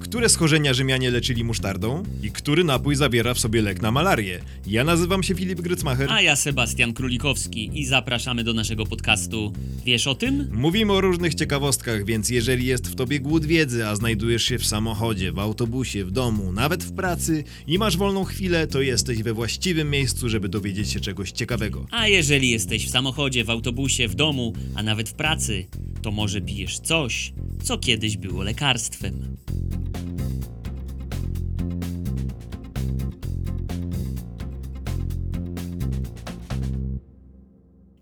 Które 0.00 0.28
schorzenia 0.28 0.74
Rzymianie 0.74 1.10
leczyli 1.10 1.44
musztardą 1.44 2.02
i 2.22 2.30
który 2.30 2.64
napój 2.64 2.96
zawiera 2.96 3.34
w 3.34 3.38
sobie 3.38 3.62
lek 3.62 3.82
na 3.82 3.90
malarię? 3.90 4.40
Ja 4.66 4.84
nazywam 4.84 5.22
się 5.22 5.34
Filip 5.34 5.60
Grycmacher. 5.60 6.10
A 6.10 6.20
ja 6.20 6.36
Sebastian 6.36 6.92
Królikowski 6.92 7.70
i 7.74 7.84
zapraszamy 7.86 8.44
do 8.44 8.54
naszego 8.54 8.86
podcastu. 8.86 9.52
Wiesz 9.84 10.06
o 10.06 10.14
tym? 10.14 10.48
Mówimy 10.52 10.92
o 10.92 11.00
różnych 11.00 11.34
ciekawostkach, 11.34 12.04
więc 12.04 12.30
jeżeli 12.30 12.66
jest 12.66 12.88
w 12.88 12.94
tobie 12.94 13.20
głód 13.20 13.44
wiedzy, 13.44 13.86
a 13.86 13.96
znajdujesz 13.96 14.42
się 14.42 14.58
w 14.58 14.66
samochodzie, 14.66 15.32
w 15.32 15.38
autobusie, 15.38 16.04
w 16.04 16.10
domu, 16.10 16.52
nawet 16.52 16.84
w 16.84 16.92
pracy 16.92 17.44
i 17.66 17.78
masz 17.78 17.96
wolną 17.96 18.24
chwilę, 18.24 18.66
to 18.66 18.80
jesteś 18.80 19.22
we 19.22 19.32
właściwym 19.34 19.90
miejscu, 19.90 20.28
żeby 20.28 20.48
dowiedzieć 20.48 20.90
się 20.90 21.00
czegoś 21.00 21.32
ciekawego. 21.32 21.86
A 21.90 22.08
jeżeli 22.08 22.50
jesteś 22.50 22.86
w 22.86 22.90
samochodzie, 22.90 23.44
w 23.44 23.50
autobusie, 23.50 24.08
w 24.08 24.14
domu, 24.14 24.52
a 24.74 24.82
nawet 24.82 25.08
w 25.08 25.12
pracy, 25.14 25.66
to 26.02 26.10
może 26.10 26.40
pijesz 26.40 26.78
coś, 26.78 27.32
co 27.62 27.78
kiedyś 27.78 28.16
było 28.16 28.42
lekarstwem. 28.42 29.36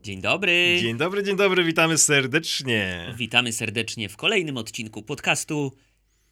Dzień 0.05 0.21
dobry. 0.21 0.79
Dzień 0.81 0.97
dobry, 0.97 1.23
dzień 1.23 1.37
dobry, 1.37 1.65
witamy 1.65 1.99
serdecznie. 1.99 3.15
Witamy 3.17 3.53
serdecznie 3.53 4.09
w 4.09 4.17
kolejnym 4.17 4.57
odcinku 4.57 5.03
podcastu. 5.03 5.73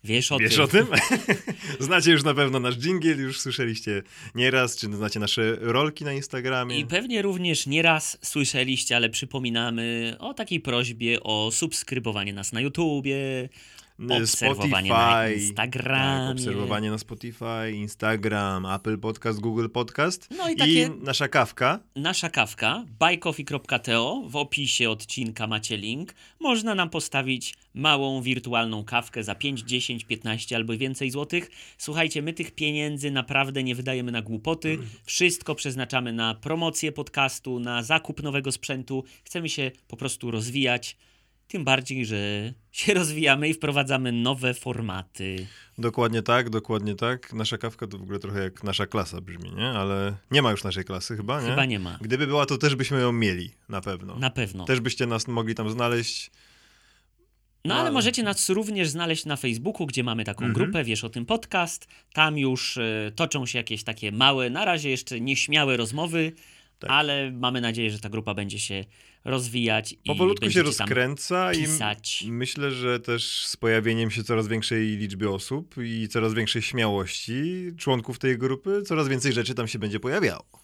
Wiesz 0.05 0.33
o 0.33 0.39
Wiesz 0.39 0.55
tym? 0.55 0.65
o 0.65 0.67
tym? 0.69 0.87
znacie 1.80 2.11
już 2.11 2.25
na 2.25 2.35
pewno 2.35 2.61
nasz 2.61 2.77
dżingiel, 2.77 3.21
już 3.21 3.41
słyszeliście 3.41 4.03
nieraz, 4.35 4.77
czy 4.77 4.87
znacie 4.87 5.21
nasze 5.21 5.57
rolki 5.61 6.05
na 6.05 6.13
Instagramie. 6.13 6.79
I 6.79 6.87
pewnie 6.87 7.23
również 7.23 7.66
nieraz 7.66 8.19
słyszeliście, 8.23 8.97
ale 8.97 9.11
przypominamy 9.11 10.16
o 10.19 10.35
takiej 10.35 10.61
prośbie 10.61 11.23
o 11.23 11.51
subskrybowanie 11.52 12.33
nas 12.33 12.52
na 12.52 12.61
YouTubie, 12.61 13.49
obserwowanie 14.11 14.91
na 14.91 15.29
Instagramie. 15.30 16.27
Tak, 16.29 16.33
obserwowanie 16.33 16.91
na 16.91 16.98
Spotify, 16.98 17.73
Instagram, 17.74 18.66
Apple 18.66 18.98
Podcast, 18.98 19.40
Google 19.40 19.68
Podcast. 19.68 20.29
No 20.38 20.49
i 20.49 20.57
takie- 20.57 20.90
nasza 21.01 21.29
kawka. 21.29 21.80
Nasza 21.96 22.30
kawka 22.30 22.85
buycoffee.to 23.01 24.23
w 24.27 24.37
opisie 24.37 24.90
odcinka 24.90 25.46
macie 25.46 25.77
link. 25.77 26.15
Można 26.40 26.74
nam 26.74 26.90
postawić 26.90 27.54
małą 27.74 28.23
wirtualną 28.23 28.85
kawkę 28.85 29.24
za 29.24 29.35
5, 29.35 29.60
10, 29.60 30.05
15 30.05 30.57
albo 30.57 30.77
więcej 30.77 31.10
złotych. 31.10 31.51
Słuchajcie, 31.79 32.23
my 32.23 32.32
tych 32.32 32.51
pieniędzy 32.51 33.10
naprawdę 33.10 33.62
nie 33.62 33.74
wydajemy 33.74 34.12
na 34.12 34.23
głupoty. 34.23 34.79
Wszystko 35.05 35.55
przeznaczamy 35.55 36.12
na 36.12 36.34
promocję 36.34 36.93
podcastu, 36.93 37.60
na 37.60 37.82
zakup 37.82 38.23
nowego 38.23 38.52
sprzętu. 38.52 39.05
Chcemy 39.24 39.49
się 39.49 39.71
po 39.88 39.96
prostu 39.96 40.30
rozwijać. 40.30 40.96
Tym 41.53 41.65
bardziej, 41.65 42.07
że 42.07 42.53
się 42.73 42.95
rozwijamy 43.01 43.49
i 43.49 43.55
wprowadzamy 43.55 44.13
nowe 44.13 44.55
formaty. 44.55 45.47
Dokładnie 45.79 46.23
tak, 46.23 46.51
dokładnie 46.51 46.95
tak. 46.95 47.33
Nasza 47.33 47.59
kawka 47.59 47.87
to 47.87 47.99
w 47.99 48.03
ogóle 48.03 48.19
trochę 48.19 48.43
jak 48.43 48.65
nasza 48.65 48.87
klasa 48.87 49.21
brzmi, 49.21 49.53
nie? 49.53 49.67
Ale 49.69 50.15
nie 50.30 50.43
ma 50.43 50.51
już 50.51 50.65
naszej 50.65 50.85
klasy 50.85 51.17
chyba, 51.17 51.41
nie? 51.43 51.49
Chyba 51.49 51.65
nie 51.65 51.79
ma. 51.79 51.99
Gdyby 52.01 52.27
była, 52.27 52.47
to 52.47 52.59
też 52.59 52.75
byśmy 52.77 53.01
ją 53.01 53.13
mieli, 53.13 53.51
na 53.69 53.80
pewno. 53.80 54.17
Na 54.17 54.30
pewno. 54.30 54.65
Też 54.65 54.80
byście 54.80 55.07
nas 55.07 55.29
mogli 55.29 55.55
tam 55.55 55.71
znaleźć. 55.71 56.30
No 57.65 57.75
ale 57.75 57.91
możecie 57.91 58.23
nas 58.23 58.49
również 58.49 58.89
znaleźć 58.89 59.25
na 59.27 59.37
Facebooku, 59.37 59.87
gdzie 59.87 60.05
mamy 60.05 60.25
taką 60.25 60.45
Mhm. 60.45 60.53
grupę, 60.65 60.85
wiesz 60.85 61.05
o 61.05 61.09
tym 61.11 61.27
podcast. 61.27 61.89
Tam 62.13 62.39
już 62.39 62.77
e, 62.79 63.13
toczą 63.17 63.47
się 63.47 63.59
jakieś 63.59 63.85
takie 63.85 64.12
małe, 64.12 64.50
na 64.50 64.65
razie 64.65 64.91
jeszcze 64.91 65.21
nieśmiałe 65.21 65.77
rozmowy, 65.77 66.33
Tak. 66.78 66.91
ale 66.91 67.31
mamy 67.31 67.61
nadzieję, 67.61 67.91
że 67.91 67.99
ta 67.99 68.09
grupa 68.09 68.34
będzie 68.34 68.59
się 68.59 68.84
rozwijać 69.25 69.92
i 69.92 69.97
Powolutku 70.06 70.50
się 70.50 70.62
rozkręca 70.62 71.53
i 72.25 72.32
myślę, 72.32 72.70
że 72.70 73.00
też 73.00 73.47
z 73.47 73.56
pojawieniem 73.56 74.10
się 74.10 74.25
coraz 74.25 74.48
większej 74.48 74.97
liczby 74.97 75.31
osób 75.31 75.75
i 75.84 76.09
coraz 76.09 76.34
większej 76.34 76.62
śmiałości 76.62 77.70
członków 77.78 78.19
tej 78.19 78.38
grupy, 78.38 78.82
coraz 78.82 79.09
więcej 79.09 79.32
rzeczy 79.32 79.54
tam 79.54 79.69
się 79.69 79.78
będzie 79.78 80.00
pojawiało. 80.00 80.62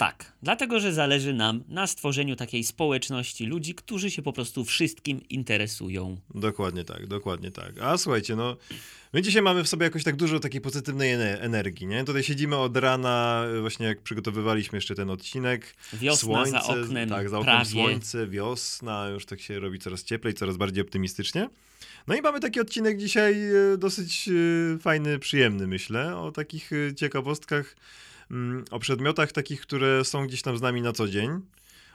Tak, 0.00 0.32
dlatego 0.42 0.80
że 0.80 0.92
zależy 0.92 1.34
nam 1.34 1.64
na 1.68 1.86
stworzeniu 1.86 2.36
takiej 2.36 2.64
społeczności 2.64 3.46
ludzi, 3.46 3.74
którzy 3.74 4.10
się 4.10 4.22
po 4.22 4.32
prostu 4.32 4.64
wszystkim 4.64 5.20
interesują. 5.28 6.16
Dokładnie 6.34 6.84
tak, 6.84 7.06
dokładnie 7.06 7.50
tak. 7.50 7.72
A 7.80 7.98
słuchajcie, 7.98 8.36
no, 8.36 8.56
my 9.12 9.22
dzisiaj 9.22 9.42
mamy 9.42 9.64
w 9.64 9.68
sobie 9.68 9.84
jakoś 9.84 10.04
tak 10.04 10.16
dużo 10.16 10.40
takiej 10.40 10.60
pozytywnej 10.60 11.14
ene- 11.14 11.40
energii, 11.40 11.86
nie? 11.86 12.04
Tutaj 12.04 12.22
siedzimy 12.22 12.56
od 12.56 12.76
rana, 12.76 13.44
właśnie 13.60 13.86
jak 13.86 14.02
przygotowywaliśmy 14.02 14.76
jeszcze 14.76 14.94
ten 14.94 15.10
odcinek. 15.10 15.74
Wiosna 15.92 16.46
za 16.46 16.62
oknem, 16.62 17.08
tak, 17.08 17.28
za 17.28 17.38
oknem 17.38 17.56
prawie. 17.56 17.70
słońce, 17.70 18.26
wiosna, 18.26 19.08
już 19.08 19.26
tak 19.26 19.40
się 19.40 19.60
robi 19.60 19.78
coraz 19.78 20.04
cieplej, 20.04 20.34
coraz 20.34 20.56
bardziej 20.56 20.82
optymistycznie. 20.82 21.48
No 22.06 22.14
i 22.14 22.22
mamy 22.22 22.40
taki 22.40 22.60
odcinek 22.60 22.98
dzisiaj 22.98 23.34
e, 23.72 23.78
dosyć 23.78 24.28
e, 24.28 24.78
fajny, 24.78 25.18
przyjemny, 25.18 25.66
myślę, 25.66 26.16
o 26.16 26.32
takich 26.32 26.70
e, 26.72 26.94
ciekawostkach, 26.94 27.76
o 28.70 28.78
przedmiotach 28.78 29.32
takich, 29.32 29.60
które 29.60 30.04
są 30.04 30.26
gdzieś 30.26 30.42
tam 30.42 30.58
z 30.58 30.60
nami 30.60 30.82
na 30.82 30.92
co 30.92 31.08
dzień. 31.08 31.30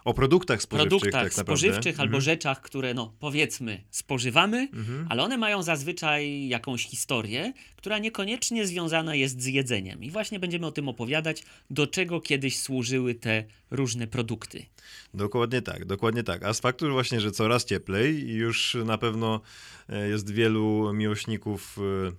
O 0.05 0.13
produktach 0.13 0.61
spożywczych, 0.61 0.89
produktach 0.99 1.23
tak 1.23 1.33
spożywczych 1.33 1.99
albo 1.99 2.17
Mhm. 2.17 2.21
rzeczach, 2.21 2.61
które, 2.61 2.93
no 2.93 3.13
powiedzmy, 3.19 3.83
spożywamy, 3.91 4.67
Mhm. 4.73 5.07
ale 5.09 5.23
one 5.23 5.37
mają 5.37 5.63
zazwyczaj 5.63 6.47
jakąś 6.47 6.85
historię, 6.87 7.53
która 7.75 7.97
niekoniecznie 7.99 8.67
związana 8.67 9.15
jest 9.15 9.41
z 9.41 9.45
jedzeniem. 9.45 10.03
I 10.03 10.11
właśnie 10.11 10.39
będziemy 10.39 10.65
o 10.65 10.71
tym 10.71 10.89
opowiadać, 10.89 11.43
do 11.69 11.87
czego 11.87 12.21
kiedyś 12.21 12.59
służyły 12.59 13.15
te 13.15 13.43
różne 13.71 14.07
produkty. 14.07 14.65
Dokładnie 15.13 15.61
tak, 15.61 15.85
dokładnie 15.85 16.23
tak. 16.23 16.43
A 16.43 16.53
z 16.53 16.59
faktu 16.59 16.91
właśnie, 16.91 17.21
że 17.21 17.31
coraz 17.31 17.65
cieplej 17.65 18.29
i 18.29 18.33
już 18.33 18.77
na 18.85 18.97
pewno 18.97 19.41
e, 19.89 20.09
jest 20.09 20.31
wielu 20.33 20.93
miłośników 20.93 21.77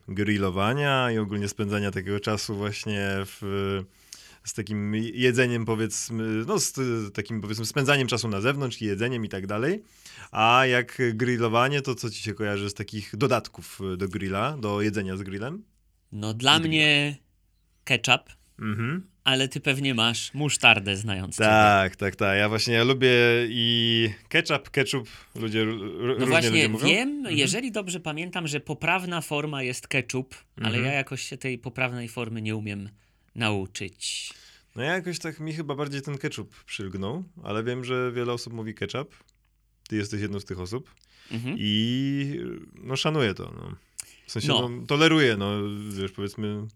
e, 0.09 0.13
grillowania 0.15 1.11
i 1.11 1.19
ogólnie 1.19 1.49
spędzania 1.49 1.91
takiego 1.91 2.21
czasu 2.21 2.57
właśnie 2.57 3.07
w, 3.11 3.83
z 4.47 4.53
takim 4.55 4.95
jedzeniem 4.95 5.65
powiedzmy, 5.65 6.25
no 6.47 6.59
z 6.61 6.79
e, 6.79 7.11
takim 7.11 7.41
powiedzmy 7.41 7.67
spędzaniem 7.67 8.09
czasu 8.09 8.29
na 8.29 8.41
zewnątrz 8.41 8.83
i 8.83 8.85
jedzeniem 8.85 9.25
i 9.25 9.29
tak 9.29 9.47
dalej. 9.47 9.83
A 10.31 10.67
jak 10.67 11.03
grillowanie, 11.15 11.83
to 11.83 11.95
co 11.95 12.11
ci 12.11 12.23
się 12.23 12.35
kojarzy 12.35 12.71
z 12.71 12.75
takich 12.75 13.17
dodatków 13.17 13.81
e, 13.93 13.97
do 13.97 14.09
grilla, 14.09 14.57
do 14.57 14.83
jedzenia 14.83 15.17
z 15.17 15.23
grillem? 15.23 15.65
No 16.13 16.35
dla 16.35 16.59
mnie 16.59 17.17
ketchup, 17.85 18.23
Mhm. 18.61 19.07
ale 19.25 19.49
ty 19.49 19.61
pewnie 19.61 19.95
masz 19.95 20.35
musztardę 20.35 20.97
znając 20.97 21.35
ciebie. 21.37 21.47
Tak, 21.49 21.97
tak, 21.97 22.17
tak. 22.17 22.39
Ja 22.39 22.49
właśnie 22.49 22.75
ja 22.75 22.85
lubię 22.85 23.09
i 23.49 24.11
ketchup, 24.29 24.71
ketchup, 24.71 25.09
ludzie 25.35 25.61
r- 25.63 26.17
No 26.19 26.27
właśnie 26.27 26.51
ludzie 26.51 26.69
mówią. 26.69 26.87
wiem, 26.87 27.09
Mhm. 27.09 27.37
jeżeli 27.37 27.73
dobrze 27.73 28.01
pamiętam, 28.01 28.47
że 28.47 28.61
poprawna 28.61 29.21
forma 29.21 29.63
jest 29.63 29.89
ketchup, 29.89 30.35
ale 30.57 30.67
Mhm. 30.69 30.85
ja 30.85 30.93
jakoś 30.93 31.23
się 31.23 31.37
tej 31.37 31.59
poprawnej 31.59 32.09
formy 32.09 32.43
nie 32.43 32.57
umiem 32.57 32.89
nauczyć. 33.37 34.33
No 34.77 34.83
ja 34.83 34.93
jakoś 34.95 35.19
tak 35.19 35.41
mi 35.41 35.53
chyba 35.55 35.75
bardziej 35.75 36.03
ten 36.03 36.19
ketchup 36.19 36.65
przylgnął, 36.65 37.25
ale 37.45 37.65
wiem, 37.65 37.85
że 37.85 38.13
wiele 38.13 38.33
osób 38.33 38.53
mówi 38.53 38.75
ketchup. 38.75 39.15
Ty 39.89 39.97
jesteś 39.97 40.21
jedną 40.21 40.41
z 40.41 40.45
tych 40.45 40.61
osób 40.61 40.91
Mhm. 41.31 41.57
i 41.59 42.41
no 42.75 42.97
szanuję 42.97 43.35
to. 43.35 43.53
No. 43.57 43.77
W 44.27 44.33
sensie 44.33 44.49
No. 44.49 44.69
no. 44.69 44.87
toleruję, 44.87 45.37
no 45.37 45.51
wiesz, 46.01 46.13
powiedzmy. 46.13 46.67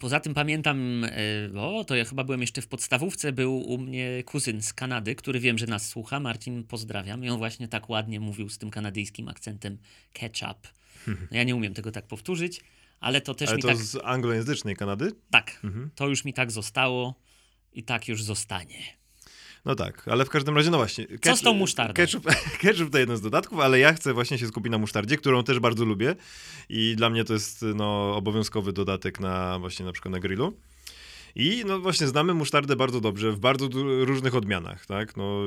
Poza 0.00 0.20
tym 0.20 0.34
pamiętam, 0.34 1.04
e, 1.04 1.60
o, 1.60 1.84
to 1.84 1.96
ja 1.96 2.04
chyba 2.04 2.24
byłem 2.24 2.40
jeszcze 2.40 2.62
w 2.62 2.66
podstawówce, 2.68 3.32
był 3.32 3.58
u 3.60 3.78
mnie 3.78 4.22
kuzyn 4.26 4.62
z 4.62 4.72
Kanady, 4.72 5.14
który 5.14 5.40
wiem, 5.40 5.58
że 5.58 5.66
nas 5.66 5.88
słucha, 5.88 6.20
Marcin, 6.20 6.64
pozdrawiam. 6.64 7.24
I 7.24 7.28
on 7.28 7.38
właśnie 7.38 7.68
tak 7.68 7.88
ładnie 7.90 8.20
mówił 8.20 8.48
z 8.48 8.58
tym 8.58 8.70
kanadyjskim 8.70 9.28
akcentem 9.28 9.78
ketchup. 10.12 10.58
No, 11.06 11.36
ja 11.36 11.44
nie 11.44 11.56
umiem 11.56 11.74
tego 11.74 11.92
tak 11.92 12.06
powtórzyć, 12.06 12.60
ale 13.00 13.20
to 13.20 13.34
też 13.34 13.48
Ale 13.48 13.56
mi 13.56 13.62
to 13.62 13.68
tak, 13.68 13.76
z 13.76 13.96
anglojęzycznej 14.04 14.76
Kanady? 14.76 15.12
tak, 15.30 15.60
Mhm. 15.64 15.90
to 15.94 16.08
już 16.08 16.24
mi 16.24 16.34
tak 16.34 16.50
zostało 16.50 17.14
i 17.72 17.82
tak 17.84 18.08
już 18.08 18.22
zostanie. 18.22 18.98
No 19.64 19.74
tak, 19.74 20.08
ale 20.08 20.24
w 20.24 20.28
każdym 20.30 20.56
razie, 20.56 20.70
no 20.70 20.76
właśnie. 20.76 21.06
Co 21.22 21.36
z 21.36 21.40
tą 21.42 21.54
musztardą? 21.54 21.94
Ketchup, 21.94 22.26
ketchup 22.62 22.90
to 22.90 22.98
jeden 22.98 23.16
z 23.16 23.20
dodatków, 23.20 23.60
ale 23.60 23.78
ja 23.78 23.92
chcę 23.92 24.14
właśnie 24.14 24.38
się 24.38 24.46
skupić 24.48 24.70
na 24.70 24.78
musztardzie, 24.78 25.16
którą 25.16 25.44
też 25.44 25.58
bardzo 25.58 25.84
lubię 25.84 26.14
i 26.68 26.94
dla 26.96 27.10
mnie 27.10 27.24
to 27.24 27.32
jest 27.32 27.62
no, 27.74 28.16
obowiązkowy 28.16 28.72
dodatek 28.72 29.20
na 29.20 29.58
właśnie 29.58 29.84
na 29.86 29.92
przykład 29.92 30.12
na 30.12 30.20
grillu. 30.20 30.60
I 31.34 31.62
no 31.66 31.80
właśnie 31.80 32.06
znamy 32.06 32.34
musztardę 32.34 32.76
bardzo 32.76 33.00
dobrze 33.00 33.32
w 33.32 33.38
bardzo 33.38 33.68
różnych 34.04 34.34
odmianach, 34.34 34.86
tak? 34.86 35.16
No, 35.16 35.40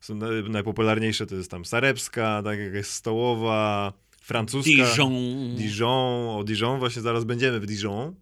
są 0.00 0.14
naj- 0.14 0.50
najpopularniejsze 0.50 1.26
to 1.26 1.34
jest 1.34 1.50
tam 1.50 1.64
sarepska, 1.64 2.42
tak 2.44 2.58
jakaś 2.58 2.86
stołowa, 2.86 3.92
francuska. 4.22 4.70
Dijon. 4.70 5.12
Dijon, 5.56 6.28
o 6.38 6.44
Dijon, 6.44 6.78
właśnie 6.78 7.02
zaraz 7.02 7.24
będziemy 7.24 7.60
w 7.60 7.66
Dijon. 7.66 8.14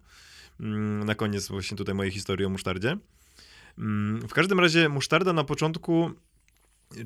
Mm, 0.59 1.03
Na 1.05 1.15
koniec 1.15 1.47
właśnie 1.47 1.77
tutaj 1.77 1.95
mojej 1.95 2.11
historii 2.11 2.45
o 2.45 2.49
musztardzie. 2.49 2.97
Mm, 3.77 4.27
W 4.27 4.33
każdym 4.33 4.59
razie 4.59 4.89
musztarda 4.89 5.33
na 5.33 5.43
początku, 5.43 6.11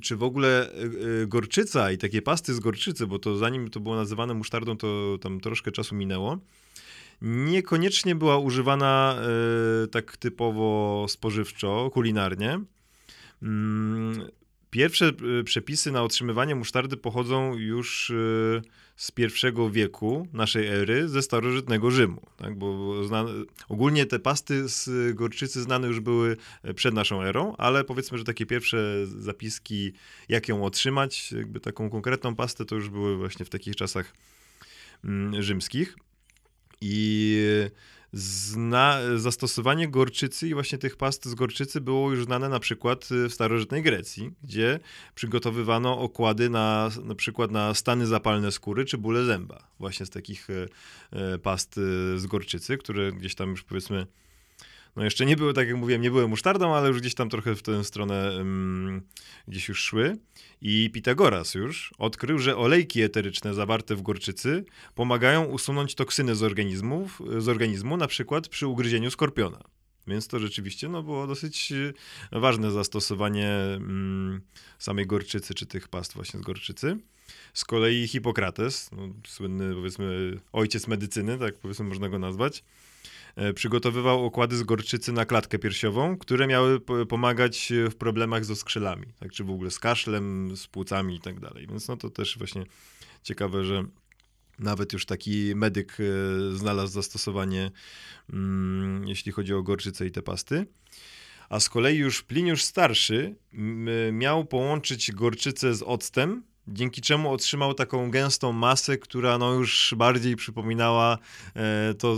czy 0.01 0.15
w 0.15 0.23
ogóle 0.23 0.69
y, 0.73 1.21
y, 1.23 1.27
gorczyca 1.27 1.91
i 1.91 1.97
takie 1.97 2.21
pasty 2.21 2.53
z 2.53 2.59
gorczycy, 2.59 3.07
bo 3.07 3.19
to 3.19 3.37
zanim 3.37 3.69
to 3.69 3.79
było 3.79 3.95
nazywane 3.95 4.33
musztardą, 4.33 4.77
to 4.77 5.17
tam 5.21 5.39
troszkę 5.39 5.71
czasu 5.71 5.95
minęło. 5.95 6.37
Niekoniecznie 7.21 8.15
była 8.15 8.37
używana 8.37 9.15
y, 9.83 9.87
tak 9.87 10.17
typowo 10.17 11.05
spożywczo, 11.09 11.89
kulinarnie. 11.93 12.59
Pierwsze 14.75 15.11
y, 15.39 15.43
przepisy 15.43 15.91
na 15.91 16.03
otrzymywanie 16.03 16.55
musztardy 16.55 16.97
pochodzą 16.97 17.55
już 17.57 18.09
y, 18.09 18.61
z 18.95 19.11
pierwszego 19.11 19.69
wieku 19.69 20.27
naszej 20.33 20.67
ery 20.67 21.09
ze 21.09 21.21
starożytnego 21.21 21.91
Rzymu. 21.91 22.21
Tak? 22.37 22.57
Bo 22.57 23.03
znane, 23.03 23.29
ogólnie 23.69 24.05
te 24.05 24.19
pasty 24.19 24.69
z 24.69 25.15
gorczycy 25.15 25.61
znane 25.61 25.87
już 25.87 25.99
były 25.99 26.37
przed 26.75 26.93
naszą 26.93 27.21
erą, 27.21 27.55
ale 27.57 27.83
powiedzmy, 27.83 28.17
że 28.17 28.23
takie 28.23 28.45
pierwsze 28.45 29.07
zapiski, 29.07 29.93
jak 30.29 30.47
ją 30.49 30.65
otrzymać, 30.65 31.31
jakby 31.31 31.59
taką 31.59 31.89
konkretną 31.89 32.35
pastę, 32.35 32.65
to 32.65 32.75
już 32.75 32.89
były 32.89 33.17
właśnie 33.17 33.45
w 33.45 33.49
takich 33.49 33.75
czasach 33.75 34.13
mm, 35.03 35.43
rzymskich. 35.43 35.95
I 36.81 37.37
Zna, 38.17 38.99
zastosowanie 39.15 39.87
gorczycy 39.87 40.47
i 40.47 40.53
właśnie 40.53 40.77
tych 40.77 40.95
past 40.95 41.25
z 41.25 41.35
gorczycy 41.35 41.81
było 41.81 42.11
już 42.11 42.25
znane 42.25 42.49
na 42.49 42.59
przykład 42.59 43.07
w 43.29 43.33
starożytnej 43.33 43.83
Grecji, 43.83 44.31
gdzie 44.43 44.79
przygotowywano 45.15 45.99
okłady 45.99 46.49
na, 46.49 46.89
na 47.03 47.15
przykład 47.15 47.51
na 47.51 47.73
stany 47.73 48.07
zapalne 48.07 48.51
skóry 48.51 48.85
czy 48.85 48.97
bóle 48.97 49.25
zęba, 49.25 49.67
właśnie 49.79 50.05
z 50.05 50.09
takich 50.09 50.47
e, 50.49 50.67
e, 51.11 51.37
past 51.37 51.75
z 52.15 52.25
gorczycy, 52.25 52.77
które 52.77 53.11
gdzieś 53.11 53.35
tam 53.35 53.49
już 53.49 53.63
powiedzmy 53.63 54.07
no 54.95 55.03
jeszcze 55.03 55.25
nie 55.25 55.37
były, 55.37 55.53
tak 55.53 55.67
jak 55.67 55.77
mówiłem, 55.77 56.01
nie 56.01 56.11
były 56.11 56.27
musztardą, 56.27 56.75
ale 56.75 56.87
już 56.87 57.01
gdzieś 57.01 57.15
tam 57.15 57.29
trochę 57.29 57.55
w 57.55 57.61
tę 57.61 57.83
stronę 57.83 58.31
um, 58.37 59.01
gdzieś 59.47 59.67
już 59.67 59.79
szły. 59.79 60.17
I 60.61 60.89
Pitagoras 60.93 61.55
już 61.55 61.93
odkrył, 61.97 62.39
że 62.39 62.57
olejki 62.57 63.01
eteryczne 63.01 63.53
zawarte 63.53 63.95
w 63.95 64.01
gorczycy 64.01 64.65
pomagają 64.95 65.43
usunąć 65.45 65.95
toksyny 65.95 66.35
z, 66.35 66.43
organizmów, 66.43 67.21
z 67.37 67.47
organizmu, 67.47 67.97
na 67.97 68.07
przykład 68.07 68.47
przy 68.47 68.67
ugryzieniu 68.67 69.11
skorpiona. 69.11 69.63
Więc 70.07 70.27
to 70.27 70.39
rzeczywiście 70.39 70.89
no, 70.89 71.03
było 71.03 71.27
dosyć 71.27 71.71
e, 72.31 72.39
ważne 72.39 72.71
zastosowanie 72.71 73.49
mm, 73.49 74.41
samej 74.79 75.07
gorczycy, 75.07 75.53
czy 75.53 75.65
tych 75.65 75.87
past 75.87 76.13
właśnie 76.13 76.39
z 76.39 76.43
gorczycy. 76.43 76.97
Z 77.53 77.65
kolei 77.65 78.07
Hipokrates, 78.07 78.91
no, 78.91 79.09
słynny 79.27 79.75
powiedzmy 79.75 80.37
ojciec 80.51 80.87
medycyny, 80.87 81.37
tak 81.37 81.57
powiedzmy 81.57 81.85
można 81.85 82.09
go 82.09 82.19
nazwać, 82.19 82.63
przygotowywał 83.55 84.25
okłady 84.25 84.57
z 84.57 84.63
gorczycy 84.63 85.11
na 85.11 85.25
klatkę 85.25 85.59
piersiową, 85.59 86.17
które 86.17 86.47
miały 86.47 86.79
pomagać 87.09 87.73
w 87.91 87.95
problemach 87.95 88.45
z 88.45 88.51
oskrzelami, 88.51 89.07
tak, 89.19 89.31
czy 89.31 89.43
w 89.43 89.49
ogóle 89.49 89.71
z 89.71 89.79
kaszlem, 89.79 90.57
z 90.57 90.67
płucami 90.67 91.15
i 91.15 91.21
tak 91.21 91.39
dalej. 91.39 91.67
Więc 91.67 91.87
no 91.87 91.97
to 91.97 92.09
też 92.09 92.37
właśnie 92.37 92.63
ciekawe, 93.23 93.65
że 93.65 93.85
nawet 94.59 94.93
już 94.93 95.05
taki 95.05 95.55
medyk 95.55 95.97
e, 95.99 96.55
znalazł 96.55 96.93
zastosowanie, 96.93 97.71
mm, 98.33 99.07
jeśli 99.07 99.31
chodzi 99.31 99.53
o 99.53 99.63
gorczycę 99.63 100.05
i 100.05 100.11
te 100.11 100.21
pasty. 100.21 100.65
A 101.49 101.59
z 101.59 101.69
kolei 101.69 101.97
już 101.97 102.23
Pliniusz 102.23 102.63
Starszy 102.63 103.35
miał 104.11 104.45
połączyć 104.45 105.11
gorczycę 105.11 105.75
z 105.75 105.83
octem, 105.83 106.43
dzięki 106.67 107.01
czemu 107.01 107.31
otrzymał 107.31 107.73
taką 107.73 108.11
gęstą 108.11 108.51
masę, 108.51 108.97
która 108.97 109.37
no 109.37 109.53
już 109.53 109.93
bardziej 109.97 110.35
przypominała 110.35 111.17
e, 111.55 111.93
to, 111.93 112.17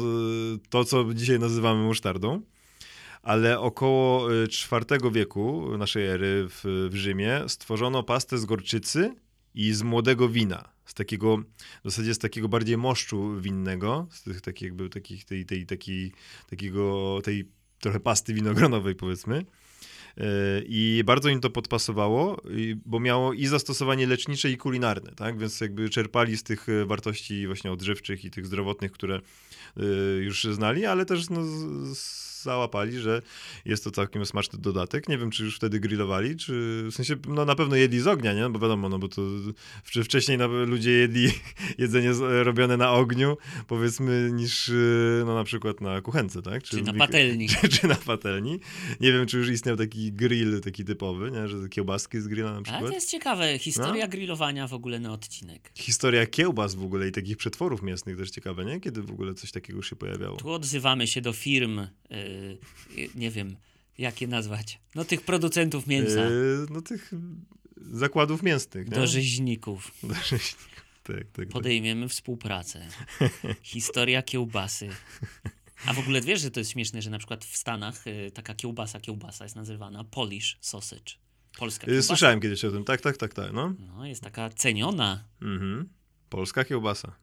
to 0.70 0.86
co 0.86 1.14
dzisiaj 1.14 1.40
nazywamy 1.40 1.84
musztardą. 1.84 2.42
Ale 3.22 3.60
około 3.60 4.32
IV 4.32 5.08
e, 5.08 5.12
wieku 5.12 5.78
naszej 5.78 6.06
ery 6.08 6.48
w, 6.50 6.88
w 6.92 6.96
Rzymie 6.96 7.44
stworzono 7.48 8.04
pastę 8.04 8.38
z 8.38 8.46
gorczycy 8.46 9.16
i 9.56 9.74
z 9.74 9.84
młodego 9.84 10.30
wina. 10.30 10.70
Z 10.86 10.94
takiego, 10.94 11.38
w 11.84 11.92
zasadzie 11.92 12.14
z 12.14 12.20
takiego 12.20 12.50
bardziej 12.50 12.78
moszczu 12.78 13.42
winnego, 13.42 14.08
z 14.12 14.24
tych 14.24 14.42
takich 14.42 14.66
jakby 14.66 14.90
takich, 14.90 15.26
tej, 15.26 15.46
tej, 15.46 15.66
tej, 15.66 16.12
takiego, 16.50 17.20
tej 17.24 17.50
trochę 17.80 18.00
pasty 18.00 18.34
winogronowej 18.34 18.96
powiedzmy. 18.96 19.46
I 20.68 21.04
bardzo 21.06 21.30
im 21.30 21.40
to 21.40 21.50
podpasowało, 21.50 22.42
bo 22.86 23.00
miało 23.00 23.34
i 23.34 23.46
zastosowanie 23.46 24.08
lecznicze 24.08 24.52
i 24.52 24.58
kulinarne, 24.58 25.12
tak? 25.12 25.38
Więc 25.38 25.62
jakby 25.62 25.90
czerpali 25.90 26.38
z 26.38 26.44
tych 26.44 26.70
e, 26.70 26.86
wartości 26.86 27.48
właśnie 27.48 27.72
odżywczych 27.72 28.26
i 28.26 28.32
tych 28.32 28.46
zdrowotnych, 28.46 28.92
które 28.92 29.16
e, 29.16 29.82
już 30.20 30.44
znali, 30.44 30.86
ale 30.86 31.06
też 31.06 31.30
no, 31.30 31.44
z, 31.96 32.37
załapali, 32.48 33.00
że 33.00 33.22
jest 33.66 33.84
to 33.84 33.92
całkiem 33.92 34.26
smaczny 34.26 34.60
dodatek. 34.60 35.10
Nie 35.10 35.18
wiem, 35.18 35.32
czy 35.32 35.44
już 35.44 35.56
wtedy 35.56 35.80
grillowali, 35.80 36.36
czy 36.36 36.84
w 36.92 36.94
sensie, 36.94 37.16
no 37.28 37.46
na 37.46 37.56
pewno 37.56 37.76
jedli 37.76 38.00
z 38.00 38.08
ognia, 38.08 38.34
nie? 38.34 38.50
Bo 38.50 38.60
wiadomo, 38.60 38.90
no 38.90 39.00
bo 39.00 39.08
to 39.08 39.22
wcześniej 40.04 40.38
ludzie 40.66 40.92
jedli 40.92 41.32
jedzenie 41.84 42.12
robione 42.44 42.78
na 42.78 42.92
ogniu, 42.92 43.38
powiedzmy, 43.68 44.30
niż 44.34 44.70
y, 44.70 45.24
no 45.26 45.36
na 45.36 45.44
przykład 45.44 45.82
na 45.82 46.02
kuchence, 46.02 46.42
tak? 46.42 46.64
Czy, 46.64 46.78
czy 46.78 46.84
na 46.84 46.94
patelni. 46.94 47.48
Czy, 47.62 47.70
czy, 47.70 47.88
na 47.88 47.96
patelni. 47.96 48.60
Nie 49.00 49.12
wiem, 49.12 49.26
czy 49.26 49.38
już 49.38 49.50
istniał 49.50 49.76
taki 49.76 50.12
grill, 50.12 50.62
taki 50.62 50.86
typowy, 50.86 51.32
nie? 51.32 51.48
Że 51.48 51.70
kiełbaski 51.70 52.22
z 52.22 52.28
grilla 52.28 52.54
na 52.54 52.62
przykład. 52.62 52.82
Ale 52.82 52.90
to 52.90 52.96
jest 52.96 53.12
ciekawe, 53.12 53.60
historia 53.60 54.06
no? 54.06 54.12
grillowania 54.12 54.68
w 54.68 54.74
ogóle 54.74 55.00
na 55.00 55.14
odcinek. 55.14 55.72
Historia 55.76 56.26
kiełbas 56.26 56.76
w 56.76 56.84
ogóle 56.84 57.08
i 57.08 57.12
takich 57.12 57.38
przetworów 57.38 57.82
mięsnych 57.84 58.18
też 58.18 58.30
ciekawe, 58.30 58.66
nie? 58.66 58.80
Kiedy 58.80 59.02
w 59.02 59.12
ogóle 59.12 59.34
coś 59.34 59.52
takiego 59.52 59.82
się 59.82 59.96
pojawiało. 59.96 60.38
Tu 60.38 60.52
odzywamy 60.52 61.08
się 61.08 61.22
do 61.22 61.34
firm, 61.34 61.88
Y, 62.12 62.37
nie 63.16 63.32
wiem, 63.32 63.58
jak 63.98 64.22
je 64.22 64.28
nazwać, 64.28 64.80
no 64.96 65.06
tych 65.06 65.22
producentów 65.22 65.88
mięsa. 65.88 66.22
Yy, 66.22 66.66
no 66.70 66.82
tych 66.82 67.12
zakładów 67.92 68.44
mięsnych. 68.44 68.90
Do 68.90 69.08
rzeźników. 69.08 69.92
Do 70.04 70.14
rzeźników. 70.14 70.78
Tak, 71.04 71.16
tak, 71.16 71.28
tak. 71.32 71.48
Podejmiemy 71.48 72.06
tak. 72.06 72.12
współpracę. 72.12 72.88
Historia 73.62 74.22
kiełbasy. 74.22 74.90
A 75.86 75.94
w 75.94 76.00
ogóle 76.00 76.22
wiesz, 76.22 76.42
że 76.42 76.52
to 76.52 76.60
jest 76.60 76.72
śmieszne, 76.72 77.02
że 77.02 77.10
na 77.10 77.18
przykład 77.18 77.46
w 77.46 77.58
Stanach 77.58 78.08
y, 78.08 78.32
taka 78.32 78.54
kiełbasa, 78.54 79.00
kiełbasa 79.00 79.46
jest 79.46 79.56
nazywana 79.56 80.04
Polish 80.04 80.58
sausage. 80.62 81.14
Polska 81.58 81.84
y, 81.84 81.86
kiełbasa. 81.86 82.08
Słyszałem 82.08 82.40
kiedyś 82.42 82.66
o 82.66 82.72
tym, 82.72 82.84
tak, 82.84 83.02
tak, 83.02 83.18
tak, 83.18 83.34
tak. 83.34 83.54
No, 83.54 83.74
no 83.80 84.06
jest 84.06 84.24
taka 84.24 84.50
ceniona. 84.50 85.24
Mhm. 85.42 85.90
Polska 86.30 86.66
kiełbasa. 86.66 87.16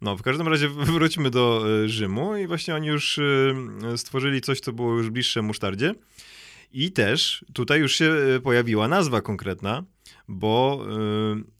No, 0.00 0.16
w 0.16 0.22
każdym 0.22 0.48
razie 0.48 0.68
wróćmy 0.68 1.30
do 1.30 1.64
e, 1.84 1.88
Rzymu 1.88 2.36
i 2.36 2.46
właśnie 2.46 2.74
oni 2.74 2.86
już 2.86 3.18
e, 3.18 3.98
stworzyli 3.98 4.40
coś, 4.40 4.60
co 4.60 4.72
było 4.72 4.92
już 4.92 5.10
bliższe 5.10 5.42
musztardzie. 5.42 5.94
I 6.72 6.92
też 6.92 7.44
tutaj 7.52 7.80
już 7.80 7.92
się 7.94 8.04
e, 8.36 8.40
pojawiła 8.40 8.88
nazwa 8.88 9.20
konkretna, 9.20 9.84
bo 10.28 10.86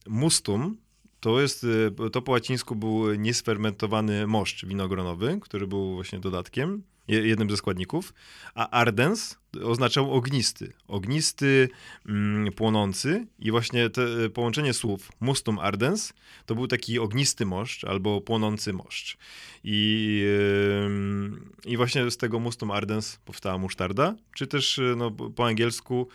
mustum 0.09 0.77
to 1.21 1.41
jest, 1.41 1.67
to 2.13 2.23
po 2.23 2.33
łacińsku 2.33 2.77
był 2.77 3.15
niesfermentowany 3.15 4.27
moszcz 4.27 4.67
winogronowy, 4.67 5.39
który 5.41 5.67
był 5.67 5.95
właśnie 5.95 6.19
dodatkiem 6.19 6.83
jednym 7.09 7.51
ze 7.51 7.57
składników, 7.57 8.15
a 8.55 8.71
ardens 8.71 9.38
oznaczał 9.65 10.13
ognisty. 10.13 10.73
Ognisty, 10.89 11.69
mm, 12.07 12.53
płonący 12.53 13.27
i 13.39 13.51
właśnie 13.51 13.91
te 13.91 14.31
połączenie 14.31 14.75
słów 14.75 15.13
mustum 15.21 15.59
ardens 15.59 16.13
to 16.47 16.55
był 16.55 16.67
taki 16.67 16.99
ognisty 16.99 17.47
moszcz 17.47 17.85
albo 17.85 18.21
płonący 18.21 18.73
moszcz. 18.73 19.17
I, 19.65 20.21
yy, 21.65 21.73
i 21.73 21.77
właśnie 21.77 22.11
z 22.11 22.17
tego 22.17 22.39
mustum 22.39 22.71
ardens 22.71 23.19
powstała 23.25 23.59
musztarda, 23.59 24.15
czy 24.35 24.47
też 24.47 24.81
no, 24.97 25.11
po 25.11 25.47
angielsku 25.47 26.09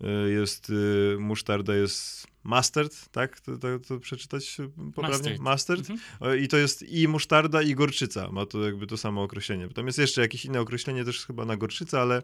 y, 0.00 0.30
jest 0.30 0.70
y, 0.70 1.16
musztarda 1.18 1.74
jest 1.74 2.26
mustard, 2.44 3.08
tak? 3.12 3.40
To, 3.40 3.58
to, 3.58 3.78
to 3.78 3.98
przeczytać 3.98 4.56
poprawnie? 4.94 5.38
Mustard. 5.38 5.40
mustard. 5.40 5.90
Mhm. 5.90 6.40
I 6.40 6.48
to 6.48 6.56
jest 6.56 6.82
i 6.82 7.08
musztarda, 7.08 7.62
i 7.62 7.74
gorczyca. 7.74 8.32
Ma 8.32 8.46
to 8.46 8.64
jakby 8.64 8.86
to 8.86 8.96
samo 8.96 9.22
określenie. 9.22 9.68
Tam 9.68 9.86
jest 9.86 9.98
jeszcze 9.98 10.20
jakieś 10.20 10.44
inne 10.44 10.60
określenie 10.60 11.04
też 11.04 11.26
chyba 11.26 11.44
na 11.44 11.56
gorczycę, 11.56 12.00
ale 12.00 12.22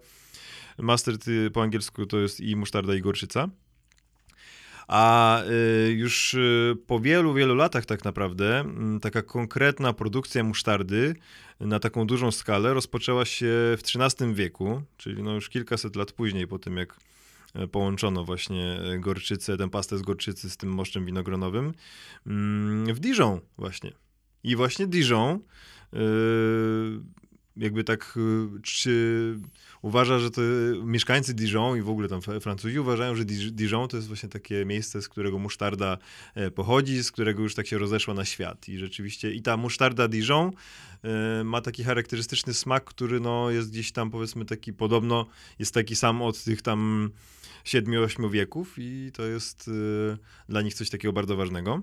mustard 0.78 1.28
y, 1.28 1.50
po 1.50 1.62
angielsku 1.62 2.06
to 2.06 2.18
jest 2.18 2.40
i 2.40 2.56
musztarda, 2.56 2.94
i 2.94 3.00
gorczyca. 3.00 3.48
A 4.88 5.42
y, 5.42 5.92
już 5.92 6.34
y, 6.34 6.76
po 6.86 7.00
wielu, 7.00 7.34
wielu 7.34 7.54
latach 7.54 7.86
tak 7.86 8.04
naprawdę 8.04 8.60
mm, 8.60 9.00
taka 9.00 9.22
konkretna 9.22 9.92
produkcja 9.92 10.44
musztardy 10.44 11.14
na 11.60 11.78
taką 11.78 12.06
dużą 12.06 12.30
skalę 12.30 12.74
rozpoczęła 12.74 13.24
się 13.24 13.46
w 13.46 13.80
XIII 13.96 14.34
wieku, 14.34 14.82
czyli 14.96 15.22
no 15.22 15.34
już 15.34 15.48
kilkaset 15.48 15.96
lat 15.96 16.12
później 16.12 16.46
po 16.46 16.58
tym, 16.58 16.76
jak 16.76 16.96
E, 17.56 17.68
połączono 17.68 18.24
właśnie 18.24 18.80
e, 18.80 18.98
gorczycę, 18.98 19.56
tę 19.56 19.70
pastę 19.70 19.98
z 19.98 20.02
gorczycy 20.02 20.50
z 20.50 20.56
tym 20.56 20.70
moszczem 20.70 21.04
winogronowym 21.04 21.72
mm, 22.26 22.94
w 22.94 23.00
Dijon 23.00 23.40
właśnie. 23.58 23.92
I 24.44 24.56
właśnie 24.56 24.86
Dijon 24.86 25.30
e, 25.32 25.98
jakby 27.56 27.84
tak 27.84 28.18
czy 28.62 29.34
uważa, 29.82 30.18
że 30.18 30.30
to 30.30 30.40
mieszkańcy 30.84 31.34
Dijon 31.34 31.78
i 31.78 31.80
w 31.80 31.88
ogóle 31.88 32.08
tam 32.08 32.20
Francuzi 32.40 32.78
uważają, 32.78 33.14
że 33.14 33.24
Dijon 33.24 33.88
to 33.88 33.96
jest 33.96 34.08
właśnie 34.08 34.28
takie 34.28 34.64
miejsce, 34.64 35.02
z 35.02 35.08
którego 35.08 35.38
musztarda 35.38 35.98
pochodzi, 36.54 37.04
z 37.04 37.12
którego 37.12 37.42
już 37.42 37.54
tak 37.54 37.66
się 37.66 37.78
rozeszła 37.78 38.14
na 38.14 38.24
świat. 38.24 38.68
I 38.68 38.78
rzeczywiście 38.78 39.34
i 39.34 39.42
ta 39.42 39.56
musztarda 39.56 40.08
Dijon 40.08 40.50
ma 41.44 41.60
taki 41.60 41.84
charakterystyczny 41.84 42.54
smak, 42.54 42.84
który 42.84 43.20
no 43.20 43.50
jest 43.50 43.70
gdzieś 43.70 43.92
tam 43.92 44.10
powiedzmy 44.10 44.44
taki 44.44 44.72
podobno 44.72 45.26
jest 45.58 45.74
taki 45.74 45.96
sam 45.96 46.22
od 46.22 46.44
tych 46.44 46.62
tam 46.62 47.10
7-8 47.64 48.30
wieków 48.30 48.74
i 48.78 49.10
to 49.14 49.22
jest 49.22 49.68
y, 49.68 49.72
dla 50.48 50.62
nich 50.62 50.74
coś 50.74 50.90
takiego 50.90 51.12
bardzo 51.12 51.36
ważnego. 51.36 51.82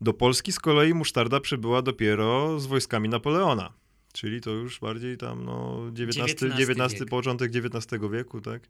Do 0.00 0.12
Polski 0.12 0.52
z 0.52 0.60
kolei 0.60 0.94
musztarda 0.94 1.40
przybyła 1.40 1.82
dopiero 1.82 2.60
z 2.60 2.66
wojskami 2.66 3.08
Napoleona, 3.08 3.72
czyli 4.12 4.40
to 4.40 4.50
już 4.50 4.80
bardziej 4.80 5.16
tam 5.16 5.44
no, 5.44 5.82
XIX, 5.88 6.42
XIX, 6.42 7.10
początek 7.10 7.52
XIX 7.56 8.02
wieku, 8.12 8.40
tak? 8.40 8.62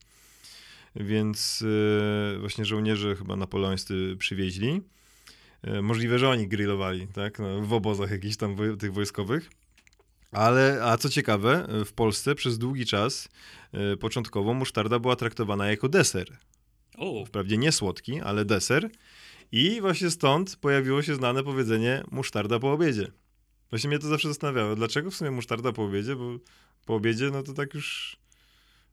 Więc 0.97 1.63
y, 1.63 2.37
właśnie 2.41 2.65
żołnierze 2.65 3.17
chyba 3.17 3.37
napoleońscy 3.37 4.17
przywieźli. 4.19 4.81
E, 5.63 5.83
możliwe, 5.83 6.19
że 6.19 6.29
oni 6.29 6.49
grillowali, 6.49 7.09
tak? 7.09 7.39
No, 7.39 7.63
w 7.63 7.73
obozach 7.73 8.11
jakichś 8.11 8.37
tam 8.37 8.57
woj 8.57 8.77
tych 8.77 8.93
wojskowych. 8.93 9.51
Ale, 10.33 10.81
a 10.85 10.97
co 10.97 11.09
ciekawe, 11.09 11.67
w 11.85 11.93
Polsce 11.93 12.35
przez 12.35 12.59
długi 12.59 12.87
czas 12.87 13.29
y, 13.93 13.97
początkowo 13.97 14.55
musztarda 14.55 14.99
była 14.99 15.17
traktowana 15.17 15.67
jako 15.71 15.89
deser. 15.89 16.39
O. 16.99 17.25
Wprawdzie 17.25 17.57
nie 17.57 17.73
słodki, 17.73 18.21
ale 18.21 18.45
deser. 18.45 18.91
I 19.53 19.81
właśnie 19.81 20.11
stąd 20.11 20.57
pojawiło 20.57 21.03
się 21.03 21.15
znane 21.15 21.43
powiedzenie 21.43 22.03
musztarda 22.11 22.59
po 22.59 22.73
obiedzie. 22.73 23.13
Właśnie 23.73 23.89
mnie 23.89 23.99
to 23.99 24.09
zawsze 24.09 24.29
zastanawiało. 24.29 24.77
Dlaczego 24.77 25.11
w 25.11 25.15
sumie 25.15 25.31
musztarda 25.31 25.73
po 25.73 25.85
obiedzie? 25.85 26.17
Bo 26.17 26.39
po 26.87 26.95
obiedzie, 26.95 27.31
no 27.31 27.43
to 27.43 27.53
tak 27.53 27.75
już... 27.75 28.17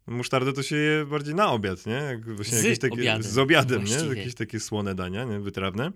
Musztardę 0.07 0.53
to 0.53 0.63
się 0.63 0.75
je 0.75 1.05
bardziej 1.05 1.35
na 1.35 1.51
obiad, 1.51 1.85
nie? 1.85 1.93
Jak 1.93 2.35
właśnie 2.35 2.57
z 2.57 2.63
jakieś 2.63 2.79
takie, 2.79 2.93
obiadem. 2.93 3.23
Z 3.23 3.37
obiadem, 3.37 3.83
nie? 3.83 3.87
właściwie. 3.87 4.15
Jakieś 4.15 4.35
takie 4.35 4.59
słone 4.59 4.95
dania, 4.95 5.23
nie? 5.23 5.39
Wytrawne. 5.39 5.91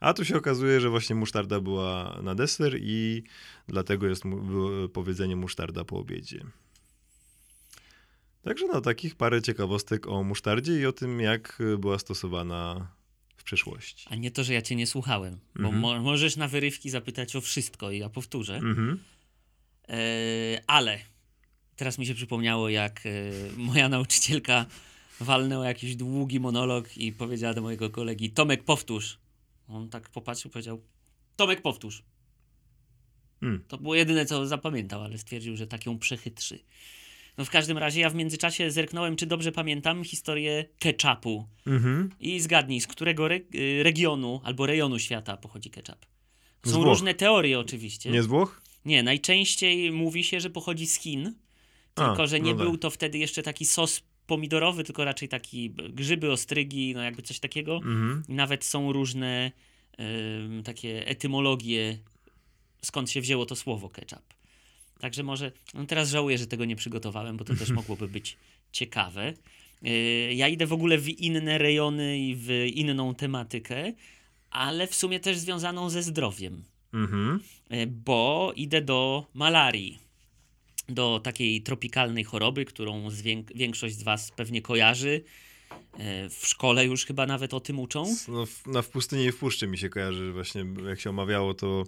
A 0.00 0.14
tu 0.14 0.24
się 0.24 0.36
okazuje, 0.36 0.80
że 0.80 0.90
właśnie 0.90 1.16
musztarda 1.16 1.60
była 1.60 2.20
na 2.22 2.34
deser 2.34 2.76
i 2.80 3.22
dlatego 3.68 4.06
jest 4.06 4.24
mu, 4.24 4.42
powiedzenie 4.88 5.36
musztarda 5.36 5.84
po 5.84 5.98
obiedzie. 5.98 6.44
Także 8.42 8.66
no, 8.66 8.80
takich 8.80 9.14
parę 9.14 9.42
ciekawostek 9.42 10.06
o 10.06 10.22
musztardzie 10.22 10.80
i 10.80 10.86
o 10.86 10.92
tym, 10.92 11.20
jak 11.20 11.62
była 11.78 11.98
stosowana 11.98 12.88
w 13.44 13.46
przeszłości. 13.46 14.06
A 14.10 14.14
nie 14.14 14.30
to, 14.30 14.44
że 14.44 14.54
ja 14.54 14.62
cię 14.62 14.76
nie 14.76 14.86
słuchałem, 14.86 15.38
bo 15.54 15.68
Mhm. 15.68 15.78
mo 15.78 16.00
możesz 16.00 16.36
na 16.36 16.48
wyrywki 16.48 16.90
zapytać 16.90 17.36
o 17.36 17.40
wszystko 17.40 17.90
i 17.90 17.98
ja 17.98 18.08
powtórzę. 18.08 18.56
Mhm. 18.56 18.98
E, 19.88 19.96
ale 20.66 20.98
teraz 21.76 21.98
mi 21.98 22.06
się 22.06 22.14
przypomniało, 22.14 22.68
jak 22.68 23.02
e, 23.06 23.10
moja 23.56 23.88
nauczycielka 23.96 24.66
walnęła 25.20 25.66
jakiś 25.66 25.96
długi 25.96 26.40
monolog 26.40 26.96
i 26.96 27.12
powiedziała 27.12 27.54
do 27.54 27.62
mojego 27.62 27.90
kolegi: 27.90 28.30
Tomek, 28.30 28.64
powtórz. 28.64 29.18
On 29.68 29.88
tak 29.88 30.08
popatrzył, 30.08 30.50
powiedział: 30.50 30.82
Tomek, 31.36 31.62
powtórz. 31.62 32.02
Mm. 33.42 33.64
To 33.68 33.78
było 33.78 33.94
jedyne, 33.94 34.26
co 34.26 34.46
zapamiętał, 34.46 35.02
ale 35.02 35.18
stwierdził, 35.18 35.56
że 35.56 35.66
tak 35.66 35.86
ją 35.86 35.98
przechytrzy. 35.98 36.58
No 37.38 37.44
w 37.44 37.50
każdym 37.50 37.78
razie 37.78 38.00
ja 38.00 38.10
w 38.10 38.14
międzyczasie 38.14 38.70
zerknąłem, 38.70 39.16
czy 39.16 39.26
dobrze 39.26 39.52
pamiętam 39.52 40.04
historię 40.04 40.64
ketchupu. 40.78 41.46
Mhm. 41.66 42.10
I 42.20 42.40
zgadnij, 42.40 42.80
z 42.80 42.86
którego 42.86 43.26
re 43.26 43.40
y, 43.54 43.82
regionu 43.82 44.40
albo 44.44 44.66
rejonu 44.66 44.98
świata 44.98 45.36
pochodzi 45.36 45.70
ketchup. 45.70 46.06
Są 46.66 46.84
różne 46.84 47.14
teorie 47.14 47.58
oczywiście. 47.58 48.10
Nie 48.10 48.22
z 48.22 48.26
Włoch? 48.26 48.62
Nie, 48.84 49.02
najczęściej 49.02 49.92
mówi 49.92 50.24
się, 50.24 50.40
że 50.40 50.50
pochodzi 50.50 50.86
z 50.86 51.00
Chin, 51.00 51.34
tylko 51.94 52.22
A, 52.22 52.26
że 52.26 52.40
nie 52.40 52.54
no 52.54 52.56
był 52.56 52.72
tak. 52.72 52.80
to 52.80 52.90
wtedy 52.90 53.18
jeszcze 53.18 53.42
taki 53.42 53.66
sos 53.66 54.02
pomidorowy, 54.26 54.84
tylko 54.84 55.04
raczej 55.04 55.28
taki 55.28 55.70
grzyby, 55.70 56.32
ostrygi, 56.32 56.94
no 56.94 57.02
jakby 57.02 57.22
coś 57.22 57.40
takiego. 57.40 57.76
Mhm. 57.76 58.22
Nawet 58.28 58.64
są 58.64 58.92
różne 58.92 59.52
takie 60.64 61.06
etymologie, 61.06 61.98
skąd 62.82 63.10
się 63.10 63.20
wzięło 63.20 63.46
to 63.46 63.56
słowo 63.56 63.88
ketchup. 63.88 64.33
Także 65.04 65.22
może, 65.22 65.52
no 65.74 65.86
teraz 65.86 66.10
żałuję, 66.10 66.38
że 66.38 66.46
tego 66.46 66.64
nie 66.64 66.76
przygotowałem, 66.76 67.36
bo 67.36 67.44
to 67.44 67.54
też 67.54 67.70
mogłoby 67.80 68.08
być 68.08 68.36
ciekawe. 68.72 69.34
Yy, 69.82 70.34
ja 70.34 70.48
idę 70.48 70.66
w 70.66 70.72
ogóle 70.72 70.98
w 70.98 71.08
inne 71.08 71.58
rejony 71.58 72.18
i 72.18 72.36
w 72.36 72.50
inną 72.74 73.14
tematykę, 73.14 73.92
ale 74.50 74.86
w 74.86 74.94
sumie 74.94 75.20
też 75.20 75.38
związaną 75.38 75.90
ze 75.90 76.02
zdrowiem. 76.02 76.64
Mhm. 76.92 77.40
E, 77.68 77.86
bo 77.86 78.52
idę 78.56 78.82
do 78.82 79.26
malarii. 79.34 79.98
Do 80.88 81.20
takiej 81.24 81.62
tropikalnej 81.62 82.24
choroby, 82.24 82.64
którą 82.64 83.08
większość 83.54 83.96
z 83.96 84.02
Was 84.02 84.30
pewnie 84.30 84.62
kojarzy. 84.62 85.24
E, 85.98 86.28
W 86.28 86.46
szkole 86.46 86.86
już 86.86 87.04
chyba 87.06 87.26
nawet 87.26 87.54
o 87.54 87.60
tym 87.60 87.78
uczą. 87.78 88.16
No, 88.28 88.46
w, 88.46 88.62
no, 88.66 88.82
w 88.82 88.88
pustyni 88.88 89.24
i 89.24 89.32
w 89.32 89.36
puszczy 89.36 89.66
mi 89.66 89.78
się 89.78 89.88
kojarzy 89.88 90.32
właśnie, 90.32 90.64
jak 90.88 91.00
się 91.00 91.10
omawiało, 91.10 91.54
to 91.54 91.84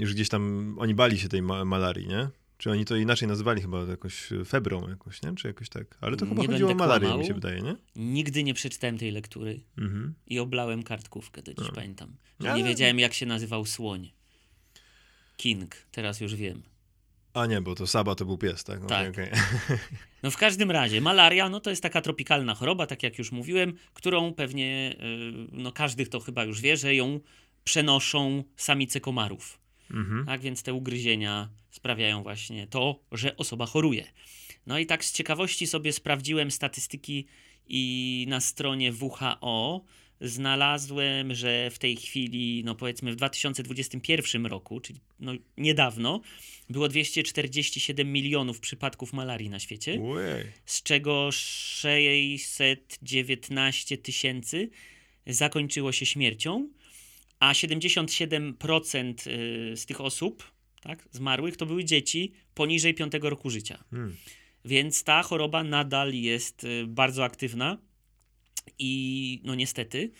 już 0.00 0.14
gdzieś 0.14 0.28
tam 0.28 0.74
oni 0.78 0.94
bali 0.94 1.18
się 1.18 1.28
tej 1.28 1.42
ma 1.42 1.64
malarii, 1.64 2.06
nie? 2.08 2.28
Czy 2.58 2.70
oni 2.70 2.84
to 2.84 2.96
inaczej 2.96 3.28
nazywali 3.28 3.62
chyba 3.62 3.84
jakoś 3.84 4.28
febrą 4.46 4.88
jakoś, 4.88 5.22
nie? 5.22 5.34
Czy 5.34 5.46
jakoś 5.48 5.68
tak? 5.68 5.98
Ale 6.00 6.16
to 6.16 6.26
chyba 6.26 6.42
Nie 6.42 6.48
chodziło 6.48 6.70
o 6.70 6.74
malarię, 6.74 7.00
kłamał. 7.06 7.18
mi 7.18 7.26
się 7.26 7.34
wydaje, 7.34 7.62
nie? 7.62 7.76
Nigdy 7.96 8.44
nie 8.44 8.54
przeczytałem 8.54 8.98
tej 8.98 9.10
lektury 9.10 9.60
Mhm. 9.78 10.14
i 10.26 10.38
oblałem 10.38 10.82
kartkówkę, 10.82 11.42
do 11.42 11.54
dziś 11.54 11.66
No. 11.66 11.72
pamiętam. 11.74 12.16
Że 12.40 12.50
Ale- 12.50 12.58
nie 12.62 12.68
wiedziałem, 12.68 12.98
jak 12.98 13.14
się 13.14 13.26
nazywał 13.26 13.66
słoń. 13.66 14.10
King, 15.36 15.74
teraz 15.90 16.20
już 16.20 16.34
wiem. 16.34 16.62
A 17.34 17.46
nie, 17.46 17.60
bo 17.60 17.74
to 17.74 17.86
Saba 17.86 18.14
to 18.14 18.24
był 18.24 18.38
pies, 18.38 18.64
tak? 18.64 18.86
Tak. 18.86 19.10
okej. 19.10 19.30
No 20.22 20.30
w 20.30 20.36
każdym 20.36 20.70
razie, 20.70 21.00
malaria 21.00 21.48
no 21.48 21.60
to 21.60 21.70
jest 21.70 21.82
taka 21.82 22.00
tropikalna 22.00 22.54
choroba, 22.54 22.86
tak 22.86 23.02
jak 23.02 23.18
już 23.18 23.32
mówiłem, 23.32 23.72
którą 23.94 24.34
pewnie, 24.34 24.96
yy, 25.00 25.48
no 25.52 25.72
każdy 25.72 26.06
to 26.06 26.20
chyba 26.20 26.44
już 26.44 26.60
wie, 26.60 26.76
że 26.76 26.94
ją 26.94 27.20
przenoszą 27.68 28.44
samice 28.56 29.00
komarów. 29.00 29.60
Mhm. 29.90 30.26
Tak 30.26 30.40
więc 30.40 30.62
te 30.62 30.74
ugryzienia 30.74 31.48
sprawiają 31.70 32.22
właśnie 32.22 32.66
to, 32.66 33.00
że 33.12 33.36
osoba 33.36 33.66
choruje. 33.66 34.12
No 34.66 34.78
i 34.78 34.86
tak 34.86 35.04
z 35.04 35.12
ciekawości 35.12 35.66
sobie 35.66 35.92
sprawdziłem 35.92 36.50
statystyki 36.50 37.26
i 37.66 38.26
na 38.28 38.40
stronie 38.40 38.92
WHO 39.00 39.84
znalazłem, 40.20 41.34
że 41.34 41.70
w 41.70 41.78
tej 41.78 41.96
chwili, 41.96 42.62
no 42.64 42.74
powiedzmy 42.74 43.12
w 43.12 43.16
2021 43.16 44.46
roku, 44.46 44.80
czyli 44.80 45.00
no 45.20 45.32
niedawno, 45.56 46.20
było 46.70 46.88
247 46.88 48.12
milionów 48.12 48.60
przypadków 48.60 49.12
malarii 49.12 49.50
na 49.50 49.58
świecie, 49.58 50.00
Ujej. 50.00 50.44
z 50.66 50.82
czego 50.82 51.28
619 51.32 53.98
tysięcy 53.98 54.70
zakończyło 55.26 55.92
się 55.92 56.06
śmiercią, 56.06 56.68
a 57.40 57.52
77% 57.52 59.14
y, 59.72 59.76
z 59.76 59.86
tych 59.86 60.00
osób 60.00 60.52
tak, 60.82 61.08
zmarłych 61.12 61.56
to 61.56 61.66
były 61.66 61.84
dzieci 61.84 62.32
poniżej 62.54 62.94
5 62.94 63.12
roku 63.20 63.50
życia. 63.50 63.84
Hmm. 63.90 64.16
Więc 64.64 65.04
ta 65.04 65.22
choroba 65.22 65.64
nadal 65.64 66.14
jest 66.14 66.64
y, 66.64 66.86
bardzo 66.86 67.24
aktywna 67.24 67.78
i 68.78 69.40
no 69.44 69.54
niestety. 69.54 70.10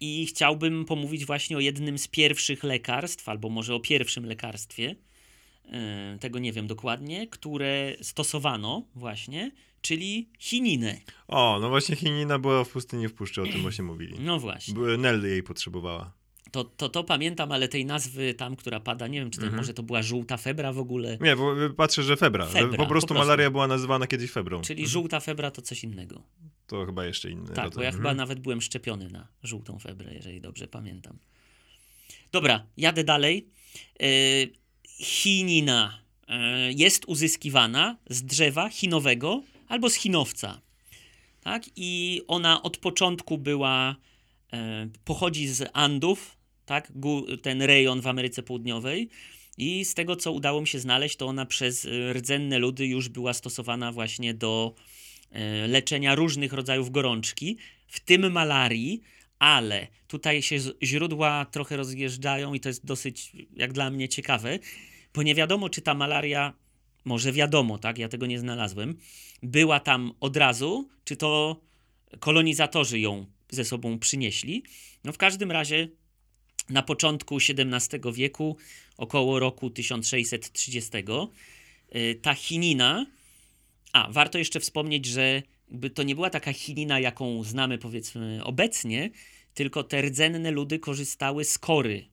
I 0.00 0.26
chciałbym 0.26 0.84
pomówić 0.84 1.24
właśnie 1.24 1.56
o 1.56 1.60
jednym 1.60 1.98
z 1.98 2.08
pierwszych 2.08 2.64
lekarstw, 2.64 3.28
albo 3.28 3.48
może 3.48 3.74
o 3.74 3.80
pierwszym 3.80 4.26
lekarstwie, 4.26 4.96
y, 6.14 6.18
tego 6.18 6.38
nie 6.38 6.52
wiem 6.52 6.66
dokładnie, 6.66 7.26
które 7.26 7.96
stosowano 8.02 8.86
właśnie, 8.94 9.52
czyli 9.82 10.28
chininę. 10.38 11.00
O, 11.28 11.58
no 11.60 11.68
właśnie 11.68 11.96
chinina 11.96 12.38
była 12.38 12.64
w 12.64 12.68
pustyni 12.68 13.08
w 13.08 13.14
puszczy, 13.14 13.42
o 13.42 13.46
tym 13.46 13.62
właśnie 13.62 13.84
mówili. 13.84 14.16
No 14.20 14.38
właśnie. 14.38 14.74
Były- 14.74 14.98
Nell 14.98 15.22
jej 15.24 15.42
potrzebowała. 15.42 16.12
To, 16.50 16.64
to, 16.64 16.88
to 16.88 17.04
pamiętam, 17.04 17.52
ale 17.52 17.68
tej 17.68 17.86
nazwy 17.86 18.34
tam, 18.34 18.56
która 18.56 18.80
pada, 18.80 19.06
nie 19.06 19.18
wiem, 19.20 19.30
czy 19.30 19.38
to 19.38 19.44
Mhm. 19.44 19.60
może 19.62 19.74
to 19.74 19.82
była 19.82 20.02
żółta 20.02 20.36
febra 20.36 20.72
w 20.72 20.78
ogóle. 20.78 21.18
Nie, 21.20 21.36
bo 21.36 21.54
patrzę, 21.76 22.02
że 22.02 22.16
febra. 22.16 22.46
Febra, 22.46 22.62
po, 22.78 22.86
prostu 22.86 22.86
po 22.86 22.88
prostu. 22.88 23.14
malaria 23.14 23.50
była 23.50 23.66
nazywana 23.66 24.06
kiedyś 24.06 24.30
febrą. 24.30 24.60
Czyli 24.62 24.80
Mhm. 24.82 24.92
żółta 24.92 25.20
febra 25.20 25.50
to 25.50 25.62
coś 25.62 25.84
innego. 25.84 26.22
To 26.66 26.86
chyba 26.86 27.04
jeszcze 27.06 27.30
inny 27.30 27.46
Tak, 27.48 27.56
rodzaj. 27.64 27.70
bo 27.76 27.82
ja 27.82 27.88
Mhm. 27.88 28.02
chyba 28.02 28.14
nawet 28.14 28.40
byłem 28.40 28.60
szczepiony 28.60 29.08
na 29.08 29.28
żółtą 29.42 29.78
febrę, 29.78 30.14
jeżeli 30.14 30.40
dobrze 30.40 30.68
pamiętam. 30.68 31.18
Dobra, 32.32 32.66
jadę 32.76 33.04
dalej. 33.04 33.48
Yy, 34.00 34.06
chinina 34.86 35.98
yy, 36.28 36.36
jest 36.72 37.04
uzyskiwana 37.06 37.96
z 38.10 38.22
drzewa 38.22 38.68
chinowego 38.68 39.42
albo 39.68 39.90
z 39.90 39.94
chinowca. 39.94 40.60
Tak? 41.40 41.62
I 41.76 42.22
ona 42.28 42.62
od 42.62 42.76
początku 42.76 43.38
była, 43.38 43.96
yy, 44.52 44.58
pochodzi 45.04 45.48
z 45.48 45.70
Andów, 45.72 46.36
tak? 46.66 46.92
Ten 47.42 47.62
rejon 47.62 48.00
w 48.00 48.06
Ameryce 48.06 48.42
Południowej. 48.42 49.08
I 49.58 49.84
z 49.84 49.94
tego, 49.94 50.16
co 50.16 50.32
udało 50.32 50.60
mi 50.60 50.66
się 50.66 50.78
znaleźć, 50.78 51.16
to 51.16 51.26
ona 51.26 51.46
przez 51.46 51.84
y, 51.84 52.12
rdzenne 52.12 52.58
ludy 52.58 52.86
już 52.86 53.08
była 53.08 53.32
stosowana 53.34 53.92
właśnie 53.92 54.34
do 54.34 54.74
e, 55.30 55.66
leczenia 55.66 56.14
różnych 56.14 56.52
rodzajów 56.52 56.90
gorączki, 56.90 57.56
w 57.88 58.00
tym 58.00 58.32
malarii, 58.32 59.02
ale 59.38 59.86
tutaj 60.08 60.42
się 60.42 60.56
źródła 60.82 61.46
trochę 61.50 61.76
rozjeżdżają 61.76 62.54
i 62.54 62.60
to 62.60 62.68
jest 62.68 62.86
dosyć, 62.86 63.32
jak 63.56 63.72
dla 63.72 63.90
mnie, 63.90 64.08
ciekawe, 64.08 64.58
bo 65.14 65.22
nie 65.22 65.34
wiadomo, 65.34 65.68
czy 65.68 65.82
ta 65.82 65.94
malaria, 65.94 66.52
może 67.06 67.32
wiadomo, 67.32 67.78
tak, 67.78 67.98
ja 67.98 68.08
tego 68.08 68.26
nie 68.26 68.38
znalazłem, 68.38 68.94
była 69.42 69.80
tam 69.80 70.12
od 70.20 70.36
razu, 70.36 70.88
czy 71.04 71.16
to 71.16 71.60
kolonizatorzy 72.20 73.00
ją 73.00 73.26
ze 73.50 73.64
sobą 73.64 73.98
przynieśli. 73.98 74.62
No 75.04 75.12
w 75.12 75.18
każdym 75.18 75.50
razie 75.52 75.88
na 76.70 76.82
początku 76.82 77.36
XVII 77.36 78.12
wieku, 78.12 78.56
około 78.96 79.38
roku 79.38 79.70
1630, 79.70 80.90
y, 81.94 82.18
ta 82.22 82.34
chinina, 82.34 83.06
a, 83.92 84.12
warto 84.12 84.38
jeszcze 84.38 84.60
wspomnieć, 84.60 85.06
że 85.06 85.42
to 85.94 86.02
nie 86.02 86.14
była 86.14 86.30
taka 86.30 86.52
chinina, 86.52 87.00
jaką 87.00 87.44
znamy 87.44 87.78
powiedzmy 87.78 88.40
obecnie, 88.44 89.10
tylko 89.54 89.82
te 89.84 90.02
rdzenne 90.02 90.50
ludy 90.50 90.78
korzystały 90.78 91.44
z 91.44 91.58
kory. 91.58 92.04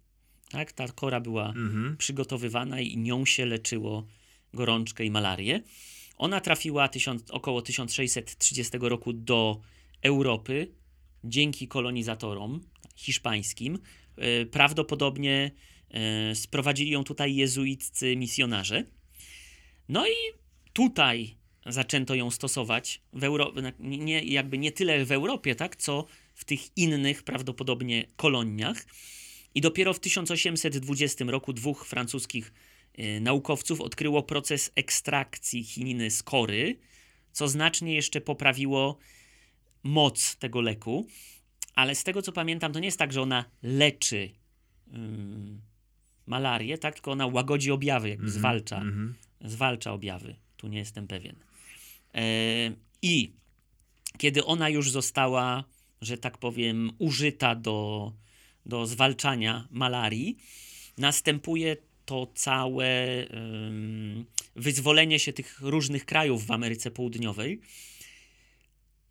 Tak? 0.52 0.72
Ta 0.72 0.88
kora 0.88 1.20
była 1.20 1.48
Mhm. 1.50 1.98
przygotowywana 1.98 2.82
i 2.82 2.98
nią 2.98 3.26
się 3.26 3.46
leczyło 3.46 4.08
gorączkę 4.54 5.06
i 5.06 5.12
malarię. 5.12 5.62
Ona 6.18 6.42
trafiła 6.42 6.88
tysiąc, 6.88 7.32
około 7.32 7.62
1630 7.62 8.78
roku 8.82 9.14
do 9.14 9.62
Europy 10.02 10.72
dzięki 11.24 11.68
kolonizatorom. 11.68 12.62
hiszpańskim. 12.96 13.80
E, 14.18 14.46
prawdopodobnie 14.46 15.52
e, 15.90 16.36
sprowadzili 16.36 16.92
ją 16.92 17.04
tutaj 17.04 17.36
jezuiccy 17.36 18.16
misjonarze. 18.16 18.84
No 19.90 20.08
i 20.08 20.14
tutaj 20.74 21.36
zaczęto 21.66 22.16
ją 22.16 22.32
stosować 22.32 23.02
w 23.14 23.24
Euro... 23.24 23.54
nie, 23.80 24.24
jakby 24.24 24.58
nie 24.58 24.72
tyle 24.72 25.06
w 25.06 25.12
Europie, 25.12 25.56
tak, 25.56 25.76
co 25.76 26.06
w 26.34 26.46
tych 26.46 26.78
innych 26.78 27.24
prawdopodobnie 27.24 28.08
koloniach. 28.16 28.86
I 29.56 29.62
dopiero 29.62 29.94
w 29.94 30.00
1820 30.00 31.26
roku 31.26 31.54
dwóch 31.54 31.86
francuskich 31.86 32.54
naukowców 33.22 33.82
odkryło 33.82 34.24
proces 34.24 34.72
ekstrakcji 34.76 35.64
chininy 35.64 36.12
z 36.12 36.24
kory, 36.24 36.80
co 37.32 37.48
znacznie 37.48 37.96
jeszcze 37.96 38.22
poprawiło 38.22 38.98
moc 39.84 40.36
tego 40.36 40.62
leku. 40.62 41.08
Ale 41.76 41.96
z 41.96 42.04
tego 42.04 42.22
co 42.22 42.32
pamiętam, 42.32 42.74
to 42.74 42.80
nie 42.80 42.88
jest 42.88 43.00
tak, 43.00 43.14
że 43.14 43.22
ona 43.22 43.46
leczy 43.64 44.30
malarię, 46.26 46.78
tak? 46.78 46.94
tylko 46.94 47.12
ona 47.12 47.28
łagodzi 47.28 47.72
objawy, 47.72 48.10
jakby 48.10 48.24
mm 48.24 48.36
-hmm, 48.36 48.40
zwalcza, 48.40 48.82
mm 48.82 49.16
-hmm. 49.42 49.48
zwalcza 49.50 49.94
objawy. 49.94 50.36
Tu 50.58 50.68
nie 50.68 50.78
jestem 50.78 51.08
pewien. 51.08 51.36
E, 52.16 52.22
I 53.02 53.34
kiedy 54.18 54.46
ona 54.46 54.70
już 54.70 54.92
została, 54.92 55.64
że 56.02 56.18
tak 56.18 56.38
powiem, 56.38 56.92
użyta 56.98 57.56
do, 57.56 58.12
do 58.66 58.86
zwalczania 58.86 59.68
malarii, 59.72 60.38
następuje 60.98 61.78
to 62.06 62.28
całe 62.36 62.88
wyzwolenie 64.56 65.20
się 65.20 65.34
tych 65.34 65.62
różnych 65.62 66.06
krajów 66.06 66.46
w 66.46 66.52
Ameryce 66.52 66.92
Południowej 66.92 67.62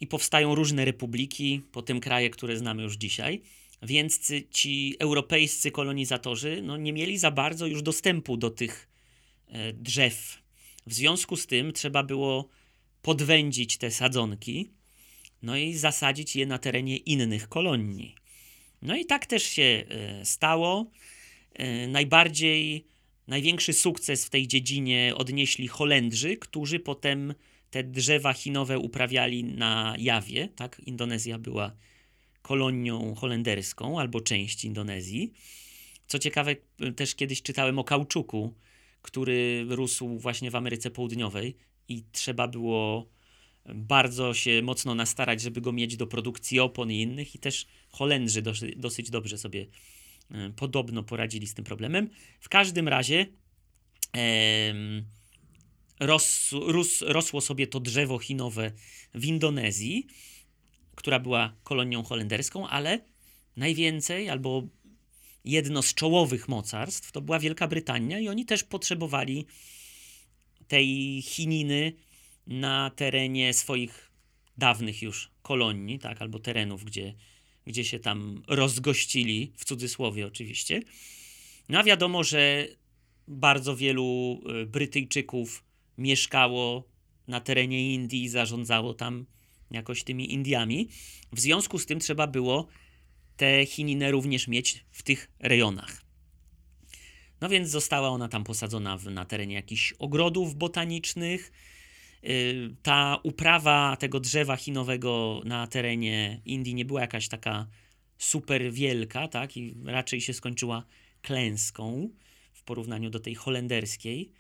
i 0.00 0.06
powstają 0.06 0.54
różne 0.54 0.84
republiki, 0.84 1.62
potem 1.72 2.00
kraje, 2.00 2.30
które 2.30 2.56
znamy 2.56 2.82
już 2.82 2.96
dzisiaj. 2.96 3.42
Więc 3.82 4.32
ci 4.50 4.96
europejscy 4.98 5.70
kolonizatorzy 5.70 6.62
no, 6.62 6.76
nie 6.76 6.92
mieli 6.92 7.18
za 7.18 7.30
bardzo 7.30 7.66
już 7.66 7.82
dostępu 7.82 8.36
do 8.36 8.50
tych 8.50 8.88
e, 9.48 9.72
drzew. 9.72 10.42
W 10.86 10.94
związku 10.94 11.36
z 11.36 11.46
tym 11.46 11.72
trzeba 11.72 12.02
było 12.02 12.48
podwędzić 13.02 13.76
te 13.76 13.90
sadzonki, 13.90 14.70
no 15.42 15.56
i 15.56 15.74
zasadzić 15.74 16.36
je 16.36 16.46
na 16.46 16.58
terenie 16.58 16.96
innych 16.96 17.48
kolonii. 17.48 18.14
No 18.82 18.96
i 18.96 19.06
tak 19.06 19.26
też 19.26 19.42
się 19.42 19.84
e, 19.88 20.24
stało. 20.24 20.90
E, 21.54 21.88
najbardziej, 21.88 22.86
największy 23.26 23.72
sukces 23.72 24.26
w 24.26 24.30
tej 24.30 24.48
dziedzinie 24.48 25.12
odnieśli 25.16 25.68
Holendrzy, 25.68 26.36
którzy 26.36 26.80
potem 26.80 27.34
te 27.70 27.84
drzewa 27.84 28.32
chinowe 28.32 28.78
uprawiali 28.78 29.44
na 29.44 29.94
Jawie. 29.98 30.48
Tak? 30.48 30.80
Indonezja 30.86 31.38
była 31.38 31.72
kolonią 32.42 33.14
holenderską 33.14 34.00
albo 34.00 34.20
część 34.20 34.64
Indonezji. 34.64 35.32
Co 36.06 36.18
ciekawe, 36.18 36.56
też 36.96 37.14
kiedyś 37.14 37.42
czytałem 37.42 37.78
o 37.78 37.84
kauczuku, 37.84 38.54
który 39.02 39.66
rósł 39.68 40.18
właśnie 40.18 40.50
w 40.50 40.54
Ameryce 40.54 40.90
Południowej 40.90 41.56
i 41.88 42.04
trzeba 42.12 42.48
było 42.48 43.08
bardzo 43.74 44.34
się 44.34 44.62
mocno 44.62 44.94
nastarać, 44.94 45.40
żeby 45.40 45.60
go 45.60 45.72
mieć 45.72 45.96
do 45.96 46.06
produkcji 46.06 46.60
opon 46.60 46.92
i 46.92 47.00
innych 47.02 47.34
i 47.34 47.38
też 47.38 47.66
Holendrzy 47.90 48.42
dosyć, 48.76 49.10
dobrze 49.10 49.38
sobie 49.38 49.66
podobno 50.56 51.02
poradzili 51.02 51.46
z 51.46 51.54
tym 51.54 51.64
problemem. 51.64 52.10
W 52.40 52.48
każdym 52.48 52.88
razie 52.88 53.26
ros, 56.00 56.50
ros, 56.52 57.02
rosło 57.02 57.40
sobie 57.40 57.66
to 57.66 57.80
drzewo 57.80 58.18
chinowe 58.18 58.72
w 59.14 59.24
Indonezji, 59.24 60.06
która 60.94 61.18
była 61.18 61.56
kolonią 61.64 62.02
holenderską, 62.02 62.68
ale 62.68 63.00
najwięcej 63.56 64.30
albo 64.30 64.62
jedno 65.44 65.82
z 65.82 65.94
czołowych 65.94 66.48
mocarstw 66.48 67.12
to 67.12 67.20
była 67.20 67.38
Wielka 67.38 67.68
Brytania 67.68 68.18
i 68.18 68.28
oni 68.28 68.44
też 68.44 68.64
potrzebowali 68.64 69.46
tej 70.68 71.22
chininy 71.22 71.92
na 72.46 72.90
terenie 72.90 73.54
swoich 73.54 74.10
dawnych 74.58 75.02
już 75.02 75.30
kolonii, 75.42 75.98
tak, 75.98 76.22
albo 76.22 76.38
terenów, 76.38 76.84
gdzie, 76.84 77.14
gdzie 77.66 77.84
się 77.84 77.98
tam 77.98 78.42
rozgościli, 78.48 79.52
w 79.56 79.64
cudzysłowie 79.64 80.26
oczywiście. 80.26 80.82
No 81.68 81.78
a 81.78 81.82
wiadomo, 81.82 82.24
że 82.24 82.66
bardzo 83.28 83.76
wielu 83.76 84.40
y, 84.62 84.66
Brytyjczyków 84.66 85.64
mieszkało 85.98 86.88
na 87.28 87.40
terenie 87.40 87.94
Indii 87.94 88.24
i 88.24 88.28
zarządzało 88.28 88.94
tam 88.94 89.26
jakoś 89.70 90.04
tymi 90.04 90.32
Indiami. 90.32 90.88
W 91.32 91.40
związku 91.40 91.78
z 91.78 91.86
tym 91.86 92.00
trzeba 92.00 92.26
było 92.26 92.68
tę 93.36 93.66
chininę 93.66 94.10
również 94.10 94.48
mieć 94.48 94.84
w 94.90 95.02
tych 95.02 95.30
rejonach. 95.40 96.02
No 97.40 97.48
więc 97.48 97.68
została 97.68 98.08
ona 98.08 98.28
tam 98.28 98.44
posadzona 98.44 98.96
w, 98.96 99.04
na 99.04 99.24
terenie 99.24 99.54
jakichś 99.54 99.94
ogrodów 99.98 100.54
botanicznych. 100.54 101.52
Yy, 102.22 102.76
ta 102.82 103.18
uprawa 103.22 103.96
tego 103.96 104.20
drzewa 104.20 104.56
chinowego 104.56 105.42
na 105.44 105.66
terenie 105.66 106.40
Indii 106.44 106.74
nie 106.74 106.84
była 106.84 107.00
jakaś 107.00 107.28
taka 107.28 107.66
super 108.18 108.72
wielka, 108.72 109.28
tak? 109.28 109.56
I 109.56 109.74
raczej 109.84 110.20
się 110.20 110.32
skończyła 110.32 110.84
klęską 111.22 112.08
w 112.52 112.62
porównaniu 112.62 113.10
do 113.10 113.20
tej 113.20 113.34
holenderskiej. 113.34 114.32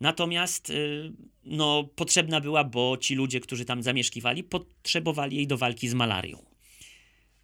Natomiast 0.00 0.68
yy, 0.68 1.12
no, 1.44 1.84
potrzebna 1.84 2.40
była, 2.40 2.64
bo 2.64 2.96
ci 2.96 3.14
ludzie, 3.14 3.40
którzy 3.40 3.64
tam 3.64 3.82
zamieszkiwali, 3.82 4.44
potrzebowali 4.44 5.36
jej 5.36 5.46
do 5.46 5.58
walki 5.58 5.88
z 5.88 5.94
malarią. 5.94 6.44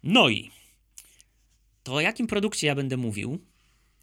No 0.03 0.29
i 0.29 0.51
to 1.83 1.93
o 1.93 2.01
jakim 2.01 2.27
produkcie 2.27 2.67
ja 2.67 2.75
będę 2.75 2.97
mówił? 2.97 3.52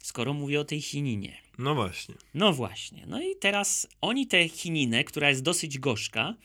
Skoro 0.01 0.33
mówię 0.33 0.59
o 0.59 0.65
tej 0.65 0.81
chininie. 0.81 1.37
No 1.57 1.75
właśnie. 1.75 2.15
No 2.33 2.53
właśnie. 2.53 3.05
No 3.07 3.21
i 3.21 3.35
teraz 3.35 3.87
oni 4.01 4.27
tę 4.27 4.47
chininę, 4.49 5.03
która 5.03 5.29
jest 5.29 5.43
dosyć 5.43 5.79
gorzka, 5.79 6.35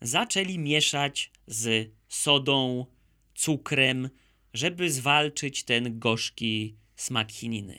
zaczęli 0.00 0.58
mieszać 0.58 1.30
z 1.46 1.90
sodą, 2.08 2.86
cukrem, 3.34 4.10
żeby 4.54 4.90
zwalczyć 4.90 5.64
ten 5.64 5.98
gorzki 5.98 6.76
smak 6.96 7.32
chininy. 7.32 7.78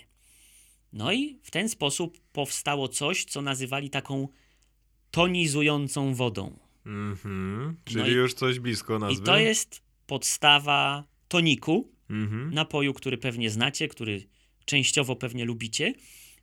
No 0.93 1.11
i 1.11 1.39
w 1.43 1.51
ten 1.51 1.69
sposób 1.69 2.19
powstało 2.31 2.87
coś, 2.87 3.25
co 3.25 3.41
nazywali 3.41 3.89
taką 3.89 4.27
tonizującą 5.11 6.13
wodą. 6.13 6.59
Mhm. 6.85 7.77
Czyli 7.85 8.01
no 8.01 8.07
już 8.07 8.33
coś 8.33 8.59
blisko 8.59 8.99
nazwy. 8.99 9.21
I 9.21 9.25
to 9.25 9.37
jest 9.37 9.81
podstawa 10.07 11.03
toniku, 11.27 11.91
mhm. 12.09 12.53
napoju, 12.53 12.93
który 12.93 13.17
pewnie 13.17 13.49
znacie, 13.49 13.87
który 13.87 14.27
częściowo 14.67 15.15
pewnie 15.15 15.45
lubicie. 15.45 15.93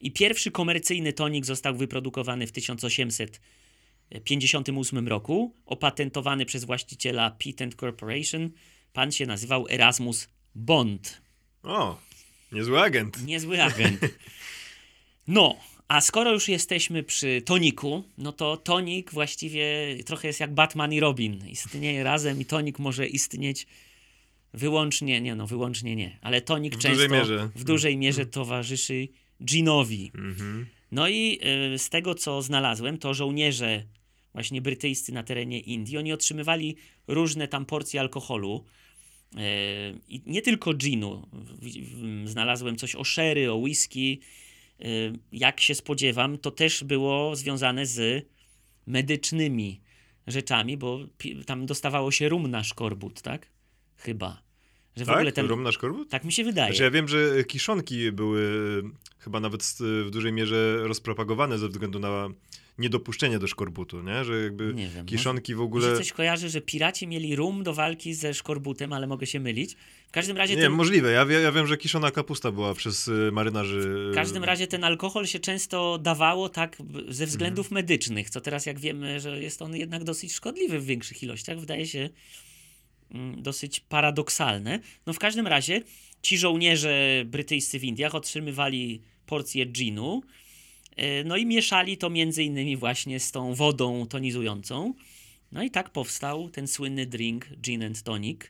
I 0.00 0.12
pierwszy 0.12 0.50
komercyjny 0.50 1.12
tonik 1.12 1.46
został 1.46 1.76
wyprodukowany 1.76 2.46
w 2.46 2.52
1858 2.52 5.08
roku, 5.08 5.54
opatentowany 5.66 6.46
przez 6.46 6.64
właściciela 6.64 7.36
Patent 7.44 7.74
Corporation. 7.74 8.50
Pan 8.92 9.12
się 9.12 9.26
nazywał 9.26 9.66
Erasmus 9.70 10.28
Bond. 10.54 11.22
O, 11.62 11.98
niezły 12.52 12.80
agent. 12.80 13.26
Niezły 13.26 13.62
agent. 13.68 14.00
No, 15.28 15.56
a 15.88 16.00
skoro 16.00 16.32
już 16.32 16.48
jesteśmy 16.48 17.02
przy 17.02 17.42
toniku, 17.42 18.04
no 18.18 18.32
to 18.32 18.56
tonik 18.56 19.12
właściwie 19.12 19.66
trochę 20.06 20.28
jest 20.28 20.40
jak 20.40 20.54
Batman 20.54 20.92
i 20.92 21.00
Robin. 21.00 21.48
Istnieje 21.48 22.02
razem 22.02 22.40
i 22.40 22.44
tonik 22.44 22.78
może 22.78 23.06
istnieć 23.06 23.66
wyłącznie, 24.54 25.20
nie 25.20 25.34
no, 25.34 25.46
wyłącznie 25.46 25.96
nie, 25.96 26.18
ale 26.22 26.40
tonik 26.40 26.74
w 26.74 26.78
często 26.78 26.90
dużej 26.90 27.08
mierze. 27.08 27.50
w 27.54 27.64
dużej 27.64 27.96
mierze 27.96 28.22
mhm. 28.22 28.32
towarzyszy 28.32 29.08
ginowi. 29.44 30.12
Mhm. 30.14 30.66
No 30.92 31.08
i 31.08 31.40
y, 31.74 31.78
z 31.78 31.90
tego, 31.90 32.14
co 32.14 32.42
znalazłem, 32.42 32.98
to 32.98 33.14
żołnierze 33.14 33.84
właśnie 34.32 34.62
brytyjscy 34.62 35.12
na 35.12 35.22
terenie 35.22 35.60
Indii, 35.60 35.98
oni 35.98 36.12
otrzymywali 36.12 36.76
różne 37.06 37.48
tam 37.48 37.66
porcje 37.66 38.00
alkoholu, 38.00 38.64
y, 39.34 39.38
i 40.08 40.22
nie 40.26 40.42
tylko 40.42 40.74
ginu. 40.74 41.28
Znalazłem 42.24 42.76
coś 42.76 42.94
o 42.94 43.04
sherry, 43.04 43.52
o 43.52 43.56
whisky. 43.56 44.20
Y, 44.84 45.12
jak 45.32 45.60
się 45.60 45.74
spodziewam, 45.74 46.38
to 46.38 46.50
też 46.50 46.84
było 46.84 47.36
związane 47.36 47.86
z 47.86 48.26
medycznymi 48.86 49.80
rzeczami, 50.26 50.76
bo 50.76 51.00
tam 51.46 51.66
dostawało 51.66 52.10
się 52.10 52.28
rum 52.28 52.50
na 52.50 52.64
szkorbut, 52.64 53.22
tak? 53.22 53.50
Chyba. 53.96 54.42
Że 54.96 55.04
w 55.04 55.06
tak? 55.06 55.16
ogóle 55.16 55.32
ten... 55.32 55.46
Rum 55.46 55.62
na 55.62 55.72
szkorbut? 55.72 56.10
Tak 56.10 56.24
mi 56.24 56.32
się 56.32 56.44
wydaje. 56.44 56.72
Znaczy 56.72 56.82
ja 56.82 56.90
wiem, 56.90 57.08
że 57.08 57.44
kiszonki 57.44 58.12
były 58.12 58.42
chyba 59.18 59.40
nawet 59.40 59.62
w 59.80 60.10
dużej 60.10 60.32
mierze 60.32 60.78
rozpropagowane 60.82 61.58
ze 61.58 61.68
względu 61.68 61.98
na 61.98 62.28
niedopuszczenie 62.78 63.38
do 63.38 63.46
szkorbutu, 63.46 64.02
nie? 64.02 64.24
Że 64.24 64.42
jakby 64.42 64.74
nie 64.74 64.88
wiem, 64.88 65.06
kiszonki 65.06 65.54
w 65.54 65.60
ogóle... 65.60 65.88
Może 65.88 65.98
coś 65.98 66.12
kojarzy, 66.12 66.48
że 66.48 66.60
piraci 66.60 67.06
mieli 67.06 67.36
rum 67.36 67.62
do 67.62 67.74
walki 67.74 68.14
ze 68.14 68.34
szkorbutem, 68.34 68.92
ale 68.92 69.06
mogę 69.06 69.26
się 69.26 69.40
mylić. 69.40 69.76
W 70.08 70.10
każdym 70.10 70.36
razie... 70.36 70.56
Nie, 70.56 70.62
ten... 70.62 70.72
możliwe. 70.72 71.12
Ja, 71.12 71.24
ja 71.24 71.52
wiem, 71.52 71.66
że 71.66 71.76
kiszona 71.76 72.10
kapusta 72.10 72.52
była 72.52 72.74
przez 72.74 73.08
y, 73.08 73.30
marynarzy... 73.32 74.08
W 74.12 74.14
każdym 74.14 74.44
razie 74.44 74.66
ten 74.66 74.84
alkohol 74.84 75.26
się 75.26 75.38
często 75.38 75.98
dawało 75.98 76.48
tak 76.48 76.76
ze 77.08 77.26
względów 77.26 77.66
mhm. 77.66 77.74
medycznych, 77.74 78.30
co 78.30 78.40
teraz 78.40 78.66
jak 78.66 78.80
wiemy, 78.80 79.20
że 79.20 79.42
jest 79.42 79.62
on 79.62 79.76
jednak 79.76 80.04
dosyć 80.04 80.32
szkodliwy 80.34 80.78
w 80.78 80.84
większych 80.84 81.22
ilościach, 81.22 81.58
wydaje 81.60 81.86
się 81.86 82.08
dosyć 83.36 83.80
paradoksalne. 83.80 84.80
No 85.06 85.12
w 85.12 85.18
każdym 85.18 85.46
razie 85.46 85.82
ci 86.22 86.38
żołnierze 86.38 87.24
brytyjscy 87.26 87.78
w 87.78 87.84
Indiach 87.84 88.14
otrzymywali 88.14 89.02
porcję 89.26 89.66
ginu, 89.66 90.22
e, 90.96 91.24
no 91.24 91.36
i 91.36 91.46
mieszali 91.46 91.98
to 91.98 92.10
między 92.10 92.42
innymi 92.42 92.76
właśnie 92.76 93.20
z 93.20 93.32
tą 93.32 93.54
wodą 93.54 94.06
tonizującą. 94.06 94.94
No 95.52 95.62
i 95.62 95.70
tak 95.70 95.90
powstał 95.90 96.50
ten 96.50 96.68
słynny 96.68 97.06
drink 97.06 97.46
Gin 97.60 97.82
and 97.82 98.02
Tonic. 98.02 98.40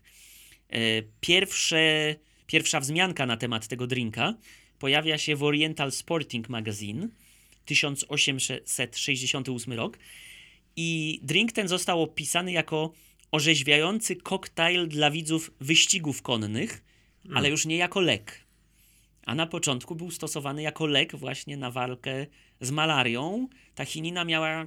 E, 0.70 0.78
pierwsze, 1.20 2.14
pierwsza 2.46 2.80
wzmianka 2.80 3.26
na 3.26 3.36
temat 3.36 3.68
tego 3.68 3.86
drinka 3.86 4.34
pojawia 4.78 5.18
się 5.18 5.36
w 5.36 5.42
Oriental 5.42 5.92
Sporting 5.92 6.48
Magazine 6.48 7.08
1868 7.64 9.72
rok 9.72 9.98
i 10.76 11.20
drink 11.22 11.52
ten 11.52 11.68
został 11.68 12.02
opisany 12.02 12.52
jako 12.52 12.92
orzeźwiający 13.34 14.16
koktajl 14.16 14.88
dla 14.88 15.10
widzów 15.10 15.50
wyścigów 15.60 16.22
konnych, 16.22 16.84
Hmm. 17.22 17.36
ale 17.36 17.50
już 17.50 17.66
nie 17.66 17.76
jako 17.76 18.00
lek. 18.00 18.40
A 19.26 19.34
na 19.34 19.46
początku 19.46 19.94
był 19.94 20.10
stosowany 20.10 20.62
jako 20.62 20.86
lek 20.86 21.16
właśnie 21.16 21.56
na 21.56 21.70
walkę 21.70 22.26
z 22.60 22.70
malarią. 22.70 23.48
Ta 23.74 23.84
chinina 23.84 24.24
miała 24.24 24.66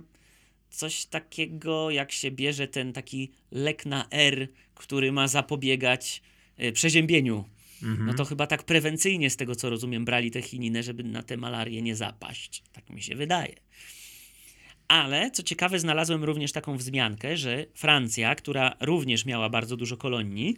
coś 0.69 1.05
takiego, 1.05 1.91
jak 1.91 2.11
się 2.11 2.31
bierze 2.31 2.67
ten 2.67 2.93
taki 2.93 3.31
lek 3.51 3.85
na 3.85 4.07
R, 4.11 4.47
który 4.75 5.11
ma 5.11 5.27
zapobiegać 5.27 6.21
e, 6.57 6.71
przeziębieniu. 6.71 7.45
No 8.05 8.13
to 8.13 8.25
chyba 8.25 8.47
tak 8.47 8.63
prewencyjnie, 8.63 9.29
z 9.29 9.35
tego 9.37 9.55
co 9.55 9.69
rozumiem, 9.69 10.05
brali 10.05 10.31
tę 10.31 10.41
chininę, 10.41 10.83
żeby 10.83 11.03
na 11.03 11.23
tę 11.23 11.37
malarię 11.37 11.81
nie 11.81 11.95
zapaść. 11.95 12.63
Tak 12.73 12.89
mi 12.89 13.01
się 13.01 13.15
wydaje. 13.15 13.55
Ale 14.87 15.31
co 15.31 15.43
ciekawe, 15.43 15.79
znalazłem 15.79 16.23
również 16.23 16.51
taką 16.51 16.77
wzmiankę, 16.77 17.37
że 17.37 17.65
Francja, 17.73 18.35
która 18.35 18.75
również 18.79 19.25
miała 19.25 19.49
bardzo 19.49 19.77
dużo 19.77 19.97
kolonii, 19.97 20.57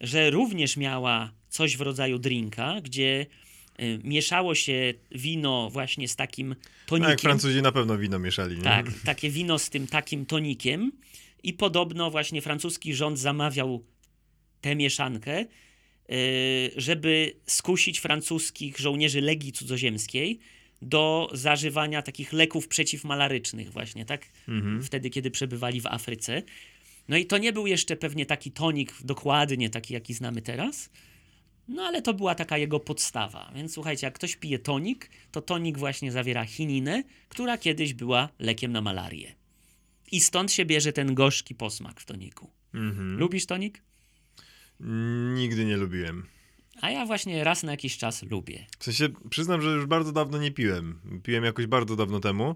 że 0.00 0.30
również 0.30 0.76
miała 0.76 1.32
coś 1.48 1.76
w 1.76 1.80
rodzaju 1.80 2.18
drinka, 2.18 2.80
gdzie 2.80 3.26
y, 3.80 4.00
mieszało 4.04 4.54
się 4.54 4.94
wino 5.10 5.70
właśnie 5.72 6.08
z 6.08 6.16
takim 6.16 6.48
No 6.48 6.54
tonikiem. 6.86 7.10
jak 7.10 7.20
Francuzi 7.20 7.62
na 7.62 7.72
pewno 7.72 7.98
wino 7.98 8.18
mieszali, 8.18 8.56
nie? 8.56 8.62
Tak, 8.62 8.86
takie 9.04 9.30
wino 9.30 9.58
z 9.58 9.70
tym 9.70 9.86
takim 9.86 10.26
tonikiem 10.26 10.92
i 11.42 11.52
podobno 11.52 12.10
właśnie 12.10 12.42
francuski 12.42 12.94
rząd 12.94 13.18
zamawiał 13.18 13.84
tę 14.60 14.76
mieszankę, 14.76 15.40
yy, 16.08 16.16
żeby 16.76 17.36
skusić 17.46 18.00
francuskich 18.00 18.78
żołnierzy 18.78 19.20
Legii 19.20 19.52
Cudzoziemskiej 19.52 20.38
do 20.82 21.30
zażywania 21.32 22.02
takich 22.02 22.32
leków 22.32 22.68
przeciwmalarycznych 22.68 23.72
właśnie, 23.72 24.04
tak? 24.04 24.26
Wtedy, 24.82 25.10
kiedy 25.10 25.30
przebywali 25.30 25.80
w 25.80 25.86
Afryce. 25.86 26.42
No 27.08 27.16
i 27.16 27.26
to 27.26 27.38
nie 27.38 27.52
był 27.52 27.66
jeszcze 27.66 27.96
pewnie 27.96 28.26
taki 28.26 28.52
tonik 28.52 28.94
dokładnie 29.04 29.70
taki, 29.70 29.94
jaki 29.94 30.14
znamy 30.14 30.42
teraz, 30.42 30.90
no 31.68 31.82
ale 31.82 32.02
to 32.02 32.14
była 32.14 32.34
taka 32.34 32.58
jego 32.58 32.80
podstawa. 32.80 33.52
Więc 33.54 33.74
słuchajcie, 33.74 34.06
jak 34.06 34.14
ktoś 34.14 34.36
pije 34.36 34.58
tonik, 34.58 35.10
to 35.30 35.42
tonik 35.42 35.78
właśnie 35.78 36.12
zawiera 36.12 36.44
chininę, 36.44 37.02
która 37.28 37.58
kiedyś 37.58 37.94
była 37.94 38.28
lekiem 38.38 38.72
na 38.72 38.80
malarię. 38.80 39.34
I 40.12 40.20
stąd 40.20 40.52
się 40.52 40.64
bierze 40.64 40.92
ten 40.92 41.14
gorzki 41.14 41.54
posmak 41.54 42.00
w 42.00 42.06
toniku. 42.06 42.50
Mhm. 42.74 43.18
Lubisz 43.18 43.46
tonik? 43.46 43.82
Nigdy 45.34 45.64
nie 45.64 45.76
lubiłem. 45.76 46.26
A 46.80 46.90
ja 46.90 47.06
właśnie 47.06 47.44
raz 47.44 47.62
na 47.62 47.70
jakiś 47.70 47.98
czas 47.98 48.22
lubię. 48.22 48.66
W 48.78 48.84
sensie 48.84 49.08
przyznam, 49.30 49.62
że 49.62 49.70
już 49.70 49.86
bardzo 49.86 50.12
dawno 50.12 50.38
nie 50.38 50.50
piłem. 50.50 51.00
Piłem 51.22 51.44
jakoś 51.44 51.66
bardzo 51.66 51.96
dawno 51.96 52.20
temu 52.20 52.54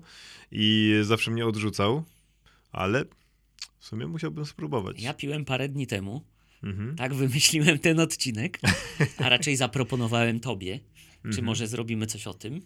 i 0.53 0.95
zawsze 1.03 1.31
mnie 1.31 1.47
odrzucał, 1.47 2.05
ale 2.73 3.05
w 3.79 3.87
sumie 3.87 4.07
musiałbym 4.07 4.47
spróbować. 4.47 5.03
Ja 5.03 5.15
piłem 5.15 5.45
parę 5.45 5.69
dni 5.69 5.87
temu, 5.87 6.23
Mhm. 6.63 6.97
tak 6.97 7.15
wymyśliłem 7.15 7.79
ten 7.79 8.01
odcinek, 8.01 8.61
a 9.19 9.29
raczej 9.29 9.57
zaproponowałem 9.57 10.41
tobie, 10.41 10.81
czy 11.23 11.29
Mhm. 11.29 11.45
może 11.45 11.67
zrobimy 11.69 12.07
coś 12.07 12.27
o 12.27 12.35
tym. 12.35 12.61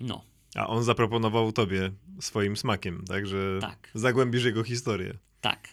No, 0.00 0.24
A 0.54 0.66
on 0.66 0.84
zaproponował 0.84 1.52
tobie 1.52 1.90
swoim 2.20 2.56
smakiem, 2.56 3.04
tak, 3.08 3.26
że 3.26 3.58
Tak. 3.60 3.90
zagłębisz 3.94 4.44
jego 4.44 4.64
historię. 4.64 5.18
tak. 5.40 5.68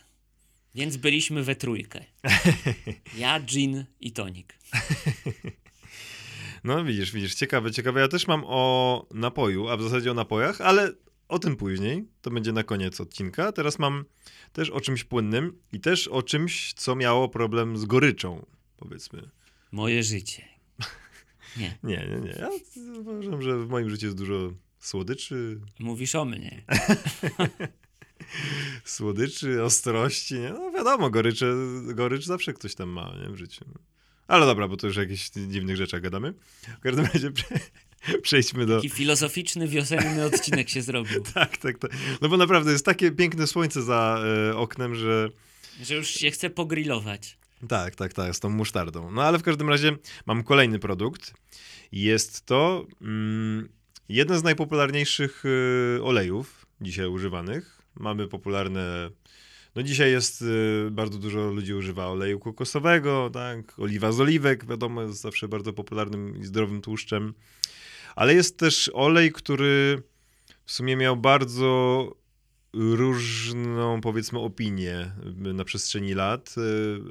Więc 0.76 0.98
byliśmy 0.98 1.44
we 1.44 1.56
trójkę. 1.56 2.06
Ja, 3.18 3.40
gin 3.40 3.86
i 4.00 4.12
tonik. 4.12 4.58
No 6.64 6.86
widzisz, 6.86 7.12
widzisz, 7.12 7.36
ciekawe, 7.36 7.72
ciekawe. 7.72 8.00
Ja 8.00 8.08
też 8.08 8.28
mam 8.28 8.44
o 8.46 9.06
napoju, 9.14 9.68
a 9.68 9.78
w 9.78 9.82
zasadzie 9.84 10.12
o 10.12 10.14
napojach, 10.14 10.62
ale 10.62 10.94
o 11.28 11.40
tym 11.40 11.56
później. 11.56 12.06
To 12.22 12.32
będzie 12.32 12.52
na 12.52 12.64
koniec 12.64 13.02
odcinka. 13.02 13.52
Teraz 13.52 13.80
mam 13.80 14.06
też 14.54 14.70
o 14.70 14.82
czymś 14.82 15.04
płynnym 15.04 15.58
i 15.74 15.80
też 15.80 16.08
o 16.08 16.24
czymś, 16.24 16.74
co 16.74 16.96
miało 16.96 17.30
problem 17.30 17.78
z 17.78 17.86
goryczą, 17.86 18.46
powiedzmy. 18.78 19.30
Moje 19.72 20.04
życie. 20.04 20.44
Nie, 21.58 21.78
Nie, 21.84 21.98
nie, 21.98 22.22
nie. 22.22 22.36
Ja 22.40 22.50
uważam, 23.00 23.42
że 23.42 23.60
w 23.60 23.70
moim 23.70 23.90
życiu 23.90 24.06
jest 24.06 24.18
dużo 24.18 24.54
słodyczy, 24.80 25.60
mówisz 25.80 26.16
o 26.16 26.26
mnie. 26.26 26.64
słodyczy, 28.86 29.64
ostrości. 29.64 30.34
Nie? 30.34 30.50
No 30.50 30.72
wiadomo, 30.72 31.10
gorycze, 31.10 31.54
gorycz 31.94 32.26
zawsze 32.26 32.54
ktoś 32.54 32.76
tam 32.76 32.90
ma 32.90 33.14
nie, 33.22 33.30
w 33.30 33.38
życiu. 33.38 33.66
Ale 34.28 34.46
dobra, 34.46 34.68
bo 34.68 34.78
to 34.78 34.88
już 34.88 34.98
o 34.98 35.02
jakichś 35.02 35.30
dziwnych 35.48 35.78
rzeczach 35.78 36.02
gadamy. 36.02 36.34
W 36.78 36.80
każdym 36.80 37.06
razie 37.06 37.32
prze, 37.32 37.46
przejdźmy 38.22 38.66
do... 38.66 38.76
Taki 38.76 38.90
filozoficzny, 38.90 39.68
wiosenny 39.68 40.26
odcinek 40.26 40.70
się 40.70 40.82
zrobił. 40.82 41.24
Tak, 41.34 41.58
tak, 41.58 41.78
tak. 41.80 41.92
No 42.22 42.30
bo 42.30 42.38
naprawdę 42.38 42.72
jest 42.72 42.86
takie 42.86 43.12
piękne 43.12 43.48
słońce 43.48 43.82
za 43.84 44.24
e, 44.50 44.58
oknem, 44.58 44.96
że 44.96 45.30
Że 45.84 45.96
już 45.96 46.08
się 46.08 46.32
chce 46.32 46.50
pogrillować. 46.50 47.38
tak, 47.68 47.96
tak, 47.96 48.14
tak, 48.14 48.36
z 48.36 48.40
tą 48.40 48.50
musztardą. 48.50 49.12
No 49.12 49.24
ale 49.24 49.40
w 49.40 49.44
każdym 49.44 49.70
razie 49.70 49.98
mam 50.26 50.44
kolejny 50.44 50.80
produkt. 50.80 51.34
Jest 51.92 52.46
to 52.46 52.86
mm, 53.02 53.70
jeden 54.10 54.40
z 54.40 54.44
najpopularniejszych 54.44 55.44
e, 56.00 56.04
olejów 56.04 56.66
dzisiaj 56.82 57.08
używanych. 57.08 57.81
Mamy 57.96 58.28
popularne. 58.28 59.10
No 59.76 59.84
dzisiaj 59.84 60.12
jest 60.12 60.42
e, 60.42 60.92
bardzo 60.92 61.18
dużo 61.18 61.40
ludzi 61.40 61.74
używa 61.74 62.08
oleju 62.08 62.40
kokosowego, 62.40 63.30
tak, 63.34 63.80
oliwa 63.80 64.12
z 64.12 64.20
oliwek, 64.20 64.66
wiadomo, 64.66 65.02
jest 65.02 65.22
zawsze 65.22 65.48
bardzo 65.48 65.74
popularnym 65.74 66.38
i 66.38 66.44
zdrowym 66.44 66.82
tłuszczem. 66.82 67.34
Ale 68.16 68.34
jest 68.34 68.58
też 68.58 68.92
olej, 68.94 69.32
który 69.32 70.04
w 70.66 70.72
sumie 70.72 70.96
miał 70.96 71.18
bardzo 71.18 72.12
różną, 72.74 74.02
powiedzmy, 74.02 74.40
opinię 74.40 75.12
na 75.36 75.64
przestrzeni 75.64 76.14
lat. 76.14 76.56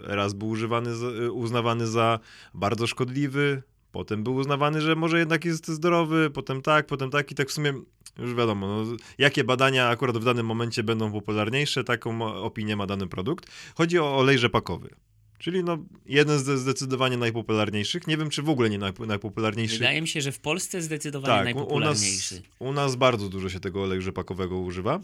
Raz 0.03 0.35
był 0.35 0.49
używany, 0.49 0.91
uznawany 1.31 1.87
za 1.87 2.19
bardzo 2.55 2.87
szkodliwy, 2.87 3.63
potem 3.93 4.23
był 4.25 4.35
uznawany, 4.35 4.81
że 4.81 4.97
może 4.97 5.19
jednak 5.19 5.45
jest 5.45 5.69
zdrowy, 5.69 6.31
potem 6.31 6.63
tak, 6.63 6.87
potem 6.87 7.11
tak 7.11 7.31
i 7.31 7.35
tak 7.35 7.49
w 7.49 7.53
sumie 7.53 7.73
już 8.19 8.35
wiadomo, 8.35 8.67
no, 8.67 8.97
jakie 9.19 9.45
badania 9.45 9.89
akurat 9.89 10.19
w 10.19 10.25
danym 10.25 10.47
momencie 10.47 10.83
będą 10.83 11.13
popularniejsze, 11.13 11.85
taką 11.85 12.25
opinię 12.35 12.77
ma 12.77 12.87
dany 12.87 13.07
produkt. 13.07 13.47
Chodzi 13.75 13.99
o 13.99 14.17
olej 14.19 14.39
rzepakowy. 14.39 14.91
Czyli 15.39 15.65
no, 15.65 15.79
jeden 16.07 16.39
z 16.39 16.61
zdecydowanie 16.61 17.17
najpopularniejszych. 17.17 18.07
Nie 18.07 18.17
wiem, 18.17 18.31
czy 18.31 18.43
w 18.43 18.49
ogóle 18.49 18.71
nie 18.71 18.79
najp- 18.79 19.07
najpopularniejszy. 19.07 19.79
Wydaje 19.79 20.03
mi 20.03 20.09
się, 20.09 20.21
że 20.21 20.33
w 20.33 20.41
Polsce 20.41 20.83
zdecydowanie 20.83 21.55
Tak, 21.55 21.57
u- 21.57 21.59
u 21.75 21.81
nas, 21.81 22.01
najpopularniejszy. 22.01 22.43
u 22.59 22.73
nas 22.73 22.97
bardzo 22.97 23.29
dużo 23.29 23.49
się 23.49 23.61
tego 23.61 23.83
oleju 23.83 24.03
rzepakowego 24.03 24.59
używa. 24.59 25.01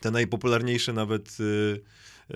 Te 0.00 0.10
najpopularniejsze 0.10 0.92
nawet 0.92 1.36
y, 1.40 1.80
y, 2.30 2.34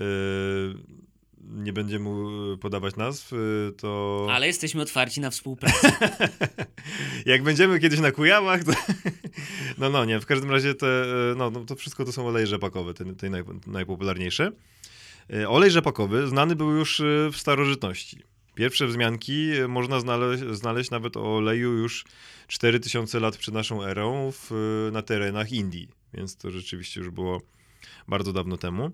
nie 1.41 1.73
będziemy 1.73 2.05
mu 2.05 2.57
podawać 2.57 2.95
nazw, 2.95 3.33
y, 3.33 3.73
to 3.77 4.27
Ale 4.35 4.47
jesteśmy 4.47 4.81
otwarci 4.81 5.21
na 5.21 5.29
współpracę. 5.29 5.91
jak 7.25 7.43
będziemy 7.43 7.79
kiedyś 7.79 7.99
na 7.99 8.11
Kujawach, 8.11 8.63
to 8.63 8.71
no 9.77 9.89
no 9.89 10.05
nie, 10.05 10.19
w 10.19 10.25
każdym 10.25 10.51
razie 10.51 10.75
te, 10.75 11.03
y, 11.31 11.35
no, 11.37 11.49
no 11.49 11.65
to 11.65 11.75
wszystko 11.75 12.05
to 12.05 12.11
są 12.11 12.27
oleje 12.27 12.47
rzepakowe, 12.47 12.93
te, 12.93 13.15
te 13.15 13.29
naj, 13.29 13.43
najpopularniejsze. 13.67 14.51
Y, 15.33 15.49
Olej 15.49 15.71
rzepakowy 15.71 16.27
znany 16.27 16.55
był 16.55 16.71
już 16.71 16.99
y, 16.99 17.29
w 17.33 17.37
starożytności. 17.37 18.23
Pierwsze 18.55 18.87
wzmianki 18.87 19.51
y, 19.53 19.67
można 19.67 19.99
znaleźć, 19.99 20.43
znaleźć 20.43 20.91
nawet 20.91 21.17
o 21.17 21.35
oleju 21.35 21.71
już 21.71 22.05
4000 22.47 23.19
lat 23.19 23.37
przed 23.37 23.53
naszą 23.53 23.83
erą 23.83 24.31
w, 24.31 24.51
y, 24.87 24.91
na 24.91 25.01
terenach 25.01 25.51
Indii, 25.51 25.89
więc 26.13 26.37
to 26.37 26.51
rzeczywiście 26.51 26.99
już 26.99 27.09
było 27.09 27.41
bardzo 28.07 28.33
dawno 28.33 28.57
temu. 28.57 28.91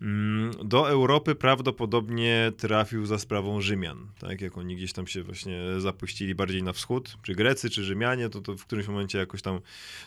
Mm, 0.00 0.50
Do 0.64 0.90
Europy 0.90 1.34
prawdopodobnie 1.34 2.52
trafił 2.56 3.06
za 3.06 3.18
sprawą 3.18 3.60
Rzymian, 3.60 4.06
tak 4.18 4.40
jak 4.40 4.58
oni 4.58 4.76
gdzieś 4.76 4.92
tam 4.92 5.06
się 5.06 5.22
właśnie 5.22 5.62
zapuścili 5.78 6.34
bardziej 6.34 6.62
na 6.62 6.72
wschód, 6.72 7.16
czy 7.22 7.34
Grecy, 7.34 7.70
czy 7.70 7.84
Rzymianie, 7.84 8.28
to, 8.28 8.40
to 8.40 8.56
w 8.56 8.66
którymś 8.66 8.88
momencie 8.88 9.18
jakoś 9.18 9.42
tam 9.42 9.60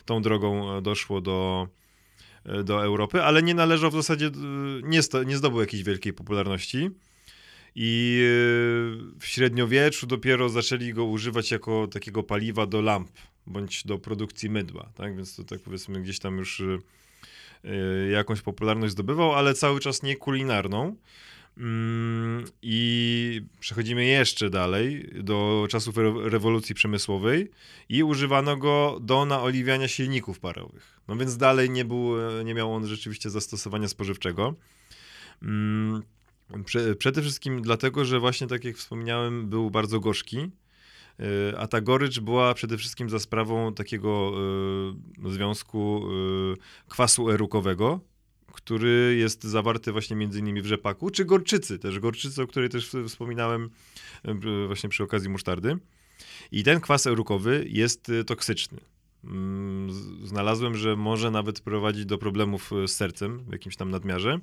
tą 0.04 0.22
drogą 0.22 0.76
e, 0.76 0.82
doszło 0.82 1.20
do, 1.20 1.68
e, 2.44 2.64
do 2.64 2.84
Europy, 2.84 3.22
ale 3.22 3.42
nie 3.42 3.54
należał 3.54 3.90
w 3.90 3.94
zasadzie, 3.94 4.26
e, 4.26 4.30
nie, 4.82 5.02
sto, 5.02 5.22
nie 5.22 5.36
zdobył 5.36 5.60
jakiejś 5.60 5.82
wielkiej 5.82 6.12
popularności. 6.12 6.90
I 7.76 8.20
w 9.20 9.26
średniowieczu 9.26 10.06
dopiero 10.06 10.48
zaczęli 10.48 10.92
go 10.92 11.04
używać 11.04 11.50
jako 11.50 11.86
takiego 11.86 12.22
paliwa 12.22 12.66
do 12.66 12.80
lamp, 12.82 13.10
bądź 13.46 13.84
do 13.84 13.98
produkcji 13.98 14.50
mydła, 14.50 14.92
tak? 14.94 15.16
Więc 15.16 15.36
to 15.36 15.44
tak 15.44 15.60
powiedzmy 15.60 16.02
gdzieś 16.02 16.18
tam 16.18 16.38
już 16.38 16.62
jakąś 18.10 18.42
popularność 18.42 18.92
zdobywał, 18.92 19.34
ale 19.34 19.54
cały 19.54 19.80
czas 19.80 20.02
nie 20.02 20.16
kulinarną. 20.16 20.96
Mm, 21.58 22.44
I 22.62 23.42
przechodzimy 23.60 24.04
jeszcze 24.04 24.50
dalej 24.50 25.10
do 25.22 25.66
czasów 25.70 25.94
rewolucji 26.24 26.74
przemysłowej 26.74 27.50
i 27.88 28.02
używano 28.02 28.56
go 28.56 28.98
do 29.00 29.24
naoliwiania 29.24 29.88
silników 29.88 30.40
parowych. 30.40 31.00
No 31.08 31.16
więc 31.16 31.36
dalej 31.36 31.70
nie, 31.70 31.84
był, 31.84 32.10
nie 32.44 32.54
miał 32.54 32.74
on 32.74 32.86
rzeczywiście 32.86 33.30
zastosowania 33.30 33.88
spożywczego. 33.88 34.54
Mm, 35.42 36.02
przede 36.98 37.22
wszystkim 37.22 37.62
dlatego, 37.62 38.04
że 38.04 38.20
właśnie 38.20 38.46
tak 38.46 38.64
jak 38.64 38.76
wspomniałem, 38.76 39.48
był 39.48 39.70
bardzo 39.70 40.00
gorzki. 40.00 40.50
Y, 41.20 41.58
a 41.58 41.66
ta 41.66 41.80
gorycz 41.80 42.20
była 42.20 42.54
przede 42.54 42.78
wszystkim 42.78 43.10
za 43.10 43.18
sprawą 43.18 43.74
takiego 43.74 44.32
y, 45.26 45.30
związku 45.30 46.02
y, 46.52 46.88
kwasu 46.88 47.30
erukowego, 47.30 48.00
który 48.52 49.16
jest 49.18 49.44
zawarty 49.44 49.92
właśnie 49.92 50.16
między 50.16 50.38
innymi 50.38 50.62
w 50.62 50.66
rzepaku, 50.66 51.10
czy 51.10 51.24
gorczycy 51.24 51.78
też, 51.78 51.98
gorczycy, 51.98 52.42
o 52.42 52.46
której 52.46 52.68
też 52.68 52.90
wspominałem 53.08 53.70
właśnie 54.66 54.88
przy 54.88 55.02
okazji 55.02 55.28
musztardy. 55.28 55.78
I 56.52 56.64
ten 56.64 56.80
kwas 56.80 57.06
erukowy 57.06 57.64
jest 57.68 58.12
toksyczny. 58.26 58.78
Mm, 59.24 59.92
znalazłem, 60.26 60.76
że 60.76 60.96
może 60.96 61.30
nawet 61.30 61.60
prowadzić 61.60 62.06
do 62.06 62.18
problemów 62.18 62.70
z 62.86 62.90
sercem 62.90 63.44
w 63.44 63.52
jakimś 63.52 63.76
tam 63.76 63.90
nadmiarze. 63.90 64.40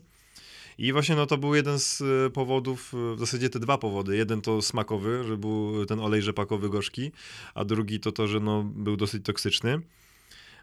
I 0.77 0.93
właśnie 0.93 1.15
no, 1.15 1.25
to 1.25 1.37
był 1.37 1.55
jeden 1.55 1.79
z 1.79 2.01
e, 2.01 2.29
powodów, 2.29 2.93
e, 2.93 3.15
w 3.15 3.19
zasadzie 3.19 3.49
te 3.49 3.59
dwa 3.59 3.77
powody. 3.77 4.17
Jeden 4.17 4.41
to 4.41 4.61
smakowy, 4.61 5.23
że 5.23 5.37
był 5.37 5.85
ten 5.85 5.99
olej 5.99 6.21
rzepakowy 6.21 6.69
gorzki, 6.69 7.11
a 7.53 7.65
drugi 7.65 7.99
to 7.99 8.11
to, 8.11 8.27
że 8.27 8.39
no, 8.39 8.63
był 8.63 8.97
dosyć 8.97 9.25
toksyczny. 9.25 9.81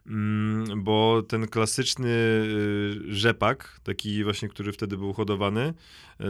Mm, 0.07 0.85
bo 0.85 1.23
ten 1.23 1.49
klasyczny 1.49 2.09
e, 2.09 3.15
rzepak, 3.15 3.81
taki 3.85 4.25
właśnie, 4.25 4.49
który 4.49 4.73
wtedy 4.73 4.97
był 4.97 5.13
hodowany, 5.13 5.75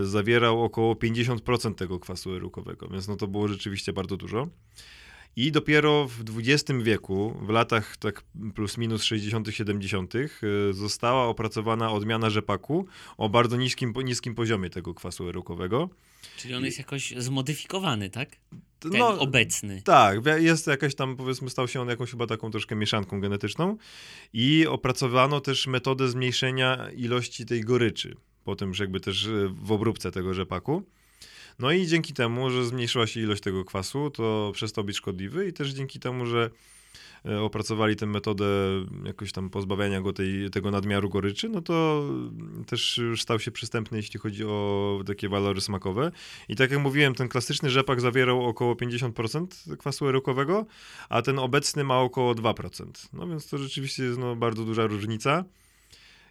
zawierał 0.02 0.64
około 0.64 0.94
50% 0.94 1.74
tego 1.74 1.98
kwasu 1.98 2.34
erukowego, 2.34 2.88
więc 2.88 3.08
no 3.08 3.16
to 3.16 3.26
było 3.26 3.48
rzeczywiście 3.48 3.92
bardzo 3.92 4.16
dużo. 4.16 4.48
I 5.36 5.52
dopiero 5.52 6.08
w 6.08 6.38
XX 6.38 6.82
wieku, 6.82 7.34
w 7.42 7.48
latach 7.48 7.96
tak 7.96 8.24
plus 8.54 8.78
minus 8.78 9.02
60., 9.02 9.48
70., 9.50 10.14
y, 10.14 10.28
została 10.72 11.24
opracowana 11.24 11.92
odmiana 11.92 12.30
rzepaku 12.30 12.86
o 13.16 13.28
bardzo 13.28 13.56
niskim, 13.56 13.94
niskim 14.04 14.34
poziomie 14.34 14.70
tego 14.70 14.94
kwasu 14.94 15.28
erukowego. 15.28 15.90
Czyli 16.36 16.54
on 16.54 16.64
jest 16.64 16.78
jakoś 16.78 17.14
zmodyfikowany, 17.16 18.10
tak? 18.10 18.28
Ten 18.78 18.92
no, 18.98 19.20
obecny. 19.20 19.82
Tak, 19.82 20.18
jest 20.38 20.66
jakaś 20.66 20.94
tam, 20.94 21.16
powiedzmy, 21.16 21.50
stał 21.50 21.68
się 21.68 21.80
on 21.80 21.88
jakąś 21.88 22.10
chyba 22.10 22.26
taką 22.26 22.50
troszkę 22.50 22.76
mieszanką 22.76 23.20
genetyczną 23.20 23.76
i 24.32 24.66
opracowano 24.66 25.40
też 25.40 25.66
metodę 25.66 26.08
zmniejszenia 26.08 26.90
ilości 26.96 27.46
tej 27.46 27.60
goryczy, 27.60 28.16
po 28.44 28.56
tym, 28.56 28.74
że 28.74 28.84
jakby 28.84 29.00
też 29.00 29.24
y, 29.24 29.48
w 29.62 29.72
obróbce 29.72 30.10
tego 30.10 30.34
rzepaku. 30.34 30.82
No 31.58 31.72
i 31.72 31.86
dzięki 31.86 32.14
temu, 32.14 32.50
że 32.50 32.64
zmniejszyła 32.64 33.06
się 33.06 33.20
ilość 33.20 33.42
tego 33.42 33.64
kwasu, 33.64 34.10
to 34.10 34.50
przestał 34.54 34.84
być 34.84 34.96
szkodliwy 34.96 35.48
i 35.48 35.52
też 35.52 35.70
dzięki 35.70 36.00
temu, 36.00 36.26
że 36.26 36.50
e, 37.26 37.40
opracowali 37.40 37.96
tę 37.96 38.06
metodę 38.06 38.46
jakoś 39.04 39.32
tam 39.32 39.50
pozbawiania 39.50 40.00
go 40.00 40.12
tej, 40.12 40.50
tego 40.50 40.70
nadmiaru 40.70 41.08
goryczy, 41.08 41.48
no 41.48 41.62
to 41.62 42.04
też 42.66 42.98
już 42.98 43.22
stał 43.22 43.40
się 43.40 43.50
przystępny, 43.50 43.98
jeśli 43.98 44.20
chodzi 44.20 44.44
o 44.44 45.00
takie 45.06 45.28
walory 45.28 45.60
smakowe. 45.60 46.10
I 46.48 46.56
tak 46.56 46.70
jak 46.70 46.80
mówiłem, 46.80 47.14
ten 47.14 47.28
klasyczny 47.28 47.70
rzepak 47.70 48.00
zawierał 48.00 48.46
około 48.46 48.74
50% 48.74 49.76
kwasu 49.76 50.08
erukowego, 50.08 50.66
a 51.08 51.22
ten 51.22 51.38
obecny 51.38 51.84
ma 51.84 52.00
około 52.00 52.34
2%. 52.34 52.86
No 53.12 53.28
więc 53.28 53.48
to 53.48 53.58
rzeczywiście 53.58 54.02
jest 54.02 54.18
no, 54.18 54.36
bardzo 54.36 54.64
duża 54.64 54.86
różnica. 54.86 55.44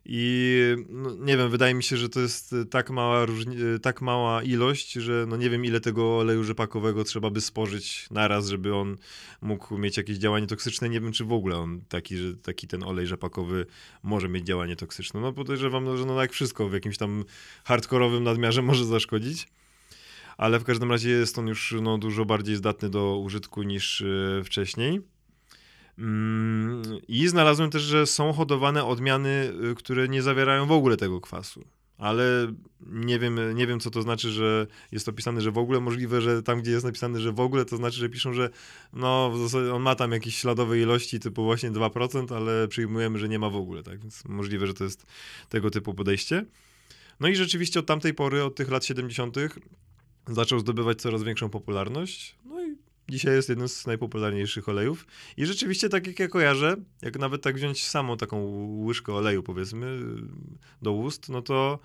I 0.10 0.62
no, 0.90 1.16
nie 1.16 1.38
wiem, 1.38 1.50
wydaje 1.50 1.74
mi 1.74 1.84
się, 1.84 1.98
że 1.98 2.10
to 2.10 2.20
jest 2.20 2.54
e, 2.54 2.66
tak 2.66 2.90
mała, 2.90 3.24
e, 3.24 3.80
tak 3.80 4.02
mała 4.02 4.44
ilość, 4.44 4.92
że 4.94 5.26
no 5.28 5.38
nie 5.38 5.50
wiem, 5.50 5.66
ile 5.66 5.82
tego 5.82 6.18
oleju 6.18 6.44
rzepakowego 6.44 7.04
trzeba 7.04 7.30
by 7.30 7.42
spożyć 7.42 8.08
naraz, 8.12 8.48
żeby 8.48 8.76
on 8.76 8.98
mógł 9.42 9.78
mieć 9.78 9.98
jakieś 9.98 10.18
działanie 10.18 10.48
toksyczne. 10.48 10.90
Nie 10.90 11.02
wiem, 11.02 11.12
czy 11.12 11.26
w 11.26 11.32
ogóle 11.32 11.58
on 11.58 11.82
taki, 11.90 12.18
że 12.18 12.34
taki 12.34 12.68
ten 12.68 12.84
olej 12.84 13.08
rzepakowy 13.08 13.66
może 14.04 14.30
mieć 14.30 14.46
działanie 14.46 14.76
toksyczne. 14.76 15.20
No 15.20 15.34
podejrzewam, 15.34 15.86
no, 15.86 15.98
że 15.98 16.06
no 16.06 16.22
jak 16.22 16.32
wszystko 16.32 16.70
w 16.70 16.74
jakimś 16.74 16.98
tam 16.98 17.24
hardkorowym 17.64 18.24
nadmiarze 18.24 18.62
może 18.72 18.86
zaszkodzić. 18.86 19.48
Ale 20.38 20.60
w 20.60 20.64
każdym 20.64 20.92
razie 20.92 21.10
jest 21.10 21.40
on 21.40 21.48
już 21.48 21.76
no, 21.82 21.98
dużo 21.98 22.26
bardziej 22.26 22.56
zdatny 22.56 22.90
do 22.90 23.18
użytku 23.18 23.64
niż 23.64 24.02
yy, 24.02 24.44
wcześniej. 24.44 25.02
Mm, 25.98 26.82
I 27.08 27.28
znalazłem 27.28 27.70
też, 27.70 27.82
że 27.82 28.08
są 28.08 28.34
hodowane 28.34 28.86
odmiany, 28.86 29.54
y, 29.72 29.76
które 29.76 30.08
nie 30.08 30.22
zawierają 30.22 30.66
w 30.66 30.72
ogóle 30.72 30.98
tego 30.98 31.22
kwasu. 31.22 31.64
Ale 31.98 32.54
nie 32.82 33.20
wiem, 33.20 33.40
nie 33.56 33.68
wiem, 33.68 33.80
co 33.80 33.92
to 33.92 34.02
znaczy, 34.02 34.30
że 34.30 34.68
jest 34.92 35.10
opisane, 35.10 35.42
że 35.42 35.52
w 35.52 35.58
ogóle 35.58 35.80
możliwe, 35.80 36.22
że 36.22 36.44
tam, 36.44 36.62
gdzie 36.62 36.72
jest 36.72 36.86
napisane, 36.86 37.20
że 37.20 37.32
w 37.32 37.40
ogóle, 37.40 37.66
to 37.66 37.78
znaczy, 37.78 37.98
że 37.98 38.10
piszą, 38.10 38.34
że 38.34 38.50
no, 38.94 39.32
w 39.32 39.40
zasadzie 39.40 39.74
on 39.74 39.82
ma 39.82 39.96
tam 39.96 40.12
jakieś 40.12 40.38
śladowe 40.38 40.80
ilości, 40.80 41.20
typu 41.20 41.44
właśnie 41.44 41.72
2%, 41.72 42.36
ale 42.36 42.68
przyjmujemy, 42.68 43.20
że 43.20 43.30
nie 43.30 43.40
ma 43.40 43.50
w 43.50 43.56
ogóle, 43.56 43.84
tak? 43.84 44.00
Więc 44.00 44.26
możliwe, 44.26 44.68
że 44.68 44.74
to 44.74 44.84
jest 44.84 45.06
tego 45.50 45.70
typu 45.70 45.94
podejście. 45.94 46.46
No 47.20 47.28
i 47.28 47.36
rzeczywiście 47.36 47.80
od 47.80 47.86
tamtej 47.86 48.14
pory, 48.14 48.44
od 48.44 48.56
tych 48.56 48.72
lat 48.72 48.86
70., 48.86 49.38
zaczął 50.28 50.60
zdobywać 50.60 51.02
coraz 51.02 51.24
większą 51.24 51.50
popularność. 51.50 52.36
No 52.46 52.66
i 52.66 52.76
Dzisiaj 53.10 53.36
jest 53.36 53.50
jeden 53.50 53.70
z 53.70 53.88
najpopularniejszych 53.88 54.70
olejów. 54.70 55.08
I 55.38 55.46
rzeczywiście, 55.46 55.90
tak 55.90 56.08
jak 56.08 56.20
ja 56.20 56.28
kojarzę, 56.28 56.76
jak 57.02 57.20
nawet 57.20 57.42
tak 57.42 57.56
wziąć 57.56 57.86
samą 57.86 58.18
taką 58.18 58.38
łyżkę 58.86 59.14
oleju, 59.14 59.44
powiedzmy, 59.44 60.00
do 60.82 60.92
ust, 60.92 61.30
no 61.30 61.42
to 61.42 61.80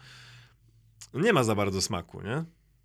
nie 1.14 1.32
ma 1.32 1.44
za 1.44 1.54
bardzo 1.54 1.82
smaku, 1.82 2.22
nie? 2.22 2.44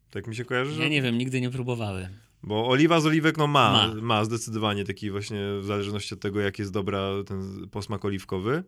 Tak 0.09 0.27
mi 0.27 0.35
się 0.35 0.45
kojarzy? 0.45 0.81
Ja 0.81 0.89
nie 0.89 1.01
wiem, 1.01 1.17
nigdy 1.17 1.41
nie 1.41 1.49
próbowałem. 1.49 2.13
Bo 2.43 2.67
oliwa 2.67 2.99
z 2.99 3.05
oliwek, 3.05 3.37
no 3.37 3.47
ma, 3.47 3.71
ma, 3.87 4.01
ma 4.01 4.25
zdecydowanie 4.25 4.83
taki 4.83 5.11
właśnie, 5.11 5.39
w 5.61 5.65
zależności 5.65 6.13
od 6.13 6.19
tego, 6.19 6.39
jak 6.39 6.59
jest 6.59 6.71
dobra 6.71 7.09
ten 7.25 7.69
posmak 7.69 8.05
oliwkowy. 8.05 8.63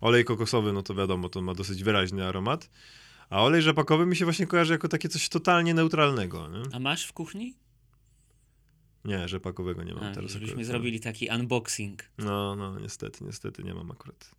Olej 0.00 0.24
kokosowy, 0.24 0.72
no 0.72 0.82
to 0.82 0.94
wiadomo, 0.94 1.28
to 1.28 1.42
ma 1.42 1.54
dosyć 1.54 1.84
wyraźny 1.84 2.26
aromat. 2.26 2.70
A 3.30 3.42
olej 3.42 3.62
rzepakowy 3.62 4.06
mi 4.06 4.16
się 4.16 4.24
właśnie 4.24 4.46
kojarzy 4.46 4.72
jako 4.72 4.88
takie 4.88 5.08
coś 5.08 5.28
totalnie 5.28 5.74
neutralnego. 5.74 6.48
Nie? 6.48 6.62
A 6.72 6.78
masz 6.78 7.06
w 7.06 7.12
kuchni? 7.12 7.54
Nie, 9.04 9.28
rzepakowego 9.28 9.82
nie 9.82 9.94
mam 9.94 10.04
A, 10.04 10.14
teraz. 10.14 10.30
Żebyśmy 10.30 10.52
akurat. 10.52 10.66
zrobili 10.66 11.00
taki 11.00 11.28
unboxing. 11.28 12.02
No, 12.18 12.56
no, 12.56 12.78
niestety, 12.78 13.24
niestety 13.24 13.64
nie 13.64 13.74
mam 13.74 13.90
akurat. 13.90 14.30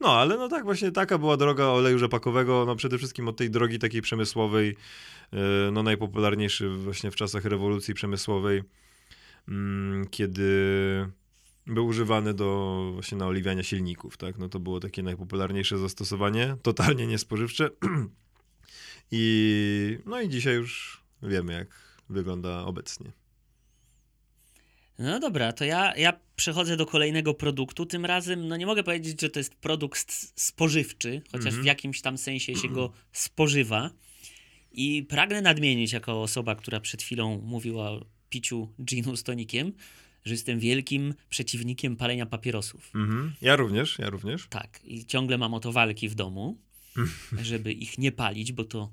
No, 0.00 0.08
ale 0.20 0.36
no 0.36 0.48
tak 0.48 0.64
właśnie 0.64 0.92
taka 0.92 1.18
była 1.18 1.36
droga 1.36 1.64
oleju 1.64 1.98
rzepakowego, 1.98 2.64
no 2.66 2.76
przede 2.76 2.98
wszystkim 2.98 3.28
od 3.28 3.36
tej 3.36 3.50
drogi 3.50 3.78
takiej 3.78 4.02
przemysłowej, 4.02 4.76
yy, 5.32 5.38
no 5.72 5.82
najpopularniejszy 5.82 6.68
właśnie 6.68 7.10
w 7.10 7.16
czasach 7.16 7.44
rewolucji 7.44 7.94
przemysłowej, 7.94 8.62
mm, 9.48 10.06
kiedy 10.10 10.50
był 11.66 11.86
używany 11.86 12.34
do 12.34 12.90
właśnie 12.92 13.18
naoliwiania 13.18 13.62
silników, 13.62 14.16
tak, 14.16 14.38
no 14.38 14.48
to 14.48 14.60
było 14.60 14.80
takie 14.80 15.02
najpopularniejsze 15.02 15.78
zastosowanie, 15.78 16.56
totalnie 16.62 17.06
niespożywcze 17.06 17.70
i 19.10 19.98
no 20.06 20.20
i 20.20 20.28
dzisiaj 20.28 20.54
już 20.54 21.02
wiemy 21.22 21.52
jak 21.52 21.68
wygląda 22.08 22.64
obecnie. 22.64 23.12
No 24.98 25.20
dobra, 25.20 25.52
to 25.52 25.64
ja, 25.64 25.96
ja 25.96 26.20
przechodzę 26.36 26.76
do 26.76 26.86
kolejnego 26.86 27.34
produktu. 27.34 27.86
Tym 27.86 28.04
razem, 28.04 28.48
no 28.48 28.56
nie 28.56 28.66
mogę 28.66 28.82
powiedzieć, 28.82 29.20
że 29.20 29.30
to 29.30 29.40
jest 29.40 29.54
produkt 29.54 30.12
spożywczy, 30.40 31.22
chociaż 31.32 31.46
mm 31.46 31.60
-hmm. 31.60 31.62
w 31.62 31.66
jakimś 31.66 32.00
tam 32.00 32.18
sensie 32.18 32.56
się 32.56 32.68
go 32.68 32.92
spożywa. 33.12 33.90
I 34.72 35.06
pragnę 35.08 35.42
nadmienić, 35.42 35.92
jako 35.92 36.22
osoba, 36.22 36.54
która 36.54 36.80
przed 36.80 37.02
chwilą 37.02 37.40
mówiła 37.44 37.90
o 37.90 38.06
piciu 38.30 38.68
ginu 38.84 39.16
z 39.16 39.22
tonikiem, 39.22 39.72
że 40.24 40.34
jestem 40.34 40.58
wielkim 40.58 41.14
przeciwnikiem 41.28 41.96
palenia 41.96 42.26
papierosów. 42.26 42.90
Mm 42.94 43.10
-hmm. 43.10 43.30
Ja 43.40 43.56
również, 43.56 43.98
ja 43.98 44.10
również. 44.10 44.46
Tak, 44.48 44.80
i 44.84 45.04
ciągle 45.04 45.38
mam 45.38 45.54
o 45.54 45.60
to 45.60 45.72
walki 45.72 46.08
w 46.08 46.14
domu, 46.14 46.58
żeby 47.42 47.72
ich 47.72 47.98
nie 47.98 48.12
palić, 48.12 48.52
bo 48.52 48.64
to 48.64 48.92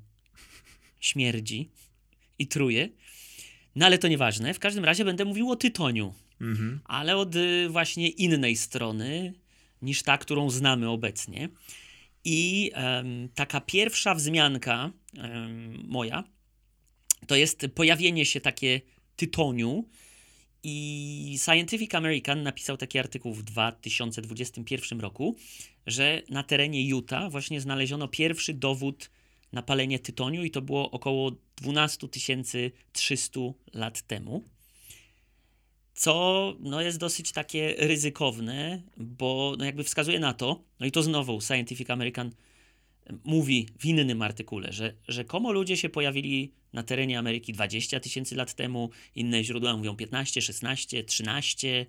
śmierdzi 0.99 1.69
i 2.39 2.47
truje. 2.47 2.89
No 3.75 3.85
ale 3.85 3.97
to 3.97 4.07
nieważne. 4.07 4.53
W 4.53 4.59
każdym 4.59 4.85
razie 4.85 5.05
będę 5.05 5.25
mówił 5.25 5.51
o 5.51 5.55
tytoniu. 5.55 6.13
Mhm. 6.41 6.79
Ale 6.85 7.17
od 7.17 7.35
y, 7.35 7.69
właśnie 7.69 8.09
innej 8.09 8.55
strony 8.55 9.33
niż 9.81 10.03
ta, 10.03 10.17
którą 10.17 10.49
znamy 10.49 10.89
obecnie. 10.89 11.49
I 12.25 12.71
um, 12.75 13.29
taka 13.35 13.61
pierwsza 13.61 14.15
wzmianka 14.15 14.91
um, 15.17 15.83
moja 15.87 16.23
to 17.27 17.35
jest 17.35 17.67
pojawienie 17.75 18.25
się 18.25 18.41
takie 18.41 18.81
tytoniu. 19.15 19.85
I 20.63 21.37
Scientific 21.43 21.95
American 21.95 22.43
napisał 22.43 22.77
taki 22.77 22.99
artykuł 22.99 23.33
w 23.33 23.43
2021 23.43 24.99
roku, 24.99 25.35
że 25.87 26.21
na 26.29 26.43
terenie 26.43 26.87
Utah 26.87 27.31
właśnie 27.31 27.61
znaleziono 27.61 28.07
pierwszy 28.07 28.53
dowód 28.53 29.09
na 29.53 29.61
palenie 29.61 29.99
tytoniu 29.99 30.43
i 30.43 30.51
to 30.51 30.61
było 30.61 30.91
około 30.91 31.31
12 31.55 32.07
300 32.93 33.39
lat 33.73 34.01
temu. 34.01 34.43
Co 35.93 36.55
no, 36.59 36.81
jest 36.81 36.97
dosyć 36.97 37.31
takie 37.31 37.75
ryzykowne, 37.77 38.81
bo 38.97 39.55
no, 39.59 39.65
jakby 39.65 39.83
wskazuje 39.83 40.19
na 40.19 40.33
to, 40.33 40.63
no 40.79 40.85
i 40.85 40.91
to 40.91 41.03
znowu 41.03 41.41
Scientific 41.41 41.89
American 41.89 42.31
mówi 43.23 43.67
w 43.79 43.85
innym 43.85 44.21
artykule, 44.21 44.73
że 44.73 44.93
rzekomo 45.07 45.51
ludzie 45.51 45.77
się 45.77 45.89
pojawili 45.89 46.53
na 46.73 46.83
terenie 46.83 47.19
Ameryki 47.19 47.53
20 47.53 47.99
tysięcy 47.99 48.35
lat 48.35 48.53
temu, 48.53 48.89
inne 49.15 49.43
źródła 49.43 49.77
mówią 49.77 49.95
15, 49.95 50.41
16, 50.41 51.03
13, 51.03 51.85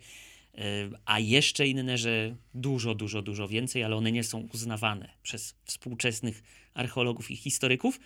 a 1.05 1.19
jeszcze 1.21 1.67
inne, 1.67 1.99
że 1.99 2.37
dużo, 2.55 2.95
dużo, 2.95 3.23
dużo 3.23 3.49
więcej, 3.49 3.85
ale 3.85 3.97
one 3.97 4.13
nie 4.13 4.25
są 4.25 4.49
uznawane 4.55 5.09
przez 5.23 5.55
współczesnych 5.65 6.43
archeologów 6.75 7.31
i 7.31 7.37
historyków. 7.37 8.01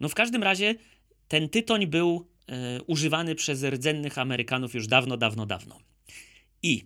No 0.00 0.08
w 0.08 0.14
każdym 0.14 0.42
razie 0.42 0.74
ten 1.28 1.48
tytoń 1.48 1.86
był 1.86 2.28
e, 2.46 2.82
używany 2.82 3.34
przez 3.34 3.64
rdzennych 3.64 4.18
Amerykanów 4.18 4.74
już 4.74 4.86
dawno, 4.86 5.16
dawno, 5.16 5.46
dawno. 5.46 5.80
I 6.62 6.84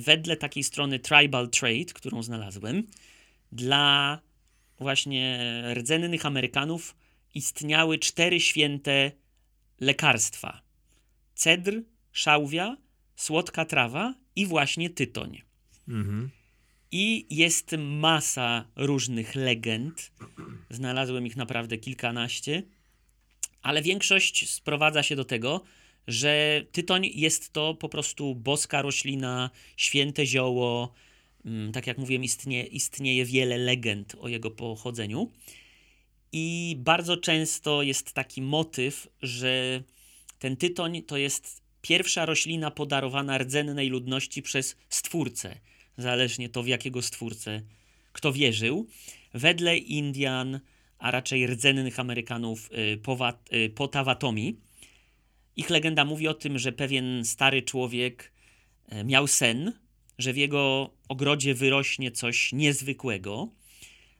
wedle 0.00 0.36
takiej 0.36 0.64
strony 0.64 0.98
Tribal 0.98 1.48
Trade, 1.50 1.92
którą 1.94 2.22
znalazłem, 2.22 2.86
dla 3.52 4.18
właśnie 4.78 5.62
rdzennych 5.74 6.26
Amerykanów 6.26 6.96
istniały 7.34 7.98
cztery 7.98 8.40
święte 8.40 9.12
lekarstwa: 9.80 10.62
cedr, 11.34 11.82
szałwia, 12.12 12.76
słodka 13.18 13.64
trawa 13.64 14.14
i 14.36 14.46
właśnie 14.46 14.90
tytoń. 14.90 15.42
Mhm. 15.88 16.30
I 16.92 17.26
jest 17.30 17.74
masa 17.78 18.64
różnych 18.76 19.34
legend. 19.34 20.12
Znalazłem 20.70 21.26
ich 21.26 21.36
naprawdę 21.36 21.78
kilkanaście, 21.78 22.62
ale 23.62 23.82
większość 23.82 24.50
sprowadza 24.50 25.02
się 25.02 25.16
do 25.16 25.24
tego, 25.24 25.64
że 26.06 26.62
tytoń 26.72 27.10
jest 27.14 27.52
to 27.52 27.74
po 27.74 27.88
prostu 27.88 28.34
boska 28.34 28.82
roślina, 28.82 29.50
święte 29.76 30.26
zioło. 30.26 30.92
Mm, 31.44 31.72
tak 31.72 31.86
jak 31.86 31.98
mówiłem, 31.98 32.24
istnieje, 32.24 32.64
istnieje 32.64 33.24
wiele 33.24 33.58
legend 33.58 34.14
o 34.20 34.28
jego 34.28 34.50
pochodzeniu. 34.50 35.30
I 36.32 36.76
bardzo 36.78 37.16
często 37.16 37.82
jest 37.82 38.12
taki 38.12 38.42
motyw, 38.42 39.08
że 39.22 39.82
ten 40.38 40.56
tytoń 40.56 41.02
to 41.02 41.16
jest 41.16 41.67
pierwsza 41.82 42.26
roślina 42.26 42.70
podarowana 42.70 43.38
rdzennej 43.38 43.88
ludności 43.88 44.42
przez 44.42 44.76
stwórcę, 44.88 45.60
zależnie 45.96 46.48
to 46.48 46.62
w 46.62 46.68
jakiego 46.68 47.02
stwórcę 47.02 47.62
kto 48.18 48.32
wierzył. 48.32 48.86
Wedle 49.34 49.78
Indian, 49.78 50.60
a 50.98 51.10
raczej 51.10 51.46
rdzennych 51.46 52.00
Amerykanów 52.00 52.70
y, 52.72 53.56
y, 53.56 53.70
Potawatomi, 53.70 54.56
ich 55.56 55.70
legenda 55.70 56.04
mówi 56.04 56.28
o 56.28 56.34
tym, 56.34 56.58
że 56.58 56.72
pewien 56.72 57.24
stary 57.24 57.62
człowiek 57.62 58.32
y, 58.92 59.04
miał 59.04 59.26
sen, 59.26 59.72
że 60.18 60.32
w 60.32 60.36
jego 60.36 60.90
ogrodzie 61.08 61.54
wyrośnie 61.54 62.10
coś 62.10 62.52
niezwykłego. 62.52 63.48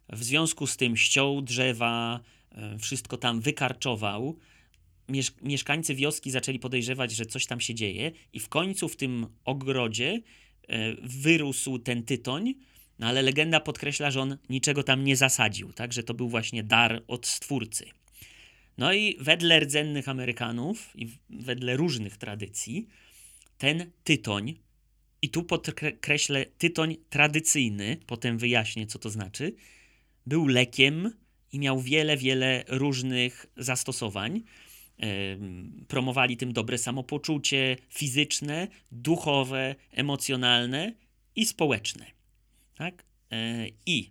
W 0.09 0.25
związku 0.25 0.66
z 0.66 0.77
tym 0.77 0.97
ściął 0.97 1.42
drzewa, 1.42 2.21
wszystko 2.79 3.16
tam 3.16 3.40
wykarczował 3.40 4.38
mieszkańcy 5.42 5.94
wioski 5.94 6.31
zaczęli 6.31 6.59
podejrzewać, 6.59 7.12
że 7.12 7.27
coś 7.27 7.47
tam 7.47 7.61
się 7.61 7.75
dzieje, 7.75 8.12
i 8.33 8.40
w 8.40 8.49
końcu 8.49 8.88
w 8.88 8.97
tym 8.97 9.27
ogrodzie 9.44 10.21
e, 10.68 10.94
wyrósł 11.03 11.79
ten 11.79 12.03
tytoń, 12.03 12.55
no 12.99 13.07
ale 13.07 13.23
legenda 13.23 13.61
podkreśla, 13.61 14.11
że 14.11 14.21
on 14.21 14.38
niczego 14.51 14.83
tam 14.83 15.05
nie 15.05 15.16
zasadził, 15.16 15.73
tak, 15.73 15.92
że 15.92 16.03
to 16.03 16.14
był 16.14 16.29
właśnie 16.29 16.62
dar 16.62 17.03
od 17.09 17.27
stwórcy. 17.27 17.87
No 18.79 18.92
i 18.92 19.16
wedle 19.21 19.61
rdzennych 19.61 20.09
Amerykanów 20.09 20.92
i 20.94 21.09
wedle 21.31 21.77
różnych 21.77 22.16
tradycji, 22.16 22.88
ten 23.59 23.90
tytoń, 24.05 24.55
i 25.23 25.29
tu 25.29 25.42
podkreślę 25.42 26.47
tytoń 26.47 26.97
tradycyjny, 27.11 27.97
potem 28.07 28.38
wyjaśnię, 28.38 28.87
co 28.87 28.99
to 28.99 29.11
znaczy, 29.11 29.55
był 30.27 30.47
lekiem 30.47 31.12
i 31.53 31.59
miał 31.59 31.81
wiele, 31.81 32.16
wiele 32.16 32.64
różnych 32.68 33.47
zastosowań 33.57 34.42
promowali 35.89 36.37
tym 36.37 36.53
dobre 36.53 36.79
samopoczucie 36.79 37.77
fizyczne, 37.89 38.69
duchowe, 38.93 39.75
emocjonalne 39.91 40.93
i 41.37 41.47
społeczne. 41.47 42.07
Tak? 42.75 43.05
E, 43.33 43.67
I 43.87 44.11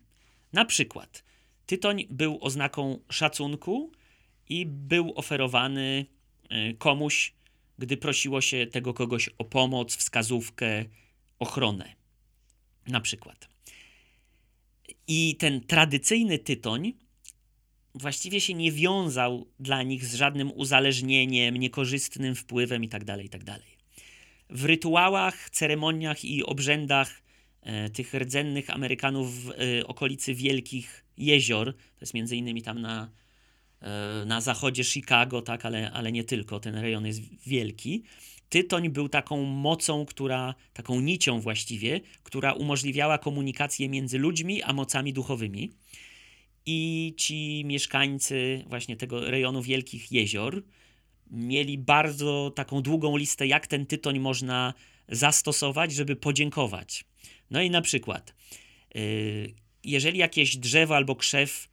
na 0.54 0.66
przykład 0.66 1.24
tytoń 1.66 2.06
był 2.10 2.38
oznaką 2.42 3.00
szacunku 3.10 3.92
i 4.50 4.66
był 4.66 5.14
oferowany 5.16 6.06
e, 6.50 6.74
komuś, 6.74 7.34
gdy 7.78 7.98
prosiło 7.98 8.42
się 8.42 8.68
tego 8.68 8.94
kogoś 8.94 9.30
o 9.38 9.46
pomoc, 9.46 9.96
wskazówkę, 9.96 10.86
ochronę. 11.40 11.96
Na 12.88 13.02
przykład. 13.02 13.50
I 15.08 15.36
ten 15.36 15.62
tradycyjny 15.62 16.40
tytoń 16.40 16.94
właściwie 17.98 18.42
się 18.42 18.54
nie 18.54 18.72
wiązał 18.72 19.48
dla 19.60 19.84
nich 19.84 20.06
z 20.06 20.16
żadnym 20.16 20.52
uzależnieniem, 20.52 21.58
niekorzystnym 21.58 22.36
wpływem 22.36 22.84
itd. 22.84 23.06
Tak 23.06 23.24
itd. 23.24 23.46
Tak 23.46 23.78
w 24.50 24.66
rytuałach, 24.66 25.50
ceremoniach 25.50 26.26
i 26.26 26.44
obrzędach 26.44 27.22
e, 27.62 27.90
tych 27.90 28.14
rdzennych 28.14 28.70
Amerykanów 28.70 29.44
w 29.44 29.52
e, 29.52 29.88
okolicy 29.88 30.34
Wielkich 30.34 31.06
Jezior, 31.18 31.74
to 31.74 32.02
jest 32.02 32.14
między 32.14 32.36
innymi 32.36 32.62
tam 32.62 32.82
na, 32.82 33.10
e, 33.82 34.26
na 34.26 34.42
zachodzie 34.42 34.84
Chicago, 34.84 35.42
tak, 35.42 35.66
ale, 35.66 35.92
ale 35.92 36.12
nie 36.12 36.24
tylko, 36.24 36.60
ten 36.60 36.76
rejon 36.76 37.06
jest 37.06 37.22
wielki. 37.48 38.04
Tytoń 38.50 38.90
był 38.90 39.10
taką 39.10 39.44
mocą, 39.44 40.06
która, 40.06 40.56
taką 40.74 41.02
nicią 41.02 41.40
właściwie, 41.40 42.02
która 42.24 42.54
umożliwiała 42.54 43.18
komunikację 43.18 43.90
między 43.90 44.18
ludźmi 44.18 44.64
a 44.64 44.74
mocami 44.74 45.14
duchowymi 45.14 45.72
i 46.68 47.14
ci 47.18 47.64
mieszkańcy 47.66 48.64
właśnie 48.68 48.96
tego 48.96 49.32
rejonu 49.32 49.62
Wielkich 49.62 50.12
Jezior 50.12 50.64
mieli 51.32 51.78
bardzo 51.78 52.52
taką 52.56 52.82
długą 52.82 53.18
listę, 53.18 53.48
jak 53.48 53.68
ten 53.68 53.86
tytoń 53.86 54.20
można 54.20 54.74
zastosować, 55.10 55.94
żeby 55.94 56.16
podziękować. 56.16 57.06
No 57.52 57.62
i 57.62 57.70
na 57.70 57.82
przykład, 57.82 58.34
y, 58.96 59.54
jeżeli 59.84 60.20
jakieś 60.20 60.58
drzewo 60.58 60.96
albo 60.96 61.16
krzew 61.16 61.70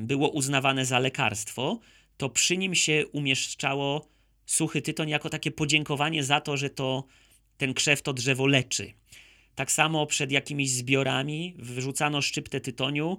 było 0.00 0.28
uznawane 0.28 0.86
za 0.86 0.98
lekarstwo, 0.98 1.80
to 2.16 2.30
przy 2.30 2.56
nim 2.56 2.74
się 2.74 3.04
umieszczało 3.12 4.08
suchy 4.46 4.82
tytoń 4.82 5.08
jako 5.08 5.30
takie 5.30 5.50
podziękowanie 5.50 6.24
za 6.24 6.40
to, 6.40 6.56
że 6.56 6.70
to 6.70 7.04
ten 7.56 7.74
krzew 7.74 8.02
to 8.02 8.12
drzewo 8.12 8.46
leczy. 8.46 8.92
Tak 9.54 9.72
samo 9.72 10.06
przed 10.06 10.32
jakimiś 10.32 10.70
zbiorami 10.70 11.54
wyrzucano 11.58 12.22
szczyptę 12.22 12.60
tytoniu, 12.60 13.18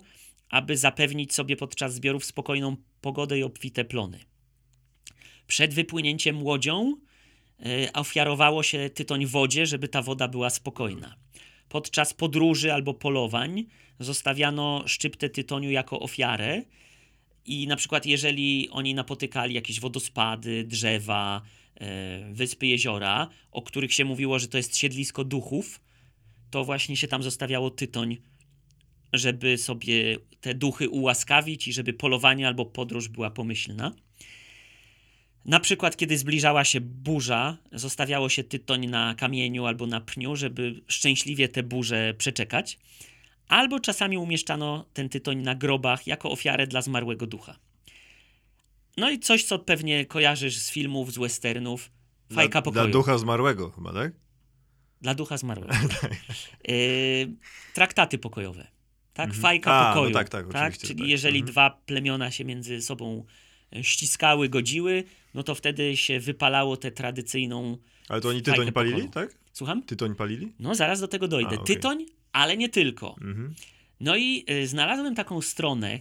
aby 0.50 0.78
zapewnić 0.78 1.34
sobie 1.34 1.56
podczas 1.56 1.94
zbiorów 1.94 2.26
spokojną 2.26 2.76
pogodę 3.02 3.40
i 3.40 3.44
obfite 3.44 3.86
plony. 3.86 4.20
Przed 5.48 5.74
wypłynięciem 5.74 6.44
łodzią 6.44 6.96
y, 7.66 7.94
ofiarowało 7.94 8.64
się 8.64 8.90
tytoń 8.90 9.26
wodzie, 9.26 9.66
żeby 9.66 9.88
ta 9.88 10.02
woda 10.02 10.28
była 10.28 10.50
spokojna. 10.50 11.16
Podczas 11.70 12.14
podróży 12.14 12.74
albo 12.74 12.94
polowań 12.94 13.66
zostawiano 14.00 14.84
szczyptę 14.86 15.30
tytoniu 15.30 15.72
jako 15.72 16.00
ofiarę 16.00 16.64
i 17.46 17.68
na 17.68 17.76
przykład 17.76 18.06
jeżeli 18.06 18.70
oni 18.70 18.94
napotykali 18.94 19.56
jakieś 19.56 19.80
wodospady, 19.80 20.64
drzewa, 20.64 21.42
y, 21.82 22.34
wyspy, 22.34 22.68
jeziora, 22.68 23.30
o 23.52 23.62
których 23.62 23.94
się 23.94 24.06
mówiło, 24.06 24.40
że 24.40 24.48
to 24.48 24.58
jest 24.58 24.78
siedlisko 24.78 25.24
duchów, 25.24 25.82
to 26.52 26.64
właśnie 26.64 26.98
się 26.98 27.08
tam 27.08 27.24
zostawiało 27.24 27.70
tytoń 27.70 28.18
żeby 29.14 29.58
sobie 29.58 30.18
te 30.42 30.54
duchy 30.54 30.90
ułaskawić 30.90 31.68
i 31.68 31.74
żeby 31.74 31.94
polowanie 31.94 32.48
albo 32.48 32.66
podróż 32.66 33.08
była 33.08 33.32
pomyślna. 33.32 33.92
Na 35.46 35.60
przykład, 35.60 35.98
kiedy 35.98 36.18
zbliżała 36.18 36.64
się 36.64 36.82
burza, 36.82 37.58
zostawiało 37.72 38.30
się 38.30 38.44
tytoń 38.44 38.88
na 38.88 39.16
kamieniu 39.16 39.66
albo 39.66 39.88
na 39.88 40.02
pniu, 40.02 40.36
żeby 40.36 40.82
szczęśliwie 40.88 41.50
tę 41.50 41.64
burzę 41.64 42.14
przeczekać. 42.18 42.80
Albo 43.48 43.80
czasami 43.80 44.18
umieszczano 44.18 44.86
ten 44.94 45.10
tytoń 45.10 45.42
na 45.42 45.56
grobach 45.56 46.08
jako 46.08 46.32
ofiarę 46.32 46.68
dla 46.68 46.82
zmarłego 46.82 47.28
ducha. 47.28 47.60
No 48.98 49.10
i 49.10 49.20
coś, 49.20 49.44
co 49.44 49.60
pewnie 49.60 50.06
kojarzysz 50.06 50.58
z 50.58 50.72
filmów, 50.72 51.14
z 51.14 51.18
westernów. 51.18 51.92
Fajka 52.34 52.52
dla, 52.52 52.62
pokoju. 52.62 52.86
Dla 52.86 52.92
ducha 52.92 53.18
zmarłego 53.18 53.72
chyba, 53.72 53.94
tak? 53.94 54.12
Dla 55.02 55.16
ducha 55.16 55.38
zmarłego. 55.38 55.74
yy, 56.68 56.76
traktaty 57.74 58.18
pokojowe 58.18 58.77
tak? 59.18 59.30
Mhm. 59.30 59.42
Fajka 59.42 59.72
A, 59.72 59.82
no 59.84 59.94
pokoju. 59.94 60.10
No 60.10 60.20
tak, 60.20 60.30
tak, 60.30 60.54
tak? 60.54 60.78
Czyli 60.78 61.00
tak. 61.00 61.08
jeżeli 61.08 61.40
mhm. 61.40 61.52
dwa 61.52 61.70
plemiona 61.70 62.32
się 62.32 62.46
między 62.46 62.82
sobą 62.82 63.26
e, 63.76 63.84
ściskały, 63.84 64.50
godziły, 64.50 65.04
no 65.34 65.44
to 65.44 65.56
wtedy 65.56 65.98
się 65.98 66.20
wypalało 66.20 66.78
tę 66.78 66.92
tradycyjną. 66.92 67.78
Ale 68.10 68.22
to 68.22 68.30
oni 68.30 68.42
tytoń 68.42 68.72
palili, 68.72 68.96
pokoju. 68.96 69.12
tak? 69.12 69.38
Słucham? 69.54 69.84
Tytoń 69.84 70.16
palili? 70.16 70.54
No 70.60 70.76
zaraz 70.76 71.00
do 71.00 71.08
tego 71.08 71.28
dojdę. 71.28 71.50
A, 71.50 71.54
okay. 71.54 71.66
Tytoń, 71.66 72.06
ale 72.32 72.58
nie 72.58 72.70
tylko. 72.70 73.16
Mhm. 73.22 73.54
No 74.00 74.18
i 74.18 74.46
y, 74.50 74.68
znalazłem 74.68 75.16
taką 75.16 75.42
stronę 75.42 76.00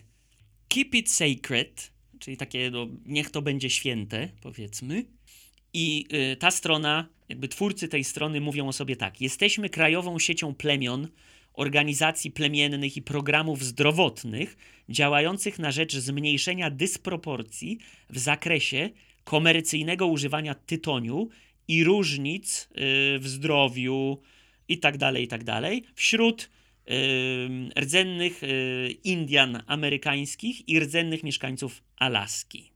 Keep 0.69 0.95
It 0.95 1.11
Sacred, 1.11 1.93
czyli 2.19 2.37
takie, 2.37 2.71
no, 2.71 2.87
niech 3.07 3.31
to 3.31 3.43
będzie 3.43 3.71
święte, 3.71 4.29
powiedzmy. 4.41 5.05
I 5.73 6.07
y, 6.33 6.37
ta 6.37 6.51
strona, 6.51 7.09
jakby 7.29 7.49
twórcy 7.49 7.89
tej 7.89 8.05
strony 8.05 8.41
mówią 8.41 8.69
o 8.69 8.73
sobie 8.73 8.97
tak: 8.97 9.21
Jesteśmy 9.21 9.71
krajową 9.71 10.19
siecią 10.19 10.55
plemion 10.55 11.09
organizacji 11.57 12.31
plemiennych 12.31 12.97
i 12.97 13.03
programów 13.03 13.65
zdrowotnych 13.65 14.57
działających 14.89 15.59
na 15.59 15.71
rzecz 15.71 15.97
zmniejszenia 15.97 16.71
dysproporcji 16.71 17.79
w 18.11 18.19
zakresie 18.19 18.91
komercyjnego 19.25 20.07
używania 20.07 20.55
tytoniu 20.55 21.29
i 21.69 21.85
różnic 21.85 22.69
yy, 22.71 23.19
w 23.19 23.29
zdrowiu 23.29 24.21
i 24.69 24.79
tak 24.79 24.99
dalej, 24.99 25.25
i 25.25 25.29
tak 25.29 25.45
wśród 25.95 26.51
yy, 26.87 26.95
rdzennych 27.81 28.43
yy, 28.43 28.91
Indian 29.05 29.63
amerykańskich 29.67 30.69
i 30.69 30.81
rdzennych 30.81 31.23
mieszkańców 31.23 31.83
Alaski. 31.97 32.73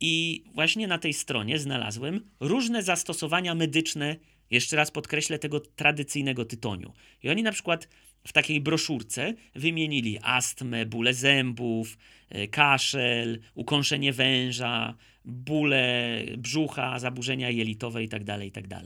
I 0.00 0.44
właśnie 0.54 0.86
na 0.86 0.98
tej 0.98 1.12
stronie 1.12 1.58
znalazłem 1.58 2.30
różne 2.40 2.82
zastosowania 2.82 3.54
medyczne, 3.54 4.16
jeszcze 4.54 4.76
raz 4.76 4.90
podkreślę, 4.90 5.38
tego 5.38 5.60
tradycyjnego 5.60 6.44
tytoniu. 6.44 6.92
I 7.22 7.28
oni 7.30 7.42
na 7.42 7.52
przykład 7.52 7.88
w 8.26 8.32
takiej 8.32 8.60
broszurce 8.60 9.34
wymienili 9.54 10.18
astmę, 10.22 10.86
bóle 10.86 11.14
zębów, 11.14 11.98
e, 12.28 12.48
kaszel, 12.48 13.40
ukąszenie 13.54 14.12
węża, 14.12 14.94
bóle 15.24 16.20
brzucha, 16.38 16.98
zaburzenia 16.98 17.50
jelitowe 17.50 18.02
itd., 18.02 18.44
itd. 18.44 18.82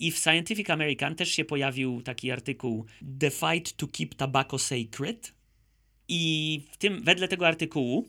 I 0.00 0.10
w 0.10 0.18
Scientific 0.18 0.70
American 0.70 1.14
też 1.14 1.28
się 1.28 1.44
pojawił 1.44 2.02
taki 2.02 2.30
artykuł 2.30 2.86
The 3.20 3.30
Fight 3.30 3.76
to 3.76 3.86
Keep 3.86 4.14
Tobacco 4.14 4.58
Sacred. 4.58 5.34
I 6.08 6.62
w 6.72 6.76
tym, 6.76 7.02
wedle 7.02 7.28
tego 7.28 7.46
artykułu 7.46 8.08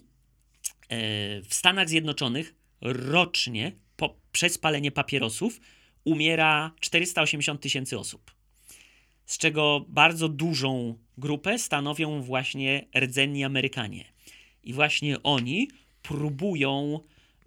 e, 0.89 0.97
w 1.41 1.53
Stanach 1.53 1.89
Zjednoczonych 1.89 2.55
rocznie 2.81 3.71
po, 3.95 4.15
przez 4.31 4.57
palenie 4.57 4.91
papierosów 4.91 5.59
umiera 6.03 6.71
480 6.79 7.61
tysięcy 7.61 7.99
osób. 7.99 8.31
Z 9.25 9.37
czego 9.37 9.85
bardzo 9.87 10.29
dużą 10.29 10.97
grupę 11.17 11.59
stanowią 11.59 12.21
właśnie 12.21 12.85
rdzenni 12.99 13.43
Amerykanie. 13.43 14.05
I 14.63 14.73
właśnie 14.73 15.23
oni 15.23 15.67
próbują 16.01 16.99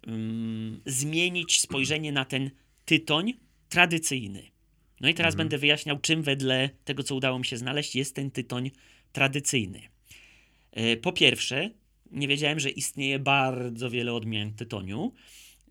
um, 0.07 0.81
zmienić 0.85 1.59
spojrzenie 1.59 2.11
na 2.11 2.25
ten 2.25 2.51
tytoń 2.85 3.33
tradycyjny. 3.69 4.43
No 5.01 5.09
i 5.09 5.13
teraz 5.13 5.33
mhm. 5.33 5.37
będę 5.37 5.57
wyjaśniał, 5.57 5.99
czym 5.99 6.23
wedle 6.23 6.69
tego, 6.85 7.03
co 7.03 7.15
udało 7.15 7.39
mi 7.39 7.45
się 7.45 7.57
znaleźć, 7.57 7.95
jest 7.95 8.15
ten 8.15 8.31
tytoń 8.31 8.71
tradycyjny. 9.11 9.81
E, 10.71 10.97
po 10.97 11.11
pierwsze, 11.11 11.69
nie 12.11 12.27
wiedziałem, 12.27 12.59
że 12.59 12.69
istnieje 12.69 13.19
bardzo 13.19 13.89
wiele 13.89 14.13
odmian 14.13 14.53
tytoniu 14.53 15.13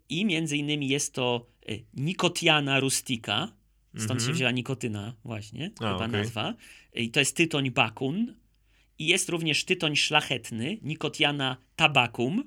i 0.09 0.25
między 0.25 0.57
innymi 0.57 0.89
jest 0.89 1.15
to 1.15 1.47
e, 1.69 1.73
Nicotiana 1.95 2.81
rustica, 2.81 3.53
stąd 3.95 4.09
się 4.09 4.13
mhm. 4.13 4.35
wzięła 4.35 4.51
nikotyna 4.51 5.15
właśnie, 5.25 5.71
A, 5.75 5.79
chyba 5.79 5.97
okay. 5.97 6.09
nazwa. 6.09 6.55
I 6.95 7.11
to 7.11 7.21
jest 7.21 7.37
tytoń 7.37 7.71
bakun 7.71 8.35
i 8.99 9.07
jest 9.07 9.29
również 9.29 9.65
tytoń 9.65 9.97
szlachetny, 9.97 10.79
Nicotiana 10.83 11.57
tabacum. 11.77 12.45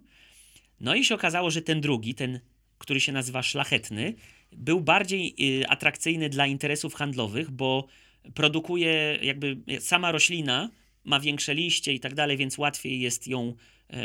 No 0.79 0.95
i 0.95 1.05
się 1.05 1.15
okazało, 1.15 1.51
że 1.51 1.61
ten 1.61 1.81
drugi, 1.81 2.15
ten, 2.15 2.39
który 2.77 2.99
się 2.99 3.11
nazywa 3.11 3.43
szlachetny, 3.43 4.13
był 4.51 4.81
bardziej 4.81 5.35
y, 5.61 5.67
atrakcyjny 5.67 6.29
dla 6.29 6.47
interesów 6.47 6.93
handlowych, 6.93 7.51
bo 7.51 7.87
produkuje 8.33 9.19
jakby 9.21 9.57
sama 9.79 10.11
roślina 10.11 10.69
ma 11.03 11.19
większe 11.19 11.55
liście 11.55 11.93
i 11.93 11.99
tak 11.99 12.13
dalej, 12.13 12.37
więc 12.37 12.57
łatwiej 12.57 12.99
jest 12.99 13.27
ją 13.27 13.55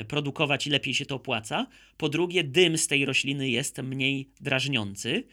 produkować 0.09 0.67
i 0.67 0.71
lepiej 0.71 0.95
się 0.95 1.07
to 1.07 1.15
opłaca. 1.15 1.67
Po 1.97 2.09
drugie, 2.09 2.45
dym 2.45 2.79
z 2.79 2.87
tej 2.87 3.05
rośliny 3.05 3.49
jest 3.49 3.79
mniej 3.79 4.29
drażniący, 4.41 5.25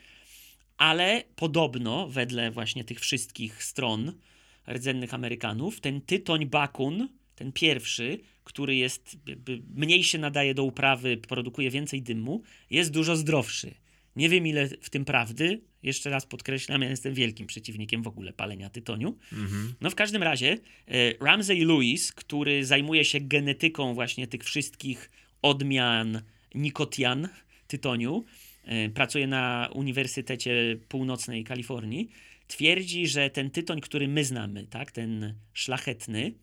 ale 0.77 1.23
podobno, 1.35 2.07
wedle 2.07 2.51
właśnie 2.51 2.83
tych 2.83 2.99
wszystkich 2.99 3.63
stron 3.63 4.13
rdzennych 4.67 5.13
Amerykanów, 5.13 5.81
ten 5.81 6.01
tytoń 6.01 6.45
bakun, 6.45 7.09
ten 7.35 7.51
pierwszy, 7.51 8.19
który 8.43 8.75
jest 8.75 9.17
mniej 9.75 10.03
się 10.03 10.17
nadaje 10.17 10.53
do 10.53 10.63
uprawy, 10.63 11.17
produkuje 11.17 11.71
więcej 11.71 12.01
dymu, 12.01 12.43
jest 12.69 12.91
dużo 12.91 13.15
zdrowszy. 13.15 13.75
Nie 14.17 14.29
wiem, 14.29 14.47
ile 14.47 14.67
w 14.67 14.89
tym 14.89 15.05
prawdy. 15.05 15.61
Jeszcze 15.83 16.09
raz 16.09 16.25
podkreślam, 16.25 16.81
ja 16.81 16.89
jestem 16.89 17.13
wielkim 17.13 17.47
przeciwnikiem 17.47 18.03
w 18.03 18.07
ogóle 18.07 18.33
palenia 18.33 18.69
tytoniu. 18.69 19.17
Mhm. 19.33 19.73
No 19.81 19.89
w 19.89 19.95
każdym 19.95 20.23
razie 20.23 20.57
e, 20.87 21.13
Ramsey 21.25 21.65
Lewis, 21.65 22.11
który 22.11 22.65
zajmuje 22.65 23.05
się 23.05 23.19
genetyką 23.19 23.93
właśnie 23.93 24.27
tych 24.27 24.43
wszystkich 24.43 25.11
odmian 25.41 26.21
nikotian 26.55 27.29
tytoniu, 27.67 28.25
e, 28.63 28.89
pracuje 28.89 29.27
na 29.27 29.69
Uniwersytecie 29.73 30.77
Północnej 30.87 31.43
Kalifornii, 31.43 32.09
twierdzi, 32.47 33.07
że 33.07 33.29
ten 33.29 33.49
tytoń, 33.49 33.81
który 33.81 34.07
my 34.07 34.25
znamy, 34.25 34.67
tak, 34.67 34.91
ten 34.91 35.33
szlachetny, 35.53 36.33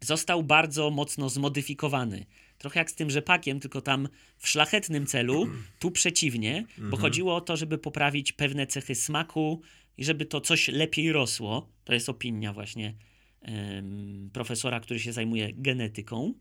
został 0.00 0.42
bardzo 0.42 0.90
mocno 0.90 1.28
zmodyfikowany 1.28 2.26
Trochę 2.58 2.80
jak 2.80 2.90
z 2.90 2.94
tym 2.94 3.10
rzepakiem, 3.10 3.60
tylko 3.60 3.80
tam 3.80 4.08
w 4.38 4.48
szlachetnym 4.48 5.06
celu, 5.06 5.46
tu 5.78 5.90
przeciwnie, 5.90 6.64
bo 6.78 6.84
mhm. 6.84 7.02
chodziło 7.02 7.36
o 7.36 7.40
to, 7.40 7.56
żeby 7.56 7.78
poprawić 7.78 8.32
pewne 8.32 8.66
cechy 8.66 8.94
smaku 8.94 9.62
i 9.98 10.04
żeby 10.04 10.26
to 10.26 10.40
coś 10.40 10.68
lepiej 10.68 11.12
rosło. 11.12 11.72
To 11.84 11.94
jest 11.94 12.08
opinia 12.08 12.52
właśnie 12.52 12.94
profesora, 14.32 14.80
który 14.80 15.00
się 15.00 15.12
zajmuje 15.12 15.52
genetyką. 15.52 16.34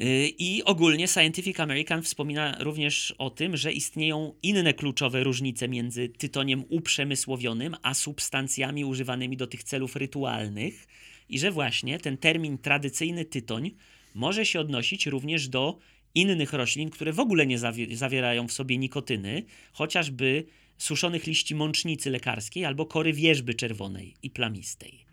Y, 0.00 0.32
I 0.38 0.62
ogólnie 0.64 1.08
Scientific 1.08 1.60
American 1.60 2.02
wspomina 2.02 2.56
również 2.60 3.14
o 3.18 3.30
tym, 3.30 3.56
że 3.56 3.72
istnieją 3.72 4.34
inne 4.42 4.74
kluczowe 4.74 5.24
różnice 5.24 5.68
między 5.68 6.08
tytoniem 6.08 6.64
uprzemysłowionym 6.68 7.76
a 7.82 7.94
substancjami 7.94 8.84
używanymi 8.84 9.36
do 9.36 9.46
tych 9.46 9.64
celów 9.64 9.96
rytualnych, 9.96 10.86
i 11.28 11.38
że 11.38 11.50
właśnie 11.50 11.98
ten 11.98 12.16
termin 12.16 12.58
tradycyjny 12.58 13.24
tytoń 13.24 13.70
może 14.14 14.46
się 14.46 14.60
odnosić 14.60 15.06
również 15.06 15.48
do 15.48 15.78
innych 16.14 16.52
roślin, 16.52 16.90
które 16.90 17.12
w 17.12 17.20
ogóle 17.20 17.46
nie 17.46 17.58
zawierają 17.92 18.48
w 18.48 18.52
sobie 18.52 18.78
nikotyny, 18.78 19.44
chociażby 19.72 20.44
suszonych 20.78 21.26
liści 21.26 21.54
mącznicy 21.54 22.10
lekarskiej 22.10 22.64
albo 22.64 22.86
kory 22.86 23.12
wierzby 23.12 23.54
czerwonej 23.54 24.14
i 24.22 24.30
plamistej. 24.30 25.04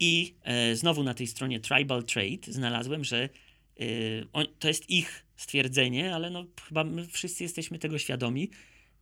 I 0.00 0.34
e, 0.42 0.76
znowu 0.76 1.02
na 1.02 1.14
tej 1.14 1.26
stronie 1.26 1.60
Tribal 1.60 2.04
Trade 2.04 2.52
znalazłem, 2.52 3.04
że 3.04 3.22
e, 3.22 3.86
on, 4.32 4.46
to 4.58 4.68
jest 4.68 4.90
ich 4.90 5.26
stwierdzenie, 5.36 6.14
ale 6.14 6.30
no, 6.30 6.46
chyba 6.68 6.84
my 6.84 7.06
wszyscy 7.06 7.42
jesteśmy 7.42 7.78
tego 7.78 7.98
świadomi. 7.98 8.50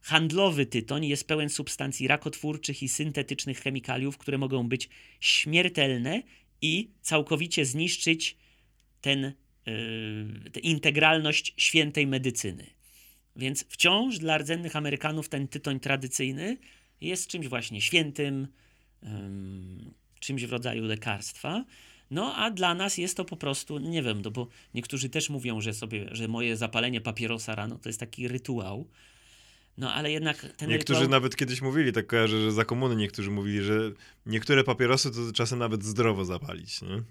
Handlowy 0.01 0.67
tytoń 0.67 1.07
jest 1.07 1.27
pełen 1.27 1.49
substancji 1.49 2.09
rakotwórczych 2.09 2.83
i 2.83 2.89
syntetycznych 2.89 3.61
chemikaliów, 3.61 4.19
które 4.19 4.39
mogą 4.39 4.69
być 4.69 4.89
śmiertelne 5.21 6.23
i 6.63 6.91
całkowicie 7.03 7.65
zniszczyć 7.65 8.37
ten, 9.03 9.33
yy, 9.67 10.51
tę 10.53 10.61
integralność 10.61 11.55
świętej 11.57 12.07
medycyny. 12.07 12.67
Więc 13.37 13.65
wciąż 13.69 14.19
dla 14.19 14.39
rdzennych 14.39 14.77
Amerykanów 14.77 15.29
ten 15.29 15.49
tytoń 15.49 15.81
tradycyjny 15.81 16.57
jest 17.01 17.29
czymś 17.29 17.49
właśnie 17.49 17.81
świętym, 17.81 18.49
czymś 20.21 20.45
w 20.45 20.53
rodzaju 20.53 20.85
lekarstwa. 20.85 21.65
No 22.11 22.37
a 22.37 22.51
dla 22.51 22.75
nas 22.75 22.99
jest 22.99 23.17
to 23.17 23.25
po 23.25 23.37
prostu, 23.37 23.79
nie 23.79 24.03
wiem, 24.03 24.23
no 24.23 24.31
bo 24.31 24.49
niektórzy 24.75 25.09
też 25.09 25.31
mówią, 25.31 25.61
że 25.61 25.75
sobie, 25.75 26.09
że 26.11 26.29
moje 26.29 26.57
zapalenie 26.57 27.01
papierosa 27.01 27.55
rano 27.55 27.79
to 27.79 27.89
jest 27.89 28.01
taki 28.01 28.29
rytuał. 28.29 28.89
No 29.79 29.95
ale 29.95 30.13
jednak 30.13 30.47
ten 30.57 30.71
Niektórzy 30.71 31.01
rytuał... 31.01 31.11
nawet 31.11 31.37
kiedyś 31.37 31.63
mówili, 31.63 31.93
tak 31.93 32.07
kojarzę, 32.07 32.41
że 32.43 32.53
za 32.53 32.65
komuny 32.65 32.97
niektórzy 32.97 33.31
mówili, 33.31 33.63
że 33.63 33.93
niektóre 34.27 34.65
papierosy 34.65 35.11
to 35.11 35.33
czasem 35.33 35.59
nawet 35.59 35.85
zdrowo 35.85 36.25
zapalić, 36.25 36.83
nie? 36.83 37.03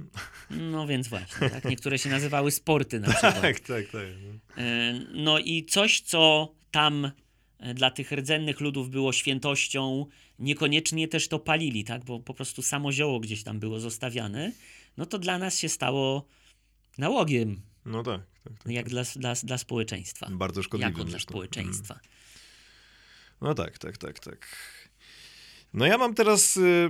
No 0.50 0.88
więc 0.88 1.08
właśnie, 1.08 1.50
tak? 1.50 1.66
Niektóre 1.66 2.00
się 2.00 2.10
nazywały 2.10 2.52
sporty 2.52 3.00
na 3.00 3.10
przykład. 3.10 3.42
tak, 3.42 3.60
tak, 3.60 3.86
tak. 3.86 4.06
No. 4.24 4.64
E, 4.64 4.94
no 5.14 5.40
i 5.40 5.66
coś, 5.66 6.02
co 6.02 6.54
tam 6.72 7.12
e, 7.60 7.74
dla 7.74 7.92
tych 7.92 8.12
rdzennych 8.12 8.60
ludów 8.60 8.90
było 8.90 9.14
świętością, 9.14 10.06
niekoniecznie 10.40 11.08
też 11.08 11.28
to 11.28 11.40
palili, 11.40 11.84
tak? 11.84 12.06
Bo 12.06 12.20
po 12.20 12.34
prostu 12.34 12.62
samo 12.62 12.92
zioło 12.92 13.20
gdzieś 13.20 13.44
tam 13.44 13.60
było 13.60 13.80
zostawiane, 13.80 14.52
no 14.98 15.06
to 15.06 15.20
dla 15.20 15.38
nas 15.38 15.60
się 15.60 15.70
stało 15.70 16.28
nałogiem. 16.98 17.62
No 17.86 18.04
tak. 18.04 18.22
tak, 18.44 18.54
tak 18.64 18.74
jak 18.74 18.86
tak. 18.86 18.92
Dla, 18.92 19.04
dla, 19.16 19.34
dla 19.44 19.58
społeczeństwa. 19.58 20.28
Bardzo 20.32 20.64
szkodliwym. 20.64 20.94
Jako 20.94 21.04
dla 21.04 21.20
społeczeństwa. 21.20 21.94
Mm. 21.94 22.22
No 23.42 23.54
tak, 23.54 23.78
tak, 23.78 23.98
tak, 23.98 24.20
tak. 24.20 24.48
No 25.74 25.86
ja 25.86 25.98
mam 25.98 26.14
teraz 26.14 26.58
y, 26.58 26.90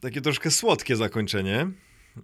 takie 0.00 0.20
troszkę 0.20 0.50
słodkie 0.50 0.96
zakończenie. 0.96 1.70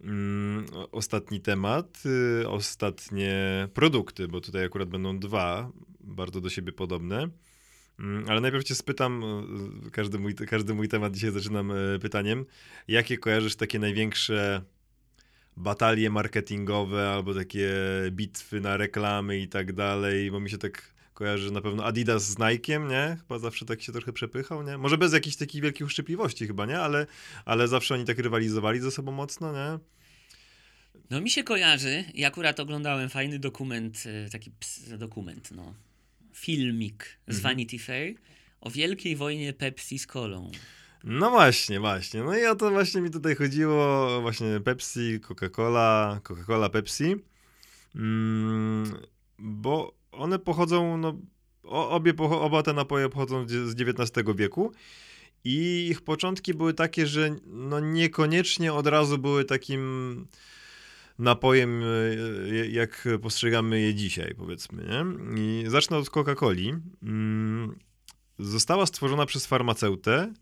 Mm, 0.04 0.66
ostatni 0.92 1.40
temat, 1.40 2.02
y, 2.42 2.48
ostatnie 2.48 3.68
produkty, 3.74 4.28
bo 4.28 4.40
tutaj 4.40 4.64
akurat 4.64 4.88
będą 4.88 5.18
dwa, 5.18 5.70
bardzo 6.00 6.40
do 6.40 6.50
siebie 6.50 6.72
podobne. 6.72 7.28
Mm, 7.98 8.24
ale 8.28 8.40
najpierw 8.40 8.64
cię 8.64 8.74
spytam, 8.74 9.22
y, 9.86 9.90
każdy 9.90 10.18
mój, 10.18 10.34
każdy 10.34 10.74
mój 10.74 10.88
temat 10.88 11.14
dzisiaj 11.14 11.30
zaczynam 11.30 11.70
y, 11.70 11.98
pytaniem, 11.98 12.44
jakie 12.88 13.18
kojarzysz 13.18 13.56
takie 13.56 13.78
największe 13.78 14.62
batalie 15.56 16.10
marketingowe 16.10 17.10
albo 17.10 17.34
takie 17.34 17.70
bitwy 18.10 18.60
na 18.60 18.76
reklamy 18.76 19.38
i 19.38 19.48
tak 19.48 19.72
dalej, 19.72 20.30
bo 20.30 20.40
mi 20.40 20.50
się 20.50 20.58
tak 20.58 20.92
kojarzy 21.14 21.50
na 21.52 21.60
pewno 21.60 21.84
Adidas 21.84 22.24
z 22.24 22.36
Nike'iem, 22.36 22.90
nie? 22.90 23.16
Chyba 23.20 23.38
zawsze 23.38 23.64
tak 23.66 23.82
się 23.82 23.92
trochę 23.92 24.12
przepychał, 24.12 24.62
nie? 24.62 24.78
Może 24.78 24.98
bez 24.98 25.12
jakiejś 25.12 25.36
takiej 25.36 25.62
wielkiej 25.62 25.86
uszczypliwości 25.86 26.46
chyba, 26.46 26.66
nie? 26.66 26.78
Ale, 26.80 27.06
ale 27.44 27.68
zawsze 27.68 27.94
oni 27.94 28.04
tak 28.04 28.18
rywalizowali 28.18 28.80
ze 28.80 28.90
sobą 28.90 29.12
mocno, 29.12 29.52
nie? 29.52 29.78
No 31.10 31.20
mi 31.20 31.30
się 31.30 31.44
kojarzy, 31.44 32.04
i 32.14 32.24
akurat 32.24 32.60
oglądałem 32.60 33.08
fajny 33.08 33.38
dokument, 33.38 34.04
e, 34.06 34.30
taki 34.30 34.50
ps, 34.50 34.98
dokument, 34.98 35.50
no, 35.50 35.74
filmik 36.34 37.18
z 37.28 37.36
Mhm. 37.36 37.42
Vanity 37.42 37.78
Fair 37.78 38.14
o 38.60 38.70
wielkiej 38.70 39.16
wojnie 39.16 39.52
Pepsi 39.52 39.98
z 39.98 40.06
kolą. 40.06 40.50
No 41.04 41.30
właśnie, 41.30 41.80
właśnie. 41.80 42.22
No 42.22 42.38
i 42.38 42.46
o 42.46 42.56
to 42.56 42.70
właśnie 42.70 43.00
mi 43.00 43.10
tutaj 43.10 43.36
chodziło. 43.36 44.20
Właśnie 44.20 44.60
Pepsi, 44.64 45.20
Coca-Cola, 45.20 46.20
Coca-Cola, 46.22 46.70
Pepsi. 46.70 47.16
Mm, 47.94 48.96
bo 49.38 49.94
one 50.12 50.38
pochodzą, 50.38 50.96
no, 50.96 51.18
obie, 51.64 52.14
oba 52.18 52.62
te 52.62 52.72
napoje 52.72 53.08
pochodzą 53.08 53.48
z 53.48 53.80
XIX 53.80 54.36
wieku. 54.36 54.72
I 55.44 55.88
ich 55.90 56.00
początki 56.00 56.54
były 56.54 56.74
takie, 56.74 57.06
że 57.06 57.36
no 57.46 57.80
niekoniecznie 57.80 58.72
od 58.72 58.86
razu 58.86 59.18
były 59.18 59.44
takim 59.44 60.26
napojem, 61.18 61.82
e, 61.82 62.66
jak 62.66 63.08
postrzegamy 63.22 63.80
je 63.80 63.94
dzisiaj, 63.94 64.34
powiedzmy. 64.34 64.84
Nie? 64.84 65.04
I 65.42 65.64
zacznę 65.70 65.96
od 65.96 66.10
Coca-Coli. 66.10 66.78
Mm, 67.02 67.76
Została 68.38 68.86
stworzona 68.86 69.26
przez 69.26 69.46
farmaceutę, 69.46 70.32